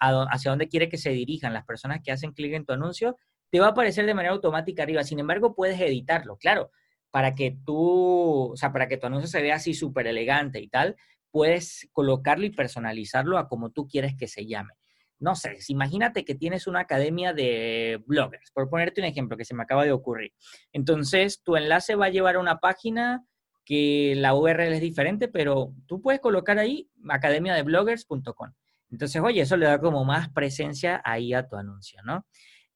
hacia 0.00 0.50
donde 0.50 0.68
quiere 0.68 0.88
que 0.88 0.98
se 0.98 1.10
dirijan 1.10 1.52
las 1.52 1.64
personas 1.64 2.00
que 2.02 2.12
hacen 2.12 2.32
clic 2.32 2.54
en 2.54 2.64
tu 2.64 2.72
anuncio, 2.72 3.16
te 3.50 3.60
va 3.60 3.66
a 3.66 3.70
aparecer 3.70 4.06
de 4.06 4.14
manera 4.14 4.34
automática 4.34 4.82
arriba. 4.82 5.04
Sin 5.04 5.18
embargo, 5.18 5.54
puedes 5.54 5.80
editarlo, 5.80 6.36
claro, 6.36 6.70
para 7.10 7.34
que 7.34 7.58
tú, 7.64 8.52
o 8.52 8.56
sea, 8.56 8.72
para 8.72 8.88
que 8.88 8.96
tu 8.96 9.06
anuncio 9.06 9.28
se 9.28 9.42
vea 9.42 9.56
así 9.56 9.74
súper 9.74 10.06
elegante 10.06 10.60
y 10.60 10.68
tal, 10.68 10.96
puedes 11.30 11.88
colocarlo 11.92 12.46
y 12.46 12.50
personalizarlo 12.50 13.38
a 13.38 13.48
como 13.48 13.70
tú 13.70 13.86
quieres 13.86 14.14
que 14.16 14.28
se 14.28 14.46
llame. 14.46 14.74
No 15.20 15.34
sé, 15.34 15.58
imagínate 15.68 16.24
que 16.24 16.36
tienes 16.36 16.68
una 16.68 16.80
academia 16.80 17.32
de 17.32 18.00
bloggers, 18.06 18.52
por 18.52 18.68
ponerte 18.70 19.00
un 19.00 19.06
ejemplo 19.06 19.36
que 19.36 19.44
se 19.44 19.54
me 19.54 19.64
acaba 19.64 19.84
de 19.84 19.90
ocurrir. 19.90 20.32
Entonces, 20.72 21.42
tu 21.42 21.56
enlace 21.56 21.96
va 21.96 22.06
a 22.06 22.10
llevar 22.10 22.36
a 22.36 22.40
una 22.40 22.60
página 22.60 23.24
que 23.68 24.14
la 24.16 24.34
URL 24.34 24.72
es 24.72 24.80
diferente, 24.80 25.28
pero 25.28 25.74
tú 25.84 26.00
puedes 26.00 26.22
colocar 26.22 26.58
ahí 26.58 26.88
academiadebloggers.com. 27.06 28.54
Entonces, 28.90 29.20
oye, 29.20 29.42
eso 29.42 29.58
le 29.58 29.66
da 29.66 29.78
como 29.78 30.06
más 30.06 30.30
presencia 30.30 31.02
ahí 31.04 31.34
a 31.34 31.46
tu 31.46 31.56
anuncio, 31.56 32.00
¿no? 32.02 32.24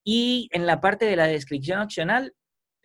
Y 0.03 0.49
en 0.51 0.67
la 0.67 0.81
parte 0.81 1.05
de 1.05 1.15
la 1.15 1.25
descripción 1.25 1.81
opcional, 1.81 2.35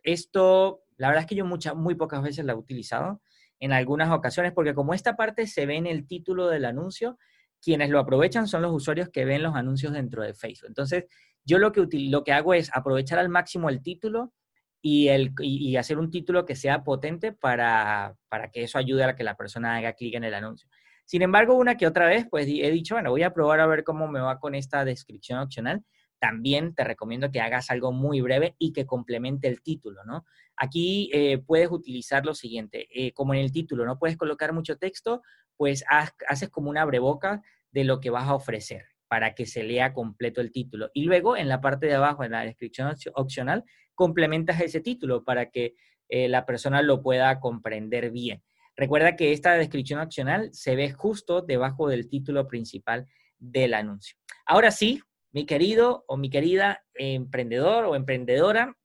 esto, 0.03 0.85
la 0.97 1.09
verdad 1.09 1.25
es 1.25 1.29
que 1.29 1.35
yo 1.35 1.45
muchas, 1.45 1.75
muy 1.75 1.97
pocas 1.97 2.23
veces 2.23 2.47
la 2.47 2.55
he 2.55 2.57
utilizado 2.57 3.21
en 3.61 3.75
algunas 3.75 4.11
ocasiones, 4.11 4.53
porque 4.55 4.73
como 4.73 4.95
esta 4.95 5.15
parte 5.15 5.47
se 5.47 5.67
ve 5.67 5.77
en 5.77 5.87
el 5.87 6.07
título 6.07 6.49
del 6.49 6.65
anuncio, 6.65 7.19
quienes 7.61 7.91
lo 7.91 7.99
aprovechan 7.99 8.49
son 8.49 8.63
los 8.63 8.73
usuarios 8.73 9.11
que 9.11 9.27
ven 9.27 9.43
los 9.43 9.55
anuncios 9.55 9.93
dentro 9.93 10.23
de 10.23 10.33
Facebook. 10.33 10.69
Entonces, 10.69 11.05
yo 11.45 11.59
lo 11.59 11.73
que, 11.73 11.87
lo 12.09 12.25
que 12.25 12.33
hago 12.33 12.55
es 12.55 12.71
aprovechar 12.75 13.19
al 13.19 13.29
máximo 13.29 13.69
el 13.69 13.83
título 13.83 14.33
y, 14.81 15.09
el, 15.09 15.33
y, 15.41 15.77
hacer 15.77 15.99
un 15.99 16.11
título 16.11 16.45
que 16.45 16.55
sea 16.55 16.85
potente 16.85 17.33
para, 17.33 18.17
para, 18.29 18.51
que 18.51 18.63
eso 18.63 18.79
ayude 18.79 19.05
a 19.05 19.17
que 19.17 19.25
la 19.25 19.37
persona 19.37 19.77
haga 19.77 19.95
clic 19.95 20.15
en 20.15 20.25
el 20.25 20.35
anuncio. 20.35 20.69
Sin 21.05 21.23
embargo, 21.23 21.55
una 21.55 21.77
que 21.77 21.87
otra 21.87 22.07
vez, 22.07 22.27
pues 22.31 22.47
he 22.47 22.71
dicho, 22.71 22.95
bueno, 22.95 23.11
voy 23.11 23.23
a 23.23 23.33
probar 23.33 23.61
a 23.61 23.67
ver 23.67 23.83
cómo 23.83 24.09
me 24.09 24.21
va 24.21 24.39
con 24.39 24.55
esta 24.55 24.85
descripción 24.85 25.39
opcional 25.41 25.83
también 26.19 26.75
te 26.75 26.85
recomiendo 26.85 27.31
que 27.31 27.41
hagas 27.41 27.71
algo 27.71 27.93
muy 27.93 28.21
breve 28.21 28.55
y 28.59 28.73
que 28.73 28.87
complemente 28.87 29.49
el 29.49 29.63
título, 29.63 30.05
¿no? 30.05 30.25
Aquí 30.57 31.11
eh, 31.13 31.39
puedes 31.39 31.71
utilizar 31.71 32.27
lo 32.27 32.35
siguiente, 32.35 32.89
eh, 32.93 33.13
como 33.13 33.35
en 33.35 33.41
el 33.41 33.53
título 33.53 33.85
no 33.85 33.99
puedes 33.99 34.17
colocar 34.17 34.53
mucho 34.53 34.77
texto, 34.77 35.23
pues 35.57 35.85
haces 35.89 36.51
como 36.51 36.71
una 36.71 36.85
breboca 36.85 37.43
de 37.71 37.85
lo 37.85 38.01
que 38.01 38.11
vas 38.11 38.29
a 38.29 38.35
ofrecer 38.35 38.87
para 39.09 39.35
que 39.35 39.47
se 39.47 39.63
lea 39.63 39.93
completo 39.93 40.41
el 40.41 40.53
título. 40.53 40.91
Y 40.95 41.05
luego 41.05 41.37
en 41.37 41.49
la 41.49 41.61
parte 41.61 41.87
de 41.87 41.95
abajo, 41.95 42.25
en 42.25 42.33
la 42.33 42.45
descripción 42.45 42.93
opcional, 43.15 43.65
complementas 43.95 44.61
ese 44.61 44.81
título 44.81 45.25
para 45.25 45.51
que 45.51 45.75
eh, 46.09 46.29
la 46.29 46.47
persona 46.47 46.83
lo 46.83 47.03
pueda 47.03 47.41
comprender 47.41 48.11
bien. 48.11 48.43
Recuerda 48.77 49.17
que 49.17 49.33
esta 49.33 49.55
descripción 49.55 50.01
opcional 50.01 50.51
se 50.53 50.77
ve 50.77 50.93
justo 50.93 51.43
debajo 51.43 51.89
del 51.89 52.09
título 52.09 52.47
principal 52.47 53.07
del 53.39 53.75
anuncio. 53.75 54.17
Ahora 54.47 54.71
sí, 54.71 55.03
mi 55.33 55.47
querido 55.47 56.05
o 56.07 56.17
mi 56.17 56.31
querida 56.31 56.85
emprendedor 56.95 57.85
o 57.85 57.97
emprendedora, 57.97 58.77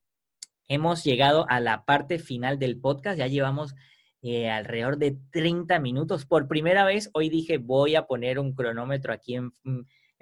hemos 0.67 1.03
llegado 1.03 1.45
a 1.49 1.59
la 1.59 1.85
parte 1.85 2.17
final 2.17 2.57
del 2.59 2.79
podcast. 2.79 3.19
Ya 3.19 3.27
llevamos 3.27 3.75
eh, 4.21 4.49
alrededor 4.49 4.97
de 4.97 5.17
30 5.31 5.79
minutos. 5.79 6.25
Por 6.25 6.47
primera 6.47 6.85
vez, 6.85 7.09
hoy 7.13 7.29
dije, 7.29 7.57
voy 7.57 7.95
a 7.95 8.07
poner 8.07 8.39
un 8.39 8.55
cronómetro 8.55 9.13
aquí 9.13 9.35
en, 9.35 9.53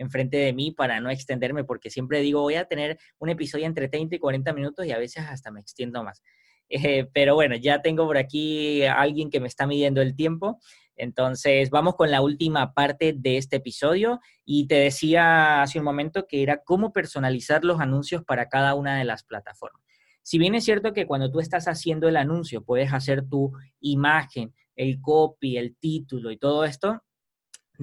enfrente 0.02 0.38
de 0.38 0.54
mí 0.54 0.72
para 0.72 1.00
no 1.00 1.10
extenderme, 1.10 1.64
porque 1.64 1.90
siempre 1.90 2.20
digo, 2.22 2.42
voy 2.42 2.56
a 2.56 2.66
tener 2.66 2.98
un 3.20 3.30
episodio 3.30 3.66
entre 3.66 3.88
30 3.88 4.16
y 4.16 4.20
40 4.20 4.54
minutos 4.54 4.86
y 4.86 4.92
a 4.92 4.98
veces 4.98 5.26
hasta 5.28 5.52
me 5.52 5.62
extiendo 5.62 6.04
más. 6.04 6.22
Eh, 6.74 7.06
pero 7.14 7.36
bueno, 7.36 7.58
ya 7.58 7.82
tengo 7.82 8.06
por 8.06 8.18
aquí 8.18 8.84
a 8.84 8.94
alguien 8.94 9.30
que 9.30 9.42
me 9.42 9.50
está 9.50 9.68
midiendo 9.68 10.02
el 10.02 10.16
tiempo. 10.16 10.58
Entonces, 10.96 11.70
vamos 11.70 11.96
con 11.96 12.10
la 12.12 12.22
última 12.22 12.74
parte 12.74 13.14
de 13.14 13.36
este 13.36 13.58
episodio 13.58 14.22
y 14.46 14.68
te 14.68 14.76
decía 14.76 15.62
hace 15.62 15.80
un 15.80 15.84
momento 15.84 16.28
que 16.30 16.42
era 16.42 16.62
cómo 16.64 16.94
personalizar 16.94 17.66
los 17.66 17.82
anuncios 17.82 18.24
para 18.24 18.48
cada 18.48 18.74
una 18.76 18.98
de 18.98 19.04
las 19.04 19.26
plataformas. 19.26 19.82
Si 20.24 20.38
bien 20.38 20.56
es 20.56 20.64
cierto 20.64 20.94
que 20.94 21.06
cuando 21.06 21.30
tú 21.30 21.42
estás 21.42 21.68
haciendo 21.68 22.08
el 22.08 22.16
anuncio 22.16 22.64
puedes 22.64 22.94
hacer 22.94 23.28
tu 23.28 23.52
imagen, 23.82 24.54
el 24.78 25.02
copy, 25.02 25.58
el 25.58 25.76
título 25.76 26.32
y 26.32 26.38
todo 26.38 26.64
esto, 26.64 27.04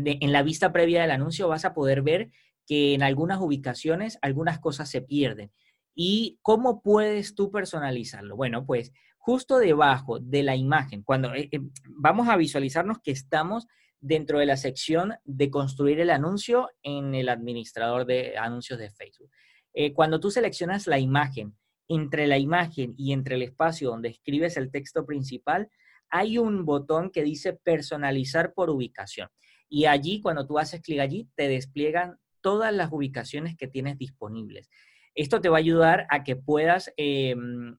en 0.05 0.33
la 0.33 0.43
vista 0.43 0.73
previa 0.73 1.03
del 1.03 1.11
anuncio 1.11 1.49
vas 1.49 1.65
a 1.65 1.75
poder 1.75 2.03
ver 2.03 2.31
que 2.67 2.95
en 2.95 3.03
algunas 3.03 3.41
ubicaciones 3.41 4.19
algunas 4.23 4.59
cosas 4.59 4.91
se 4.91 5.01
pierden. 5.01 5.51
¿Y 5.95 6.39
cómo 6.43 6.83
puedes 6.83 7.35
tú 7.35 7.51
personalizarlo? 7.51 8.37
Bueno, 8.37 8.65
pues 8.65 8.93
justo 9.17 9.59
debajo 9.59 10.21
de 10.21 10.43
la 10.43 10.55
imagen, 10.55 11.03
cuando 11.03 11.35
eh, 11.35 11.49
eh, 11.51 11.61
vamos 11.89 12.29
a 12.29 12.37
visualizarnos 12.37 12.99
que 13.03 13.11
estamos 13.11 13.67
dentro 14.01 14.39
de 14.39 14.47
la 14.47 14.57
sección 14.57 15.15
de 15.25 15.51
construir 15.51 16.01
el 16.01 16.11
anuncio 16.11 16.71
en 16.83 17.15
el 17.15 17.29
administrador 17.29 18.07
de 18.07 18.39
anuncios 18.39 18.79
de 18.79 18.91
Facebook. 18.91 19.31
Eh, 19.75 19.93
cuando 19.93 20.21
tú 20.21 20.31
seleccionas 20.31 20.87
la 20.87 20.99
imagen, 20.99 21.57
entre 21.89 22.27
la 22.27 22.39
imagen 22.39 22.95
y 22.97 23.13
entre 23.13 23.35
el 23.37 23.43
espacio 23.43 23.91
donde 23.91 24.11
escribes 24.11 24.57
el 24.57 24.71
texto 24.71 25.05
principal, 25.05 25.69
hay 26.11 26.39
un 26.39 26.65
botón 26.65 27.11
que 27.11 27.23
dice 27.23 27.55
personalizar 27.55 28.55
por 28.55 28.71
ubicación. 28.71 29.29
Y 29.69 29.85
allí, 29.85 30.21
cuando 30.21 30.47
tú 30.47 30.59
haces 30.59 30.81
clic 30.81 31.01
allí, 31.01 31.29
te 31.35 31.49
despliegan 31.49 32.19
todas 32.41 32.73
las 32.73 32.91
ubicaciones 32.93 33.57
que 33.57 33.69
tienes 33.69 33.99
disponibles. 33.99 34.71
Esto 35.15 35.41
te 35.41 35.49
va 35.49 35.57
a 35.57 35.61
ayudar 35.61 36.07
a 36.11 36.23
que 36.25 36.37
puedas 36.37 36.93
em, 36.97 37.77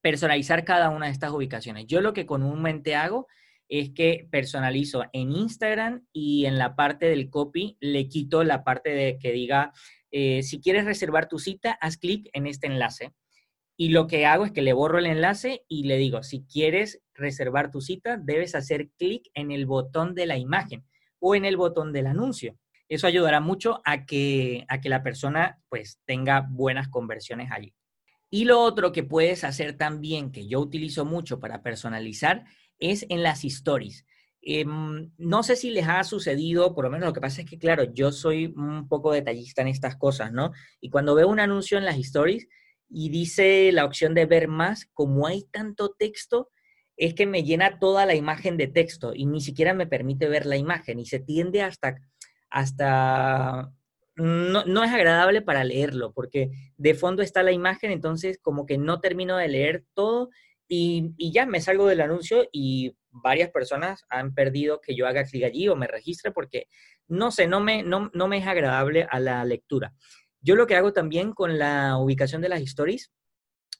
personalizar 0.00 0.64
cada 0.64 0.90
una 0.90 1.06
de 1.06 1.12
estas 1.12 1.32
ubicaciones. 1.32 1.86
Yo 1.86 2.00
lo 2.00 2.12
que 2.12 2.26
comúnmente 2.26 2.94
hago 2.94 3.26
es 3.68 3.90
que 3.90 4.28
personalizo 4.30 5.04
en 5.12 5.32
Instagram 5.32 6.06
y 6.12 6.46
en 6.46 6.58
la 6.58 6.76
parte 6.76 7.06
del 7.06 7.30
copy 7.30 7.76
le 7.80 8.08
quito 8.08 8.44
la 8.44 8.62
parte 8.62 8.90
de 8.90 9.18
que 9.18 9.32
diga, 9.32 9.72
eh, 10.12 10.42
si 10.42 10.60
quieres 10.60 10.84
reservar 10.84 11.28
tu 11.28 11.38
cita, 11.38 11.72
haz 11.80 11.96
clic 11.96 12.28
en 12.32 12.46
este 12.46 12.68
enlace. 12.68 13.12
Y 13.76 13.88
lo 13.88 14.06
que 14.06 14.24
hago 14.24 14.44
es 14.44 14.52
que 14.52 14.62
le 14.62 14.72
borro 14.72 14.98
el 14.98 15.06
enlace 15.06 15.64
y 15.68 15.84
le 15.84 15.96
digo, 15.96 16.22
si 16.22 16.44
quieres 16.44 17.02
reservar 17.14 17.70
tu 17.70 17.80
cita, 17.80 18.16
debes 18.16 18.54
hacer 18.54 18.88
clic 18.96 19.28
en 19.34 19.50
el 19.50 19.66
botón 19.66 20.14
de 20.14 20.26
la 20.26 20.38
imagen 20.38 20.84
o 21.18 21.34
en 21.34 21.44
el 21.44 21.56
botón 21.56 21.92
del 21.92 22.06
anuncio. 22.06 22.56
Eso 22.88 23.06
ayudará 23.06 23.40
mucho 23.40 23.80
a 23.84 24.06
que, 24.06 24.64
a 24.68 24.80
que 24.80 24.88
la 24.88 25.02
persona 25.02 25.58
pues 25.68 26.00
tenga 26.04 26.46
buenas 26.48 26.88
conversiones 26.88 27.50
allí. 27.50 27.74
Y 28.30 28.44
lo 28.44 28.60
otro 28.60 28.92
que 28.92 29.02
puedes 29.02 29.44
hacer 29.44 29.76
también, 29.76 30.30
que 30.32 30.46
yo 30.46 30.60
utilizo 30.60 31.04
mucho 31.04 31.40
para 31.40 31.62
personalizar, 31.62 32.44
es 32.78 33.06
en 33.08 33.22
las 33.22 33.44
stories. 33.44 34.04
Em, 34.42 35.10
no 35.18 35.42
sé 35.42 35.56
si 35.56 35.70
les 35.70 35.88
ha 35.88 36.04
sucedido, 36.04 36.74
por 36.74 36.84
lo 36.84 36.90
menos 36.90 37.06
lo 37.06 37.12
que 37.12 37.20
pasa 37.20 37.40
es 37.40 37.50
que, 37.50 37.58
claro, 37.58 37.84
yo 37.92 38.12
soy 38.12 38.46
un 38.56 38.88
poco 38.88 39.12
detallista 39.12 39.62
en 39.62 39.68
estas 39.68 39.96
cosas, 39.96 40.32
¿no? 40.32 40.52
Y 40.80 40.90
cuando 40.90 41.14
veo 41.14 41.28
un 41.28 41.40
anuncio 41.40 41.78
en 41.78 41.84
las 41.84 41.98
stories 41.98 42.46
y 42.88 43.08
dice 43.08 43.72
la 43.72 43.84
opción 43.84 44.14
de 44.14 44.26
ver 44.26 44.46
más, 44.46 44.86
como 44.92 45.26
hay 45.26 45.44
tanto 45.50 45.94
texto, 45.98 46.50
es 46.96 47.14
que 47.14 47.26
me 47.26 47.44
llena 47.44 47.78
toda 47.78 48.06
la 48.06 48.14
imagen 48.14 48.56
de 48.56 48.68
texto 48.68 49.12
y 49.14 49.26
ni 49.26 49.40
siquiera 49.40 49.74
me 49.74 49.86
permite 49.86 50.28
ver 50.28 50.46
la 50.46 50.56
imagen 50.56 50.98
y 50.98 51.06
se 51.06 51.20
tiende 51.20 51.62
hasta, 51.62 51.96
hasta 52.48 53.70
no, 54.16 54.84
es 54.84 54.92
agradable 54.92 55.42
para 55.42 55.62
leerlo, 55.62 56.12
porque 56.12 56.50
de 56.78 56.94
fondo 56.94 57.22
está 57.22 57.42
la 57.42 57.52
imagen, 57.52 57.90
entonces 57.90 58.38
como 58.40 58.64
que 58.64 58.78
no 58.78 59.00
termino 59.00 59.36
de 59.36 59.48
leer 59.48 59.84
todo 59.94 60.30
y, 60.68 61.14
ya 61.18 61.44
me 61.44 61.60
salgo 61.60 61.86
del 61.86 62.00
anuncio 62.00 62.48
y 62.50 62.96
varias 63.10 63.50
personas 63.50 64.04
han 64.08 64.34
perdido 64.34 64.80
que 64.80 64.96
yo 64.96 65.06
haga 65.06 65.24
clic 65.24 65.44
allí 65.44 65.68
o 65.68 65.76
me 65.76 65.86
registre 65.86 66.32
porque 66.32 66.66
no 67.08 67.30
sé, 67.30 67.46
no 67.46 67.60
me, 67.60 67.82
no, 67.82 68.10
no 68.14 68.26
me 68.26 68.38
es 68.38 68.46
agradable 68.46 69.06
a 69.10 69.20
la 69.20 69.44
lectura. 69.44 69.94
Yo 70.40 70.56
lo 70.56 70.66
que 70.66 70.76
hago 70.76 70.92
también 70.92 71.32
con 71.32 71.58
la 71.58 71.98
ubicación 71.98 72.40
de 72.40 72.48
las 72.48 72.62
stories 72.62 73.12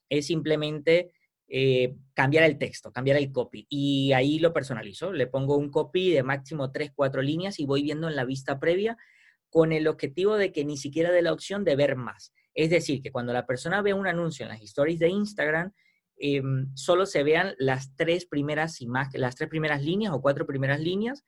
es 0.08 0.26
simplemente 0.26 1.12
eh, 1.48 1.94
cambiar 2.12 2.44
el 2.44 2.58
texto, 2.58 2.92
cambiar 2.92 3.16
el 3.16 3.30
copy. 3.30 3.66
Y 3.68 4.12
ahí 4.12 4.38
lo 4.38 4.52
personalizo. 4.52 5.12
Le 5.12 5.26
pongo 5.26 5.56
un 5.56 5.70
copy 5.70 6.10
de 6.10 6.22
máximo 6.22 6.72
3, 6.72 6.92
4 6.94 7.22
líneas 7.22 7.60
y 7.60 7.66
voy 7.66 7.82
viendo 7.82 8.08
en 8.08 8.16
la 8.16 8.24
vista 8.24 8.58
previa 8.58 8.96
con 9.48 9.72
el 9.72 9.86
objetivo 9.86 10.36
de 10.36 10.52
que 10.52 10.64
ni 10.64 10.76
siquiera 10.76 11.12
dé 11.12 11.22
la 11.22 11.32
opción 11.32 11.64
de 11.64 11.76
ver 11.76 11.96
más. 11.96 12.32
Es 12.54 12.70
decir, 12.70 13.02
que 13.02 13.12
cuando 13.12 13.32
la 13.32 13.46
persona 13.46 13.82
ve 13.82 13.94
un 13.94 14.06
anuncio 14.06 14.44
en 14.44 14.50
las 14.50 14.62
stories 14.62 14.98
de 14.98 15.08
Instagram, 15.08 15.72
em, 16.18 16.74
solo 16.74 17.06
se 17.06 17.22
vean 17.22 17.54
las 17.58 17.94
tres 17.94 18.26
primeras 18.26 18.80
imágenes, 18.80 19.20
las 19.20 19.36
tres 19.36 19.48
primeras 19.48 19.82
líneas 19.82 20.12
o 20.12 20.20
cuatro 20.20 20.46
primeras 20.46 20.80
líneas 20.80 21.22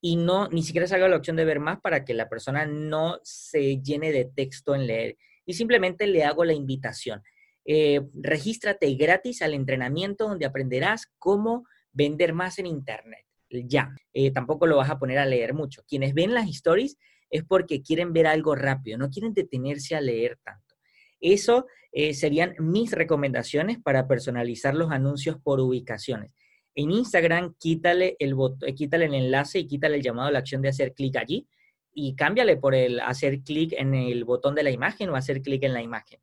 y 0.00 0.16
no 0.16 0.48
ni 0.48 0.64
siquiera 0.64 0.88
salga 0.88 1.08
la 1.08 1.16
opción 1.16 1.36
de 1.36 1.44
ver 1.44 1.60
más 1.60 1.80
para 1.80 2.04
que 2.04 2.12
la 2.12 2.28
persona 2.28 2.66
no 2.66 3.20
se 3.22 3.80
llene 3.80 4.10
de 4.10 4.24
texto 4.24 4.74
en 4.74 4.86
leer. 4.88 5.16
Y 5.46 5.54
simplemente 5.54 6.06
le 6.08 6.24
hago 6.24 6.44
la 6.44 6.52
invitación. 6.52 7.22
Eh, 7.64 8.00
regístrate 8.14 8.92
gratis 8.94 9.42
al 9.42 9.54
entrenamiento 9.54 10.28
donde 10.28 10.46
aprenderás 10.46 11.06
cómo 11.18 11.64
vender 11.92 12.32
más 12.32 12.58
en 12.58 12.66
Internet. 12.66 13.24
Ya, 13.50 13.94
eh, 14.12 14.30
tampoco 14.30 14.66
lo 14.66 14.78
vas 14.78 14.90
a 14.90 14.98
poner 14.98 15.18
a 15.18 15.26
leer 15.26 15.54
mucho. 15.54 15.82
Quienes 15.86 16.14
ven 16.14 16.34
las 16.34 16.48
stories 16.48 16.96
es 17.30 17.44
porque 17.44 17.82
quieren 17.82 18.12
ver 18.12 18.26
algo 18.26 18.54
rápido, 18.54 18.98
no 18.98 19.10
quieren 19.10 19.34
detenerse 19.34 19.94
a 19.94 20.00
leer 20.00 20.38
tanto. 20.42 20.76
Eso 21.20 21.66
eh, 21.92 22.14
serían 22.14 22.54
mis 22.58 22.92
recomendaciones 22.92 23.78
para 23.78 24.08
personalizar 24.08 24.74
los 24.74 24.90
anuncios 24.90 25.36
por 25.42 25.60
ubicaciones. 25.60 26.32
En 26.74 26.90
Instagram, 26.90 27.54
quítale 27.58 28.16
el, 28.18 28.34
quítale 28.74 29.04
el 29.04 29.14
enlace 29.14 29.60
y 29.60 29.66
quítale 29.66 29.96
el 29.96 30.02
llamado 30.02 30.28
a 30.28 30.32
la 30.32 30.38
acción 30.38 30.62
de 30.62 30.70
hacer 30.70 30.94
clic 30.94 31.16
allí 31.16 31.46
y 31.94 32.14
cámbiale 32.14 32.56
por 32.56 32.74
el 32.74 33.00
hacer 33.00 33.42
clic 33.42 33.74
en 33.76 33.94
el 33.94 34.24
botón 34.24 34.54
de 34.54 34.62
la 34.62 34.70
imagen 34.70 35.10
o 35.10 35.16
hacer 35.16 35.42
clic 35.42 35.62
en 35.64 35.74
la 35.74 35.82
imagen. 35.82 36.20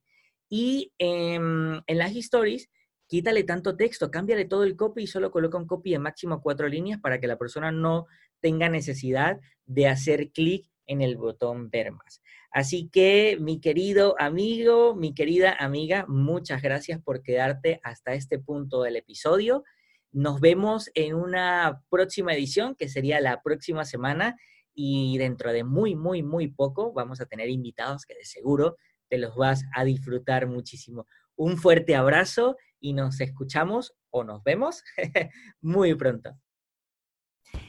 Y 0.50 0.92
en 0.98 1.84
las 1.88 2.16
stories, 2.16 2.70
quítale 3.08 3.44
tanto 3.44 3.78
texto, 3.78 4.12
cámbiale 4.12 4.46
todo 4.46 4.64
el 4.64 4.76
copy 4.76 5.04
y 5.04 5.08
solo 5.08 5.32
coloca 5.32 5.58
un 5.58 5.68
copy 5.68 5.92
de 5.92 6.00
máximo 6.00 6.42
cuatro 6.42 6.68
líneas 6.68 7.00
para 7.00 7.20
que 7.20 7.28
la 7.28 7.38
persona 7.38 7.72
no 7.72 8.08
tenga 8.42 8.70
necesidad 8.70 9.40
de 9.66 9.88
hacer 9.88 10.32
clic 10.32 10.70
en 10.88 11.02
el 11.02 11.18
botón 11.18 11.70
ver 11.70 11.92
más. 11.92 12.22
Así 12.52 12.90
que, 12.92 13.38
mi 13.40 13.62
querido 13.62 14.16
amigo, 14.18 14.96
mi 14.96 15.14
querida 15.14 15.54
amiga, 15.54 16.06
muchas 16.08 16.64
gracias 16.64 17.00
por 17.00 17.22
quedarte 17.22 17.80
hasta 17.84 18.16
este 18.16 18.40
punto 18.40 18.82
del 18.82 18.96
episodio. 18.96 19.64
Nos 20.12 20.42
vemos 20.42 20.90
en 20.96 21.14
una 21.14 21.84
próxima 21.90 22.34
edición, 22.34 22.74
que 22.74 22.90
sería 22.90 23.22
la 23.22 23.44
próxima 23.44 23.86
semana, 23.86 24.36
y 24.74 25.18
dentro 25.20 25.54
de 25.54 25.64
muy, 25.64 25.96
muy, 25.96 26.24
muy 26.24 26.48
poco 26.48 26.92
vamos 26.92 27.22
a 27.22 27.28
tener 27.28 27.50
invitados 27.50 28.06
que 28.06 28.16
de 28.16 28.26
seguro 28.26 28.78
te 29.10 29.18
los 29.18 29.36
vas 29.36 29.64
a 29.76 29.84
disfrutar 29.84 30.48
muchísimo. 30.48 31.08
Un 31.36 31.58
fuerte 31.58 31.96
abrazo 31.96 32.56
y 32.80 32.94
nos 32.94 33.20
escuchamos 33.22 33.94
o 34.10 34.24
nos 34.24 34.44
vemos 34.44 34.84
muy 35.62 35.96
pronto. 35.96 36.38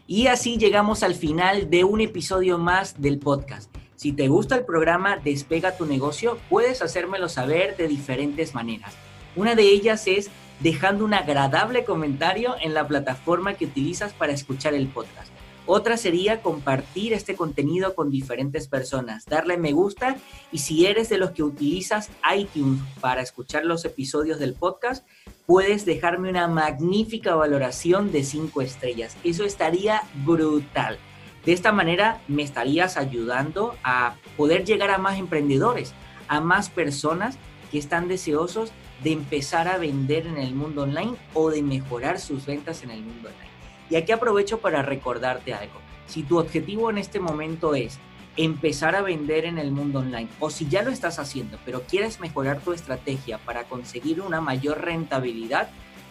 Y 0.07 0.27
así 0.27 0.59
llegamos 0.59 1.03
al 1.03 1.15
final 1.15 1.71
de 1.71 1.85
un 1.85 2.01
episodio 2.01 2.59
más 2.59 3.01
del 3.01 3.19
podcast. 3.19 3.75
Si 3.95 4.13
te 4.13 4.29
gusta 4.29 4.57
el 4.57 4.65
programa 4.65 5.19
Despega 5.19 5.77
tu 5.77 5.87
negocio, 5.87 6.39
puedes 6.49 6.83
hacérmelo 6.83 7.29
saber 7.29 7.77
de 7.77 7.87
diferentes 7.87 8.55
maneras. 8.55 8.95
Una 9.37 9.55
de 9.55 9.63
ellas 9.63 10.07
es 10.07 10.31
dejando 10.61 11.05
un 11.05 11.15
agradable 11.15 11.85
comentario 11.85 12.57
en 12.61 12.75
la 12.75 12.87
plataforma 12.87 13.55
que 13.55 13.67
utilizas 13.67 14.13
para 14.13 14.33
escuchar 14.33 14.75
el 14.75 14.89
podcast. 14.89 15.33
Otra 15.67 15.97
sería 15.97 16.43
compartir 16.43 17.13
este 17.13 17.37
contenido 17.37 17.95
con 17.95 18.11
diferentes 18.11 18.67
personas, 18.67 19.25
darle 19.27 19.57
me 19.57 19.73
gusta 19.73 20.17
y 20.51 20.59
si 20.59 20.87
eres 20.87 21.09
de 21.09 21.19
los 21.19 21.31
que 21.31 21.43
utilizas 21.43 22.11
iTunes 22.35 22.81
para 23.01 23.23
escuchar 23.23 23.65
los 23.65 23.85
episodios 23.85 24.39
del 24.39 24.55
podcast, 24.55 25.07
puedes 25.47 25.85
dejarme 25.85 26.31
una 26.31 26.49
magnífica 26.49 27.35
valoración 27.35 28.11
de 28.11 28.25
5 28.25 28.63
estrellas. 28.63 29.17
Eso 29.23 29.45
estaría 29.45 30.03
brutal. 30.25 30.99
De 31.45 31.53
esta 31.53 31.73
manera 31.73 32.21
me 32.29 32.43
estarías 32.43 32.97
ayudando 32.97 33.75
a 33.83 34.17
poder 34.37 34.65
llegar 34.65 34.91
a 34.91 34.99
más 34.99 35.19
emprendedores, 35.19 35.93
a 36.29 36.41
más 36.41 36.69
personas 36.69 37.39
que 37.71 37.79
están 37.79 38.09
deseosos 38.09 38.73
de 39.03 39.13
empezar 39.13 39.69
a 39.69 39.79
vender 39.79 40.27
en 40.27 40.37
el 40.37 40.55
mundo 40.55 40.83
online 40.83 41.15
o 41.33 41.51
de 41.51 41.63
mejorar 41.63 42.21
sus 42.21 42.47
ventas 42.47 42.83
en 42.83 42.91
el 42.91 43.03
mundo 43.03 43.29
online. 43.29 43.50
Y 43.91 43.97
aquí 43.97 44.13
aprovecho 44.13 44.61
para 44.61 44.83
recordarte 44.83 45.53
algo. 45.53 45.81
Si 46.07 46.23
tu 46.23 46.39
objetivo 46.39 46.89
en 46.91 46.99
este 46.99 47.19
momento 47.21 47.75
es 47.75 47.99
empezar 48.37 48.95
a 48.95 49.03
vender 49.03 49.45
en 49.45 49.59
el 49.59 49.73
mundo 49.73 49.99
online 49.99 50.29
o 50.39 50.51
si 50.51 50.69
ya 50.69 50.83
lo 50.83 50.93
estás 50.93 51.19
haciendo 51.19 51.59
pero 51.65 51.83
quieres 51.83 52.21
mejorar 52.21 52.61
tu 52.61 52.73
estrategia 52.73 53.39
para 53.39 53.65
conseguir 53.65 54.21
una 54.21 54.41
mayor 54.41 54.83
rentabilidad, 54.83 55.69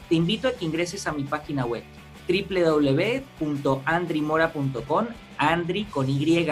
te 0.10 0.16
invito 0.16 0.50
a 0.50 0.52
que 0.52 0.66
ingreses 0.66 1.08
a 1.08 1.14
mi 1.14 1.24
página 1.24 1.66
web 1.66 1.84
www.andrimora.com, 2.28 5.06
Andri 5.38 5.86
con 5.86 6.10
Y, 6.10 6.46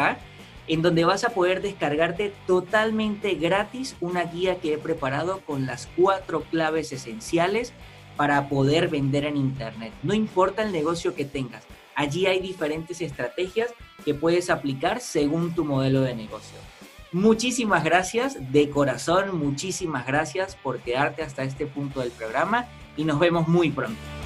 en 0.67 0.81
donde 0.81 1.05
vas 1.05 1.23
a 1.23 1.29
poder 1.29 1.61
descargarte 1.61 2.33
totalmente 2.47 3.35
gratis 3.35 3.95
una 4.01 4.23
guía 4.23 4.59
que 4.59 4.73
he 4.73 4.77
preparado 4.77 5.39
con 5.41 5.65
las 5.65 5.87
cuatro 5.95 6.41
claves 6.41 6.91
esenciales 6.91 7.73
para 8.17 8.49
poder 8.49 8.89
vender 8.89 9.23
en 9.23 9.37
Internet. 9.37 9.93
No 10.03 10.13
importa 10.13 10.63
el 10.63 10.73
negocio 10.73 11.15
que 11.15 11.23
tengas, 11.23 11.63
allí 11.95 12.25
hay 12.25 12.41
diferentes 12.41 12.99
estrategias 12.99 13.73
que 14.03 14.13
puedes 14.13 14.49
aplicar 14.49 14.99
según 14.99 15.53
tu 15.55 15.63
modelo 15.63 16.01
de 16.01 16.15
negocio. 16.15 16.57
Muchísimas 17.13 17.85
gracias, 17.85 18.51
de 18.51 18.69
corazón, 18.69 19.37
muchísimas 19.37 20.05
gracias 20.05 20.55
por 20.55 20.79
quedarte 20.79 21.23
hasta 21.23 21.43
este 21.43 21.65
punto 21.65 22.01
del 22.01 22.11
programa 22.11 22.65
y 22.97 23.05
nos 23.05 23.19
vemos 23.19 23.47
muy 23.47 23.69
pronto. 23.69 24.16